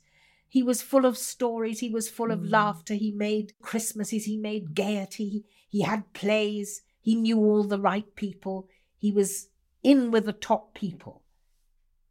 he 0.50 0.62
was 0.62 0.82
full 0.82 1.06
of 1.06 1.16
stories, 1.16 1.78
he 1.80 1.88
was 1.88 2.10
full 2.10 2.30
of 2.30 2.40
Mm. 2.40 2.50
laughter, 2.50 2.94
he 2.94 3.12
made 3.12 3.54
Christmases, 3.62 4.24
he 4.24 4.36
made 4.36 4.74
gaiety, 4.74 5.44
he 5.68 5.80
had 5.82 6.12
plays, 6.12 6.82
he 7.00 7.14
knew 7.14 7.38
all 7.38 7.62
the 7.64 7.80
right 7.80 8.14
people, 8.16 8.68
he 8.98 9.10
was 9.12 9.48
in 9.82 10.10
with 10.10 10.26
the 10.26 10.32
top 10.34 10.74
people. 10.74 11.22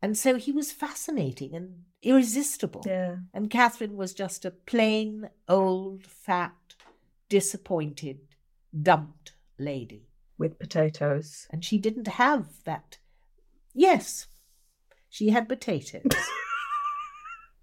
And 0.02 0.18
so 0.18 0.36
he 0.38 0.54
was 0.54 0.72
fascinating 0.72 1.54
and 1.54 1.84
irresistible. 2.02 2.84
Yeah. 2.86 3.18
And 3.34 3.50
Catherine 3.52 3.98
was 3.98 4.14
just 4.14 4.46
a 4.46 4.52
plain, 4.52 5.30
old, 5.50 6.06
fat, 6.08 6.56
disappointed, 7.28 8.20
dumped 8.82 9.34
lady. 9.58 10.06
With 10.38 10.58
potatoes. 10.58 11.48
And 11.50 11.66
she 11.66 11.78
didn't 11.78 12.08
have 12.08 12.64
that. 12.64 12.98
Yes, 13.74 14.28
she 15.10 15.30
had 15.32 15.50
potatoes, 15.50 16.04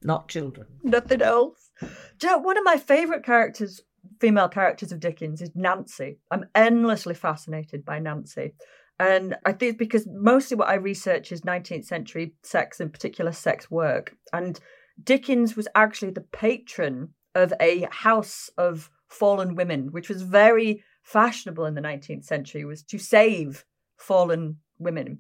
not 0.02 0.28
children. 0.28 0.66
Nothing 0.82 1.22
else. 1.22 1.70
You 2.22 2.38
one 2.38 2.58
of 2.58 2.64
my 2.64 2.76
favourite 2.76 3.24
characters, 3.24 3.80
female 4.20 4.48
characters 4.48 4.92
of 4.92 5.00
Dickens, 5.00 5.42
is 5.42 5.50
Nancy. 5.54 6.18
I'm 6.30 6.46
endlessly 6.54 7.14
fascinated 7.14 7.84
by 7.84 7.98
Nancy. 7.98 8.54
And 8.98 9.36
I 9.44 9.52
think 9.52 9.78
because 9.78 10.06
mostly 10.10 10.56
what 10.56 10.68
I 10.68 10.74
research 10.74 11.30
is 11.30 11.42
19th 11.42 11.84
century 11.84 12.34
sex, 12.42 12.80
in 12.80 12.90
particular 12.90 13.32
sex 13.32 13.70
work. 13.70 14.16
And 14.32 14.58
Dickens 15.02 15.54
was 15.56 15.68
actually 15.74 16.12
the 16.12 16.22
patron 16.22 17.10
of 17.34 17.52
a 17.60 17.86
house 17.90 18.50
of 18.56 18.90
fallen 19.08 19.54
women, 19.54 19.92
which 19.92 20.08
was 20.08 20.22
very 20.22 20.82
fashionable 21.02 21.66
in 21.66 21.74
the 21.74 21.82
19th 21.82 22.24
century, 22.24 22.64
was 22.64 22.82
to 22.84 22.98
save 22.98 23.64
fallen 23.98 24.56
women. 24.78 25.18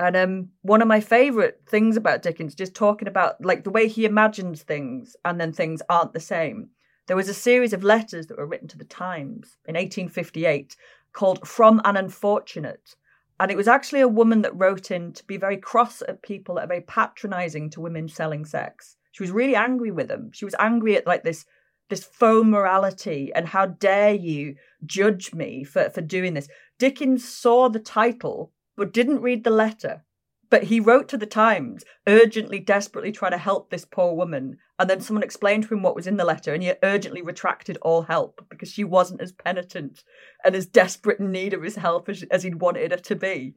And 0.00 0.16
um, 0.16 0.48
one 0.62 0.80
of 0.80 0.88
my 0.88 1.00
favourite 1.00 1.56
things 1.68 1.94
about 1.94 2.22
Dickens, 2.22 2.54
just 2.54 2.74
talking 2.74 3.06
about 3.06 3.44
like 3.44 3.64
the 3.64 3.70
way 3.70 3.86
he 3.86 4.06
imagines 4.06 4.62
things 4.62 5.14
and 5.26 5.38
then 5.38 5.52
things 5.52 5.82
aren't 5.90 6.14
the 6.14 6.20
same. 6.20 6.70
There 7.06 7.18
was 7.18 7.28
a 7.28 7.34
series 7.34 7.74
of 7.74 7.84
letters 7.84 8.26
that 8.28 8.38
were 8.38 8.46
written 8.46 8.68
to 8.68 8.78
the 8.78 8.84
Times 8.84 9.58
in 9.68 9.74
1858 9.74 10.74
called 11.12 11.46
From 11.46 11.82
an 11.84 11.98
Unfortunate. 11.98 12.96
And 13.38 13.50
it 13.50 13.58
was 13.58 13.68
actually 13.68 14.00
a 14.00 14.08
woman 14.08 14.40
that 14.40 14.58
wrote 14.58 14.90
in 14.90 15.12
to 15.12 15.24
be 15.24 15.36
very 15.36 15.58
cross 15.58 16.02
at 16.08 16.22
people 16.22 16.54
that 16.54 16.64
are 16.64 16.68
very 16.68 16.80
patronising 16.80 17.68
to 17.70 17.82
women 17.82 18.08
selling 18.08 18.46
sex. 18.46 18.96
She 19.12 19.22
was 19.22 19.30
really 19.30 19.54
angry 19.54 19.90
with 19.90 20.08
them. 20.08 20.30
She 20.32 20.46
was 20.46 20.54
angry 20.58 20.96
at 20.96 21.06
like 21.06 21.24
this 21.24 21.44
this 21.90 22.04
faux 22.04 22.46
morality 22.46 23.32
and 23.34 23.48
how 23.48 23.66
dare 23.66 24.14
you 24.14 24.54
judge 24.86 25.34
me 25.34 25.62
for, 25.62 25.90
for 25.90 26.00
doing 26.00 26.32
this. 26.32 26.48
Dickens 26.78 27.28
saw 27.28 27.68
the 27.68 27.80
title 27.80 28.52
but 28.80 28.94
didn't 28.94 29.20
read 29.20 29.44
the 29.44 29.50
letter. 29.50 30.02
But 30.48 30.64
he 30.64 30.80
wrote 30.80 31.06
to 31.10 31.18
the 31.18 31.26
Times, 31.26 31.84
urgently, 32.08 32.58
desperately 32.58 33.12
trying 33.12 33.32
to 33.32 33.38
help 33.38 33.68
this 33.68 33.84
poor 33.84 34.14
woman. 34.14 34.56
And 34.78 34.88
then 34.88 35.02
someone 35.02 35.22
explained 35.22 35.64
to 35.64 35.74
him 35.74 35.82
what 35.82 35.94
was 35.94 36.06
in 36.06 36.16
the 36.16 36.24
letter, 36.24 36.54
and 36.54 36.62
he 36.62 36.72
urgently 36.82 37.20
retracted 37.20 37.76
all 37.82 38.00
help 38.00 38.40
because 38.48 38.70
she 38.72 38.82
wasn't 38.82 39.20
as 39.20 39.32
penitent 39.32 40.02
and 40.46 40.56
as 40.56 40.64
desperate 40.64 41.20
in 41.20 41.30
need 41.30 41.52
of 41.52 41.62
his 41.62 41.76
help 41.76 42.08
as, 42.08 42.22
as 42.30 42.42
he'd 42.42 42.62
wanted 42.62 42.90
her 42.90 42.96
to 42.96 43.14
be. 43.14 43.54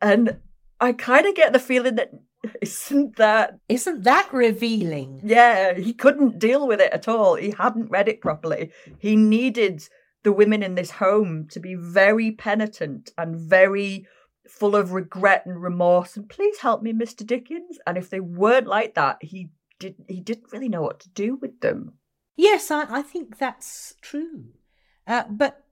And 0.00 0.38
I 0.80 0.92
kind 0.92 1.26
of 1.26 1.34
get 1.34 1.52
the 1.52 1.58
feeling 1.58 1.96
that 1.96 2.12
isn't 2.62 3.16
that 3.16 3.58
Isn't 3.68 4.04
that 4.04 4.32
revealing? 4.32 5.20
yeah, 5.24 5.74
he 5.74 5.92
couldn't 5.92 6.38
deal 6.38 6.68
with 6.68 6.80
it 6.80 6.92
at 6.92 7.08
all. 7.08 7.34
He 7.34 7.50
hadn't 7.58 7.90
read 7.90 8.06
it 8.08 8.20
properly. 8.20 8.70
He 8.98 9.16
needed 9.16 9.82
the 10.22 10.32
women 10.32 10.62
in 10.62 10.76
this 10.76 10.92
home 10.92 11.48
to 11.50 11.60
be 11.60 11.74
very 11.74 12.30
penitent 12.30 13.10
and 13.18 13.36
very 13.36 14.06
full 14.48 14.76
of 14.76 14.92
regret 14.92 15.46
and 15.46 15.62
remorse 15.62 16.16
and 16.16 16.28
please 16.28 16.58
help 16.58 16.82
me 16.82 16.92
Mr. 16.92 17.26
Dickens 17.26 17.78
and 17.86 17.96
if 17.96 18.10
they 18.10 18.20
weren't 18.20 18.66
like 18.66 18.94
that 18.94 19.16
he 19.22 19.48
did 19.78 19.94
he 20.08 20.20
didn't 20.20 20.52
really 20.52 20.68
know 20.68 20.82
what 20.82 21.00
to 21.00 21.08
do 21.10 21.36
with 21.36 21.60
them. 21.60 21.94
Yes, 22.36 22.70
I, 22.70 22.98
I 22.98 23.02
think 23.02 23.38
that's 23.38 23.94
true. 24.02 24.44
Uh, 25.06 25.24
but 25.30 25.64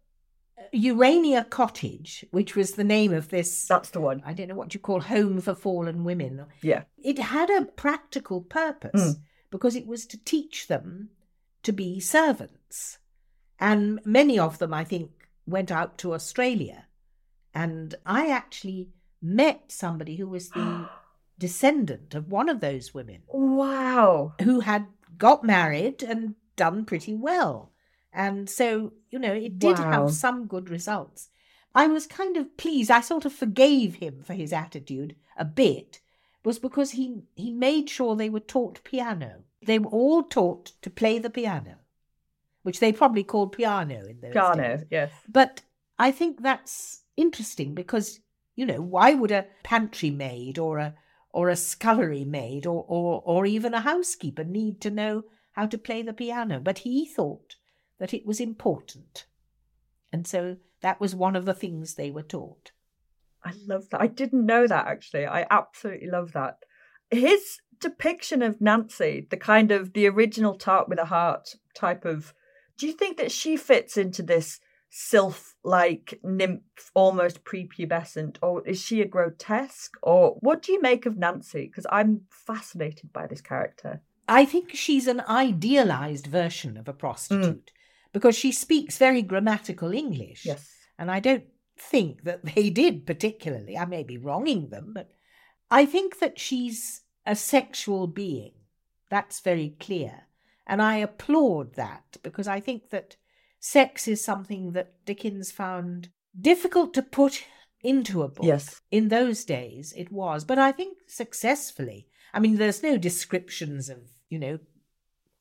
Urania 0.73 1.45
Cottage, 1.45 2.25
which 2.31 2.55
was 2.55 2.73
the 2.73 2.85
name 2.85 3.13
of 3.13 3.29
this, 3.31 3.67
That's 3.67 3.91
the 3.91 4.01
one. 4.01 4.23
I 4.25 4.33
don't 4.33 4.49
know 4.49 4.55
what 4.55 4.75
you 4.75 4.81
call 4.81 5.01
home 5.01 5.41
for 5.41 5.55
fallen 5.55 6.05
women, 6.05 6.47
Yeah. 6.63 6.85
it 7.03 7.19
had 7.19 7.51
a 7.51 7.65
practical 7.65 8.41
purpose 8.43 9.17
because 9.51 9.75
it 9.75 9.87
was 9.87 10.07
to 10.07 10.25
teach 10.25 10.69
them 10.69 11.11
to 11.63 11.73
be 11.73 12.01
servants. 12.01 12.99
And 13.59 14.01
many 14.05 14.39
of 14.39 14.59
them, 14.59 14.73
I 14.73 14.85
think, 14.85 15.11
went 15.47 15.71
out 15.71 15.99
to 15.99 16.15
Australia. 16.15 16.87
And 17.55 17.95
I 18.07 18.29
actually 18.29 18.89
met 19.21 19.71
somebody 19.71 20.17
who 20.17 20.27
was 20.29 20.51
the 20.51 20.87
descendant 21.39 22.15
of 22.15 22.31
one 22.31 22.49
of 22.49 22.61
those 22.61 22.95
women 22.95 23.23
Wow. 23.29 24.35
who 24.43 24.61
had 24.61 24.87
got 25.19 25.45
married 25.45 26.03
and 26.03 26.35
done 26.57 26.85
pretty 26.85 27.15
well. 27.15 27.73
And 28.13 28.49
so, 28.49 28.93
you 29.11 29.19
know, 29.19 29.33
it 29.33 29.59
did 29.59 29.79
Wow. 29.79 29.91
have 29.91 30.11
some 30.13 30.47
good 30.47 30.69
results. 30.71 31.31
I 31.75 31.87
was 31.87 32.07
kind 32.07 32.37
of 32.37 32.57
pleased. 32.57 32.91
I 32.91 33.01
sort 33.01 33.25
of 33.25 33.33
forgave 33.33 33.95
him 33.97 34.23
for 34.23 34.35
his 34.35 34.53
attitude 34.53 35.17
a 35.37 35.45
bit, 35.45 36.01
was 36.45 36.59
because 36.59 36.91
he 36.93 37.23
he 37.35 37.51
made 37.53 37.89
sure 37.89 38.15
they 38.15 38.29
were 38.29 38.41
taught 38.41 38.85
piano. 38.85 39.45
They 39.65 39.79
were 39.79 39.91
all 39.91 40.23
taught 40.25 40.73
to 40.83 40.91
play 40.91 41.19
the 41.19 41.31
piano, 41.31 41.77
which 42.63 42.79
they 42.81 42.93
probably 42.93 43.25
called 43.25 43.53
piano 43.53 44.05
in 44.05 44.21
those 44.21 44.33
Piano, 44.33 44.77
days. 44.77 44.87
yes. 44.91 45.11
But 45.29 45.63
I 45.99 46.11
think 46.11 46.43
that's 46.43 47.02
interesting 47.17 47.75
because 47.75 48.21
you 48.55 48.67
know 48.67 48.81
why 48.81 49.15
would 49.15 49.31
a 49.31 49.47
pantry 49.63 50.11
maid 50.11 50.59
or 50.59 50.79
a 50.79 50.95
or 51.31 51.49
a 51.49 51.57
scullery 51.57 52.25
maid 52.25 52.67
or 52.67 52.85
or 52.89 53.23
or 53.25 53.47
even 53.47 53.75
a 53.75 53.81
housekeeper 53.81 54.45
need 54.45 54.81
to 54.81 54.91
know 54.91 55.23
how 55.53 55.67
to 55.67 55.79
play 55.79 56.03
the 56.03 56.13
piano? 56.13 56.61
But 56.61 56.79
he 56.79 57.07
thought 57.07 57.57
that 57.99 58.15
it 58.15 58.27
was 58.27 58.41
important, 58.41 59.27
and 60.13 60.27
so 60.27 60.57
that 60.81 61.01
was 61.01 61.15
one 61.15 61.37
of 61.37 61.45
the 61.45 61.55
things 61.55 61.95
they 61.95 62.11
were 62.11 62.23
taught. 62.23 62.73
I 63.45 63.53
love 63.67 63.91
that. 63.91 64.01
I 64.01 64.07
didn't 64.07 64.47
know 64.47 64.67
that 64.67 64.87
actually. 64.87 65.27
I 65.27 65.47
absolutely 65.51 66.09
love 66.09 66.33
that. 66.33 66.59
His 67.11 67.61
depiction 67.81 68.43
of 68.43 68.61
Nancy, 68.61 69.27
the 69.29 69.37
kind 69.37 69.71
of 69.73 69.93
the 69.93 70.07
original 70.09 70.57
tart 70.57 70.89
with 70.89 70.99
a 70.99 71.07
heart 71.07 71.57
type 71.75 72.05
of, 72.05 72.33
do 72.79 72.87
you 72.87 72.93
think 72.93 73.19
that 73.19 73.33
she 73.33 73.57
fits 73.57 73.97
into 73.97 74.23
this 74.23 74.61
sylph 74.95 75.55
like 75.65 76.21
nymph, 76.23 76.91
almost 76.93 77.45
prepubescent, 77.45 78.37
or 78.43 78.65
is 78.69 78.79
she 78.79 79.01
a 79.01 79.07
grotesque? 79.07 79.97
Or 80.03 80.37
what 80.41 80.61
do 80.61 80.71
you 80.71 80.83
make 80.83 81.07
of 81.07 81.17
Nancy? 81.17 81.67
Because 81.67 81.87
I'm 81.91 82.21
fascinated 82.29 83.11
by 83.11 83.27
this 83.27 83.41
character. 83.41 84.03
I 84.29 84.45
think 84.45 84.75
she's 84.75 85.07
an 85.07 85.23
idealized 85.27 86.27
version 86.27 86.77
of 86.77 86.89
a 86.89 86.93
prostitute 86.93 87.67
mm. 87.67 88.13
because 88.13 88.37
she 88.37 88.53
speaks 88.53 88.99
very 88.99 89.23
grammatical 89.23 89.95
English. 89.95 90.45
Yes. 90.45 90.71
And 90.99 91.11
I 91.11 91.21
don't 91.21 91.47
think 91.79 92.25
that 92.25 92.45
they 92.55 92.69
did 92.69 93.07
particularly. 93.07 93.79
I 93.79 93.87
may 93.87 94.03
be 94.03 94.19
wronging 94.19 94.69
them, 94.69 94.93
but 94.95 95.11
I 95.71 95.87
think 95.87 96.19
that 96.19 96.39
she's 96.39 97.01
a 97.25 97.35
sexual 97.35 98.07
being. 98.09 98.53
That's 99.09 99.41
very 99.41 99.75
clear. 99.81 100.25
And 100.67 100.83
I 100.83 100.97
applaud 100.97 101.77
that 101.77 102.19
because 102.23 102.47
I 102.47 102.61
think 102.61 102.91
that 102.91 103.17
sex 103.63 104.09
is 104.09 104.23
something 104.23 104.73
that 104.73 104.93
Dickens 105.07 105.53
found 105.53 106.11
difficult 106.39 106.93
to 106.95 107.03
put 107.03 107.45
into 107.83 108.23
a 108.23 108.29
book. 108.29 108.45
Yes. 108.45 108.81
In 108.91 109.09
those 109.09 109.45
days 109.45 109.95
it 109.97 110.11
was, 110.11 110.45
but 110.45 110.59
I 110.59 110.73
think 110.73 110.99
successfully. 111.07 112.09
I 112.35 112.41
mean, 112.41 112.57
there's 112.57 112.83
no 112.83 112.99
descriptions 112.99 113.89
of, 113.89 113.99
you 114.29 114.39
know, 114.39 114.59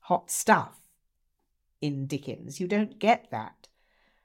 hot 0.00 0.30
stuff 0.30 0.78
in 1.80 2.06
Dickens. 2.06 2.60
You 2.60 2.68
don't 2.68 2.98
get 2.98 3.28
that. 3.30 3.68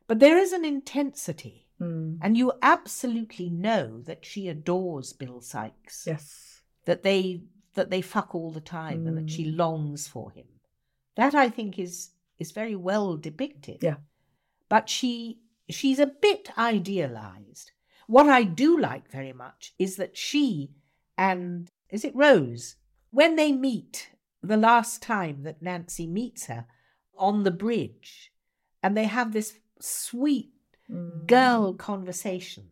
But 0.06 0.20
there 0.20 0.38
is 0.38 0.54
an 0.54 0.64
intensity. 0.64 1.68
Mm. 1.82 2.20
And 2.22 2.38
you 2.38 2.54
absolutely 2.62 3.50
know 3.50 4.02
that 4.02 4.26
she 4.26 4.48
adores 4.48 5.14
Bill 5.14 5.42
Sikes. 5.42 6.06
Yes. 6.06 6.62
That 6.86 7.04
they 7.04 7.42
that 7.74 7.90
they 7.92 8.02
fuck 8.02 8.34
all 8.34 8.52
the 8.52 8.60
time 8.62 9.06
and 9.06 9.16
that 9.18 9.30
she 9.30 9.46
Mm. 9.46 9.58
longs 9.58 10.08
for 10.08 10.32
him. 10.32 10.48
That 11.16 11.36
I 11.36 11.50
think 11.50 11.78
is 11.78 12.10
is 12.40 12.52
very 12.52 12.76
well 12.76 13.18
depicted. 13.18 13.80
Yeah. 13.82 13.98
But 14.70 14.90
she 14.90 15.40
she's 15.70 16.00
a 16.00 16.08
bit 16.08 16.52
idealized. 16.58 17.72
What 18.08 18.30
I 18.30 18.44
do 18.44 18.80
like 18.80 19.12
very 19.12 19.34
much 19.34 19.74
is 19.78 19.98
that 19.98 20.16
she 20.18 20.72
and 21.18 21.70
is 21.90 22.06
it 22.06 22.16
Rose 22.16 22.76
when 23.12 23.36
they 23.36 23.52
meet 23.52 24.12
the 24.42 24.58
last 24.58 25.02
time 25.02 25.44
that 25.44 25.62
Nancy 25.62 26.08
meets 26.08 26.46
her 26.46 26.66
on 27.18 27.44
the 27.44 27.52
bridge 27.52 28.32
and 28.84 28.96
they 28.96 29.06
have 29.06 29.34
this 29.34 29.60
sweet 29.80 30.52
Mm. 30.90 31.28
girl 31.28 31.74
conversation. 31.74 32.70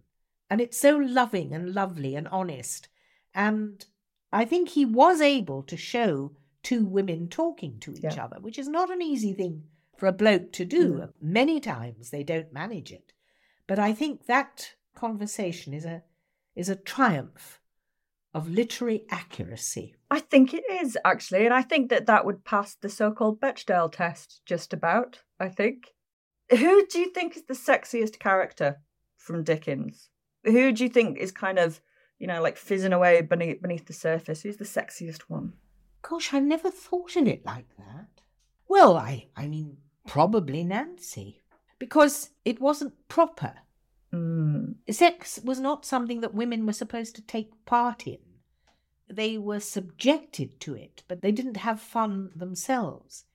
And 0.50 0.62
it's 0.62 0.78
so 0.80 0.96
loving 0.96 1.54
and 1.54 1.74
lovely 1.74 2.16
and 2.16 2.28
honest. 2.30 2.88
And 3.34 3.86
I 4.32 4.46
think 4.46 4.70
he 4.70 4.86
was 4.86 5.20
able 5.22 5.64
to 5.64 5.76
show 5.76 6.32
two 6.66 6.84
women 6.86 7.30
talking 7.30 7.80
to 7.80 7.94
each 7.94 8.04
Yeah. 8.04 8.26
other, 8.26 8.40
which 8.42 8.58
is 8.60 8.68
not 8.68 8.90
an 8.90 9.02
easy 9.02 9.34
thing 9.34 9.64
for 9.98 10.08
a 10.08 10.12
bloke 10.12 10.52
to 10.54 10.66
do. 10.66 11.08
Many 11.22 11.60
times 11.62 12.10
they 12.10 12.24
don't 12.24 12.52
manage 12.52 12.92
it. 12.92 13.14
But 13.68 13.80
I 13.80 13.94
think 13.94 14.26
that 14.26 14.76
conversation 14.96 15.74
is 15.74 15.86
a 15.86 16.04
is 16.56 16.70
a 16.70 16.76
triumph 16.76 17.62
of 18.34 18.50
literary 18.50 19.06
accuracy. 19.10 19.96
I 20.10 20.20
think 20.20 20.54
it 20.54 20.64
is 20.70 20.98
actually, 21.06 21.46
and 21.46 21.54
I 21.54 21.62
think 21.62 21.90
that 21.90 22.06
that 22.08 22.26
would 22.26 22.44
pass 22.46 22.76
the 22.76 22.90
so-called 22.90 23.40
Bechdel 23.40 23.92
test 23.92 24.42
just 24.46 24.74
about. 24.74 25.22
I 25.40 25.50
think. 25.50 25.94
Who 26.50 26.86
do 26.88 27.00
you 27.00 27.10
think 27.12 27.36
is 27.36 27.44
the 27.46 27.54
sexiest 27.56 28.20
character 28.20 28.82
from 29.18 29.44
Dickens? 29.44 30.10
Who 30.44 30.72
do 30.72 30.84
you 30.84 30.90
think 30.90 31.18
is 31.18 31.32
kind 31.32 31.58
of, 31.60 31.82
you 32.20 32.28
know, 32.28 32.42
like 32.42 32.58
fizzing 32.58 32.94
away 32.94 33.22
beneath 33.22 33.62
beneath 33.62 33.86
the 33.86 33.94
surface? 33.94 34.42
Who's 34.44 34.58
the 34.58 34.66
sexiest 34.66 35.24
one? 35.24 35.54
Gosh, 36.08 36.34
I 36.34 36.40
never 36.40 36.70
thought 36.70 37.16
of 37.16 37.28
it 37.28 37.46
like 37.46 37.68
that. 37.78 38.22
Well, 38.68 38.98
I 38.98 39.28
I 39.36 39.48
mean 39.48 39.78
probably 40.08 40.64
Nancy. 40.64 41.42
Because 41.80 42.30
it 42.46 42.62
wasn't 42.62 43.08
proper. 43.08 43.54
Mm. 44.14 44.76
Sex 44.90 45.40
was 45.44 45.60
not 45.60 45.86
something 45.86 46.22
that 46.22 46.34
women 46.34 46.66
were 46.66 46.74
supposed 46.74 47.16
to 47.16 47.22
take 47.22 47.66
part 47.66 48.08
in. 48.08 48.20
They 49.10 49.38
were 49.38 49.60
subjected 49.60 50.60
to 50.62 50.74
it, 50.76 51.04
but 51.08 51.22
they 51.22 51.32
didn't 51.32 51.58
have 51.58 51.82
fun 51.82 52.32
themselves. 52.36 53.26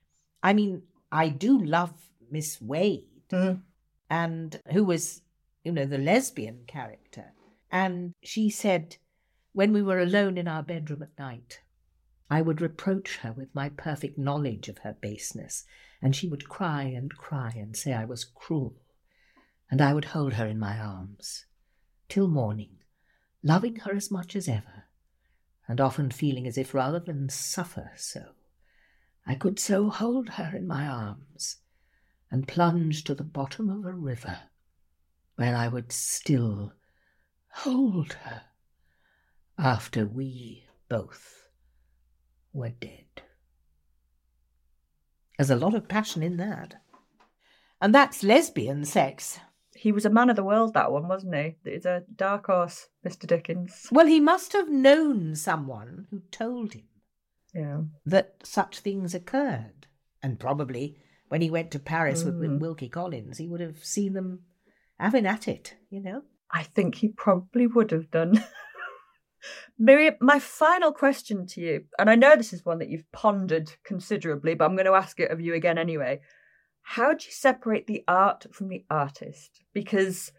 I 0.42 0.52
mean, 0.52 0.82
I 1.12 1.28
do 1.28 1.58
love 1.58 1.92
Miss 2.30 2.60
Wade, 2.60 3.06
Mm. 3.30 3.62
and 4.08 4.60
who 4.72 4.84
was, 4.84 5.22
you 5.64 5.72
know, 5.72 5.84
the 5.86 5.98
lesbian 5.98 6.64
character. 6.66 7.32
And 7.70 8.14
she 8.22 8.50
said, 8.50 8.96
when 9.52 9.72
we 9.72 9.82
were 9.82 10.00
alone 10.00 10.38
in 10.38 10.48
our 10.48 10.62
bedroom 10.62 11.02
at 11.02 11.18
night, 11.18 11.60
I 12.32 12.42
would 12.42 12.60
reproach 12.60 13.16
her 13.18 13.32
with 13.32 13.52
my 13.56 13.70
perfect 13.70 14.16
knowledge 14.16 14.68
of 14.68 14.78
her 14.78 14.96
baseness, 15.00 15.64
and 16.00 16.14
she 16.14 16.28
would 16.28 16.48
cry 16.48 16.84
and 16.84 17.12
cry 17.16 17.52
and 17.56 17.76
say 17.76 17.92
I 17.92 18.04
was 18.04 18.24
cruel. 18.24 18.80
And 19.68 19.80
I 19.82 19.92
would 19.92 20.06
hold 20.06 20.34
her 20.34 20.46
in 20.46 20.58
my 20.58 20.78
arms 20.78 21.46
till 22.08 22.28
morning, 22.28 22.78
loving 23.42 23.76
her 23.76 23.92
as 23.94 24.12
much 24.12 24.36
as 24.36 24.48
ever, 24.48 24.84
and 25.66 25.80
often 25.80 26.10
feeling 26.10 26.46
as 26.46 26.56
if 26.56 26.72
rather 26.72 27.00
than 27.00 27.28
suffer 27.28 27.90
so, 27.96 28.34
I 29.26 29.34
could 29.34 29.58
so 29.58 29.90
hold 29.90 30.30
her 30.30 30.56
in 30.56 30.66
my 30.66 30.86
arms 30.86 31.58
and 32.30 32.46
plunge 32.46 33.02
to 33.04 33.14
the 33.14 33.24
bottom 33.24 33.68
of 33.68 33.84
a 33.84 33.92
river, 33.92 34.38
where 35.34 35.56
I 35.56 35.66
would 35.66 35.90
still 35.90 36.74
hold 37.48 38.12
her 38.14 38.42
after 39.58 40.06
we 40.06 40.64
both 40.88 41.39
were 42.52 42.70
dead. 42.70 43.04
There's 45.38 45.50
a 45.50 45.56
lot 45.56 45.74
of 45.74 45.88
passion 45.88 46.22
in 46.22 46.36
that. 46.36 46.74
And 47.80 47.94
that's 47.94 48.22
lesbian 48.22 48.84
sex. 48.84 49.40
He 49.74 49.92
was 49.92 50.04
a 50.04 50.10
man 50.10 50.28
of 50.28 50.36
the 50.36 50.44
world, 50.44 50.74
that 50.74 50.92
one, 50.92 51.08
wasn't 51.08 51.34
he? 51.34 51.56
It's 51.64 51.86
a 51.86 52.02
dark 52.14 52.46
horse, 52.46 52.88
Mr. 53.06 53.26
Dickens. 53.26 53.88
Well, 53.90 54.06
he 54.06 54.20
must 54.20 54.52
have 54.52 54.68
known 54.68 55.34
someone 55.34 56.06
who 56.10 56.20
told 56.30 56.74
him 56.74 56.84
Yeah. 57.54 57.82
that 58.04 58.34
such 58.44 58.80
things 58.80 59.14
occurred. 59.14 59.86
And 60.22 60.38
probably 60.38 60.98
when 61.28 61.40
he 61.40 61.50
went 61.50 61.70
to 61.70 61.78
Paris 61.78 62.24
with, 62.24 62.34
Mm. 62.34 62.40
with 62.40 62.60
Wilkie 62.60 62.90
Collins, 62.90 63.38
he 63.38 63.48
would 63.48 63.60
have 63.60 63.82
seen 63.82 64.12
them 64.12 64.40
having 64.98 65.24
at 65.24 65.48
it, 65.48 65.76
you 65.88 66.00
know? 66.00 66.22
I 66.50 66.64
think 66.64 66.96
he 66.96 67.08
probably 67.08 67.66
would 67.66 67.92
have 67.92 68.10
done. 68.10 68.44
Miriam, 69.78 70.14
my 70.20 70.38
final 70.38 70.92
question 70.92 71.46
to 71.46 71.60
you, 71.60 71.84
and 71.98 72.10
I 72.10 72.14
know 72.14 72.36
this 72.36 72.52
is 72.52 72.64
one 72.64 72.78
that 72.78 72.88
you've 72.88 73.10
pondered 73.12 73.72
considerably, 73.84 74.54
but 74.54 74.64
I'm 74.66 74.76
going 74.76 74.86
to 74.86 74.94
ask 74.94 75.18
it 75.20 75.30
of 75.30 75.40
you 75.40 75.54
again 75.54 75.78
anyway. 75.78 76.20
How 76.82 77.14
do 77.14 77.24
you 77.26 77.32
separate 77.32 77.86
the 77.86 78.04
art 78.08 78.46
from 78.52 78.68
the 78.68 78.84
artist? 78.90 79.62
Because 79.72 80.32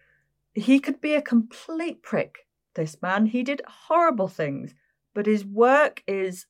he 0.54 0.80
could 0.80 1.02
be 1.02 1.16
a 1.16 1.22
complete 1.22 2.04
prick, 2.04 2.48
this 2.76 3.02
man. 3.02 3.26
He 3.28 3.44
did 3.44 3.62
horrible 3.68 4.28
things, 4.28 4.74
but 5.14 5.26
his 5.26 5.46
work 5.46 6.04
is 6.08 6.46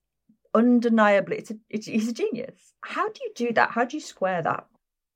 undeniably, 0.53 1.37
it's 1.37 1.51
a, 1.51 1.55
it's, 1.69 1.87
he's 1.87 2.09
a 2.09 2.13
genius. 2.13 2.73
How 2.81 3.07
do 3.09 3.19
you 3.23 3.31
do 3.35 3.53
that? 3.53 3.71
How 3.71 3.85
do 3.85 3.95
you 3.95 4.01
square 4.01 4.41
that? 4.41 4.65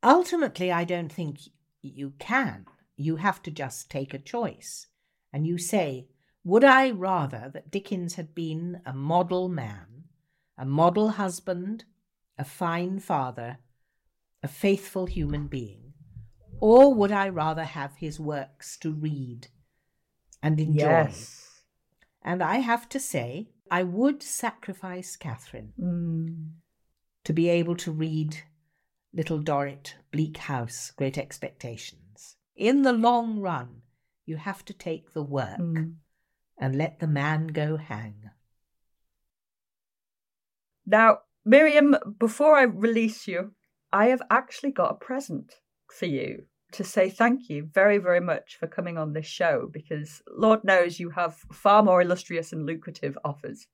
Ultimately, 0.04 0.72
I 0.72 0.84
don't 0.84 1.12
think 1.12 1.40
you 1.82 2.14
can. 2.20 2.66
You 2.96 3.18
have 3.18 3.42
to 3.44 3.52
just 3.52 3.90
take 3.90 4.14
a 4.14 4.20
choice. 4.20 4.88
And 5.34 5.46
you 5.46 5.58
say, 5.58 6.08
would 6.46 6.64
I 6.64 6.92
rather 6.92 7.50
that 7.54 7.72
Dickens 7.72 8.16
had 8.16 8.34
been 8.36 8.82
a 8.86 8.94
model 8.94 9.50
man, 9.50 10.06
a 10.58 10.66
model 10.66 11.10
husband, 11.10 11.84
a 12.38 12.46
fine 12.46 13.00
father, 13.00 13.58
a 14.44 14.48
faithful 14.48 15.08
human 15.08 15.48
being? 15.48 15.94
Or 16.62 16.94
would 16.94 17.12
I 17.12 17.28
rather 17.30 17.64
have 17.66 17.96
his 17.98 18.20
works 18.20 18.78
to 18.78 18.94
read 18.94 19.48
and 20.42 20.60
enjoy? 20.60 20.86
Yes. 20.86 21.62
And 22.22 22.42
I 22.42 22.58
have 22.58 22.88
to 22.90 23.00
say, 23.00 23.50
I 23.70 23.84
would 23.84 24.22
sacrifice 24.24 25.16
Catherine 25.18 25.74
Mm. 25.80 26.52
to 27.24 27.34
be 27.34 27.50
able 27.50 27.76
to 27.78 27.92
read 27.92 28.44
Little 29.14 29.40
Dorrit, 29.40 29.96
Bleak 30.12 30.38
House, 30.38 30.92
Great 30.92 31.18
Expectations. 31.18 32.38
In 32.56 32.84
the 32.84 32.94
long 32.94 33.40
run, 33.40 33.82
You 34.28 34.38
have 34.38 34.66
to 34.66 34.74
take 34.74 35.14
the 35.14 35.22
work 35.24 35.60
Mm. 35.60 35.98
And 36.58 36.76
let 36.76 37.00
the 37.00 37.08
man 37.08 37.48
go 37.48 37.78
hang. 37.78 38.30
Now, 40.86 41.20
Miriam, 41.44 41.96
before 42.20 42.58
I 42.58 42.64
release 42.64 43.28
you, 43.28 43.52
I 43.92 44.08
have 44.08 44.22
actually 44.30 44.72
got 44.72 44.92
a 44.92 45.06
present 45.06 45.56
for 45.92 46.06
you 46.06 46.46
to 46.72 46.84
say 46.84 47.10
thank 47.10 47.50
you 47.50 47.70
very, 47.74 47.98
very 47.98 48.20
much 48.20 48.58
for 48.60 48.68
coming 48.68 48.98
on 48.98 49.14
this 49.14 49.26
show 49.26 49.70
because 49.72 50.22
Lord 50.30 50.64
knows 50.64 51.00
you 51.00 51.12
have 51.12 51.36
far 51.52 51.84
more 51.84 52.02
illustrious 52.02 52.52
and 52.52 52.66
lucrative 52.66 53.18
offers. 53.24 53.68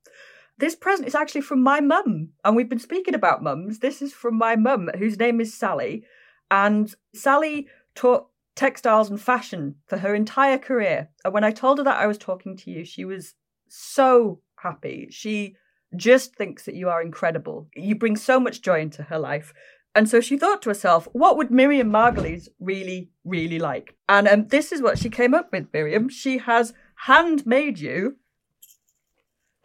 This 0.58 0.76
present 0.76 1.08
is 1.08 1.16
actually 1.16 1.42
from 1.42 1.64
my 1.64 1.80
mum, 1.80 2.30
and 2.44 2.56
we've 2.56 2.70
been 2.70 2.78
speaking 2.78 3.16
about 3.16 3.42
mums. 3.42 3.80
This 3.80 4.02
is 4.02 4.14
from 4.14 4.38
my 4.38 4.56
mum, 4.56 4.92
whose 5.00 5.18
name 5.18 5.42
is 5.42 5.54
Sally, 5.54 6.04
and 6.52 6.94
Sally 7.16 7.68
taught 7.96 8.28
textiles 8.62 9.10
and 9.10 9.20
fashion 9.20 9.74
for 9.88 9.98
her 9.98 10.14
entire 10.14 10.60
career. 10.60 11.10
And 11.26 11.34
when 11.34 11.44
I 11.44 11.50
told 11.50 11.80
her 11.80 11.84
that 11.84 12.00
I 12.00 12.06
was 12.06 12.20
talking 12.20 12.56
to 12.58 12.70
you, 12.70 12.86
she 12.86 13.04
was 13.04 13.34
so 13.68 14.40
happy. 14.58 15.08
She 15.10 15.56
just 15.96 16.36
thinks 16.36 16.66
that 16.66 16.76
you 16.76 16.88
are 16.88 17.02
incredible. 17.02 17.68
You 17.76 17.96
bring 17.96 18.16
so 18.16 18.40
much 18.40 18.62
joy 18.62 18.82
into 18.82 19.02
her 19.02 19.18
life. 19.18 19.52
And 19.96 20.08
so 20.08 20.22
she 20.22 20.38
thought 20.38 20.62
to 20.62 20.70
herself, 20.70 21.08
what 21.12 21.38
would 21.38 21.50
Miriam 21.50 21.90
Margolyes 21.90 22.50
really, 22.60 23.10
really 23.26 23.58
like? 23.58 23.96
And 24.08 24.28
um, 24.28 24.48
this 24.50 24.72
is 24.72 24.80
what 24.80 25.00
she 25.00 25.10
came 25.10 25.34
up 25.34 25.52
with, 25.52 25.74
Miriam. 25.74 26.08
She 26.08 26.38
has 26.38 26.72
handmade 27.08 27.80
you 27.80 28.18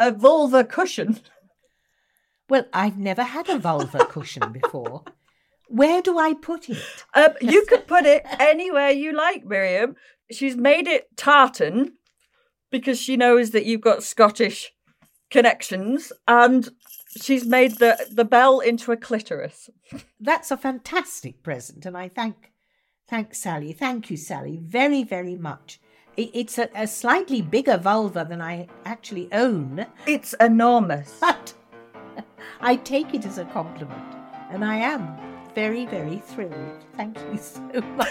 a 0.00 0.10
vulva 0.10 0.64
cushion. 0.64 1.20
Well, 2.48 2.64
I've 2.72 2.96
never 2.96 3.24
had 3.24 3.50
a 3.50 3.58
vulva 3.58 4.06
cushion 4.06 4.52
before. 4.52 5.04
Where 5.68 6.00
do 6.02 6.18
I 6.18 6.34
put 6.34 6.68
it? 6.70 6.78
Um, 7.14 7.30
you 7.40 7.64
could 7.66 7.86
put 7.86 8.06
it 8.06 8.24
anywhere 8.38 8.90
you 8.90 9.12
like, 9.12 9.44
Miriam. 9.44 9.96
She's 10.30 10.56
made 10.56 10.86
it 10.86 11.08
tartan 11.16 11.94
because 12.70 13.00
she 13.00 13.16
knows 13.16 13.50
that 13.50 13.64
you've 13.64 13.80
got 13.80 14.02
Scottish 14.02 14.72
connections, 15.30 16.12
and 16.28 16.68
she's 17.20 17.44
made 17.46 17.78
the, 17.78 17.96
the 18.12 18.24
bell 18.24 18.60
into 18.60 18.92
a 18.92 18.96
clitoris. 18.96 19.68
That's 20.20 20.50
a 20.50 20.56
fantastic 20.56 21.42
present, 21.42 21.84
and 21.86 21.96
I 21.96 22.08
thank 22.08 22.52
thank 23.08 23.34
Sally. 23.34 23.72
Thank 23.72 24.10
you, 24.10 24.16
Sally, 24.16 24.58
very, 24.62 25.02
very 25.04 25.36
much. 25.36 25.80
I- 26.18 26.30
It's 26.34 26.58
a, 26.58 26.68
a 26.74 26.86
slightly 26.86 27.40
bigger 27.42 27.76
vulva 27.76 28.24
than 28.28 28.40
I 28.40 28.66
actually 28.84 29.28
own, 29.32 29.86
It's 30.06 30.32
enormous. 30.40 31.18
but 31.20 31.54
I 32.60 32.76
take 32.76 33.14
it 33.14 33.24
as 33.26 33.38
a 33.38 33.44
compliment, 33.46 34.14
and 34.50 34.64
I 34.64 34.76
am 34.76 35.16
very, 35.56 35.86
very 35.86 36.18
thrilled. 36.18 36.84
Thank 36.96 37.18
you 37.18 37.38
so 37.38 37.62
much. 37.96 38.08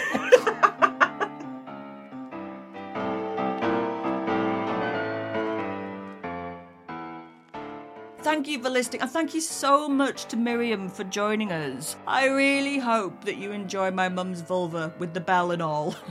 Thank 8.18 8.48
you 8.48 8.60
for 8.60 8.68
listening, 8.68 9.02
and 9.02 9.10
thank 9.10 9.32
you 9.32 9.40
so 9.40 9.88
much 9.88 10.24
to 10.24 10.36
Miriam 10.36 10.88
for 10.88 11.04
joining 11.04 11.52
us. 11.52 11.94
I 12.08 12.26
really 12.26 12.78
hope 12.78 13.24
that 13.24 13.36
you 13.36 13.52
enjoy 13.52 13.92
my 13.92 14.08
mum's 14.08 14.40
vulva 14.40 14.92
with 14.98 15.14
the 15.14 15.20
bell 15.20 15.52
and 15.52 15.62
all. 15.62 15.94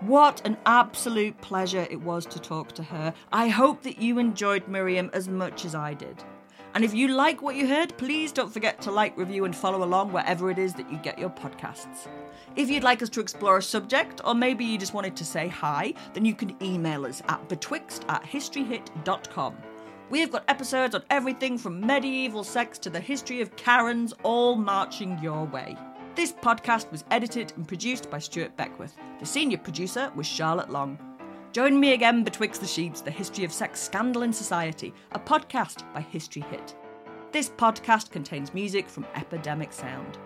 What 0.00 0.42
an 0.44 0.58
absolute 0.66 1.40
pleasure 1.40 1.86
it 1.90 2.02
was 2.02 2.26
to 2.26 2.38
talk 2.38 2.72
to 2.72 2.82
her. 2.82 3.14
I 3.32 3.48
hope 3.48 3.84
that 3.84 4.02
you 4.02 4.18
enjoyed 4.18 4.68
Miriam 4.68 5.08
as 5.14 5.28
much 5.28 5.64
as 5.64 5.74
I 5.74 5.94
did. 5.94 6.22
And 6.74 6.84
if 6.84 6.92
you 6.92 7.08
like 7.08 7.40
what 7.40 7.54
you 7.54 7.68
heard, 7.68 7.96
please 7.96 8.32
don't 8.32 8.52
forget 8.52 8.80
to 8.82 8.90
like, 8.90 9.16
review, 9.16 9.44
and 9.44 9.54
follow 9.54 9.84
along 9.84 10.12
wherever 10.12 10.50
it 10.50 10.58
is 10.58 10.74
that 10.74 10.90
you 10.90 10.98
get 10.98 11.18
your 11.18 11.30
podcasts. 11.30 12.08
If 12.56 12.68
you'd 12.68 12.82
like 12.82 13.00
us 13.00 13.08
to 13.10 13.20
explore 13.20 13.58
a 13.58 13.62
subject, 13.62 14.20
or 14.24 14.34
maybe 14.34 14.64
you 14.64 14.76
just 14.76 14.92
wanted 14.92 15.14
to 15.16 15.24
say 15.24 15.46
hi, 15.46 15.94
then 16.14 16.24
you 16.24 16.34
can 16.34 16.60
email 16.60 17.06
us 17.06 17.22
at 17.28 17.48
betwixt 17.48 18.04
at 18.08 18.24
historyhit.com. 18.24 19.56
We 20.10 20.18
have 20.18 20.32
got 20.32 20.44
episodes 20.48 20.96
on 20.96 21.04
everything 21.10 21.58
from 21.58 21.80
medieval 21.80 22.42
sex 22.42 22.78
to 22.80 22.90
the 22.90 23.00
history 23.00 23.40
of 23.40 23.54
Karens, 23.54 24.12
all 24.24 24.56
marching 24.56 25.18
your 25.20 25.44
way. 25.44 25.76
This 26.16 26.32
podcast 26.32 26.90
was 26.90 27.04
edited 27.10 27.52
and 27.56 27.66
produced 27.66 28.10
by 28.10 28.18
Stuart 28.18 28.56
Beckwith. 28.56 28.96
The 29.20 29.26
senior 29.26 29.58
producer 29.58 30.10
was 30.14 30.26
Charlotte 30.26 30.70
Long. 30.70 30.98
Join 31.54 31.78
me 31.78 31.92
again 31.92 32.24
betwixt 32.24 32.60
the 32.60 32.66
sheets, 32.66 33.00
the 33.00 33.12
history 33.12 33.44
of 33.44 33.52
sex 33.52 33.78
scandal 33.80 34.22
in 34.22 34.32
society, 34.32 34.92
a 35.12 35.20
podcast 35.20 35.84
by 35.94 36.00
History 36.00 36.42
Hit. 36.50 36.74
This 37.30 37.48
podcast 37.48 38.10
contains 38.10 38.52
music 38.52 38.88
from 38.88 39.06
Epidemic 39.14 39.72
Sound. 39.72 40.18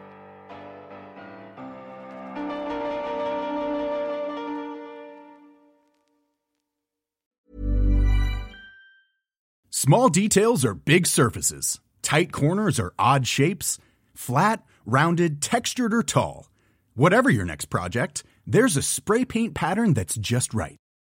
Small 9.68 10.08
details 10.08 10.64
are 10.64 10.72
big 10.72 11.06
surfaces. 11.06 11.78
Tight 12.00 12.32
corners 12.32 12.80
are 12.80 12.94
odd 12.98 13.26
shapes. 13.26 13.78
Flat, 14.14 14.64
rounded, 14.86 15.42
textured, 15.42 15.92
or 15.92 16.02
tall. 16.02 16.48
Whatever 16.94 17.28
your 17.28 17.44
next 17.44 17.66
project, 17.66 18.24
there's 18.46 18.78
a 18.78 18.82
spray 18.82 19.26
paint 19.26 19.54
pattern 19.54 19.92
that's 19.92 20.16
just 20.16 20.54
right. 20.54 20.78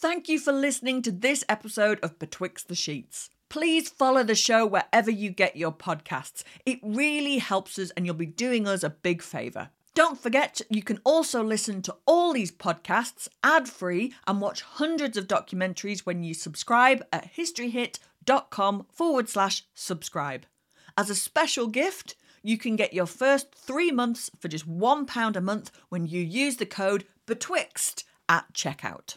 Thank 0.00 0.30
you 0.30 0.38
for 0.38 0.50
listening 0.50 1.02
to 1.02 1.12
this 1.12 1.44
episode 1.46 2.00
of 2.02 2.18
Betwixt 2.18 2.68
the 2.68 2.74
Sheets. 2.74 3.28
Please 3.50 3.90
follow 3.90 4.22
the 4.22 4.34
show 4.34 4.64
wherever 4.64 5.10
you 5.10 5.28
get 5.28 5.58
your 5.58 5.72
podcasts. 5.72 6.42
It 6.64 6.78
really 6.82 7.36
helps 7.36 7.78
us 7.78 7.90
and 7.90 8.06
you'll 8.06 8.14
be 8.14 8.24
doing 8.24 8.66
us 8.66 8.82
a 8.82 8.88
big 8.88 9.20
favour. 9.20 9.68
Don't 9.94 10.18
forget, 10.18 10.62
you 10.70 10.82
can 10.82 11.00
also 11.04 11.44
listen 11.44 11.82
to 11.82 11.94
all 12.06 12.32
these 12.32 12.50
podcasts 12.50 13.28
ad 13.44 13.68
free 13.68 14.14
and 14.26 14.40
watch 14.40 14.62
hundreds 14.62 15.18
of 15.18 15.28
documentaries 15.28 16.06
when 16.06 16.22
you 16.22 16.32
subscribe 16.32 17.04
at 17.12 17.34
historyhit.com 17.34 18.86
forward 18.90 19.28
slash 19.28 19.64
subscribe. 19.74 20.46
As 20.96 21.10
a 21.10 21.14
special 21.14 21.66
gift, 21.66 22.14
you 22.42 22.56
can 22.56 22.74
get 22.74 22.94
your 22.94 23.04
first 23.04 23.54
three 23.54 23.90
months 23.90 24.30
for 24.40 24.48
just 24.48 24.66
£1 24.66 25.36
a 25.36 25.40
month 25.42 25.70
when 25.90 26.06
you 26.06 26.22
use 26.22 26.56
the 26.56 26.64
code 26.64 27.04
BETWIXT 27.26 28.04
at 28.30 28.50
checkout. 28.54 29.16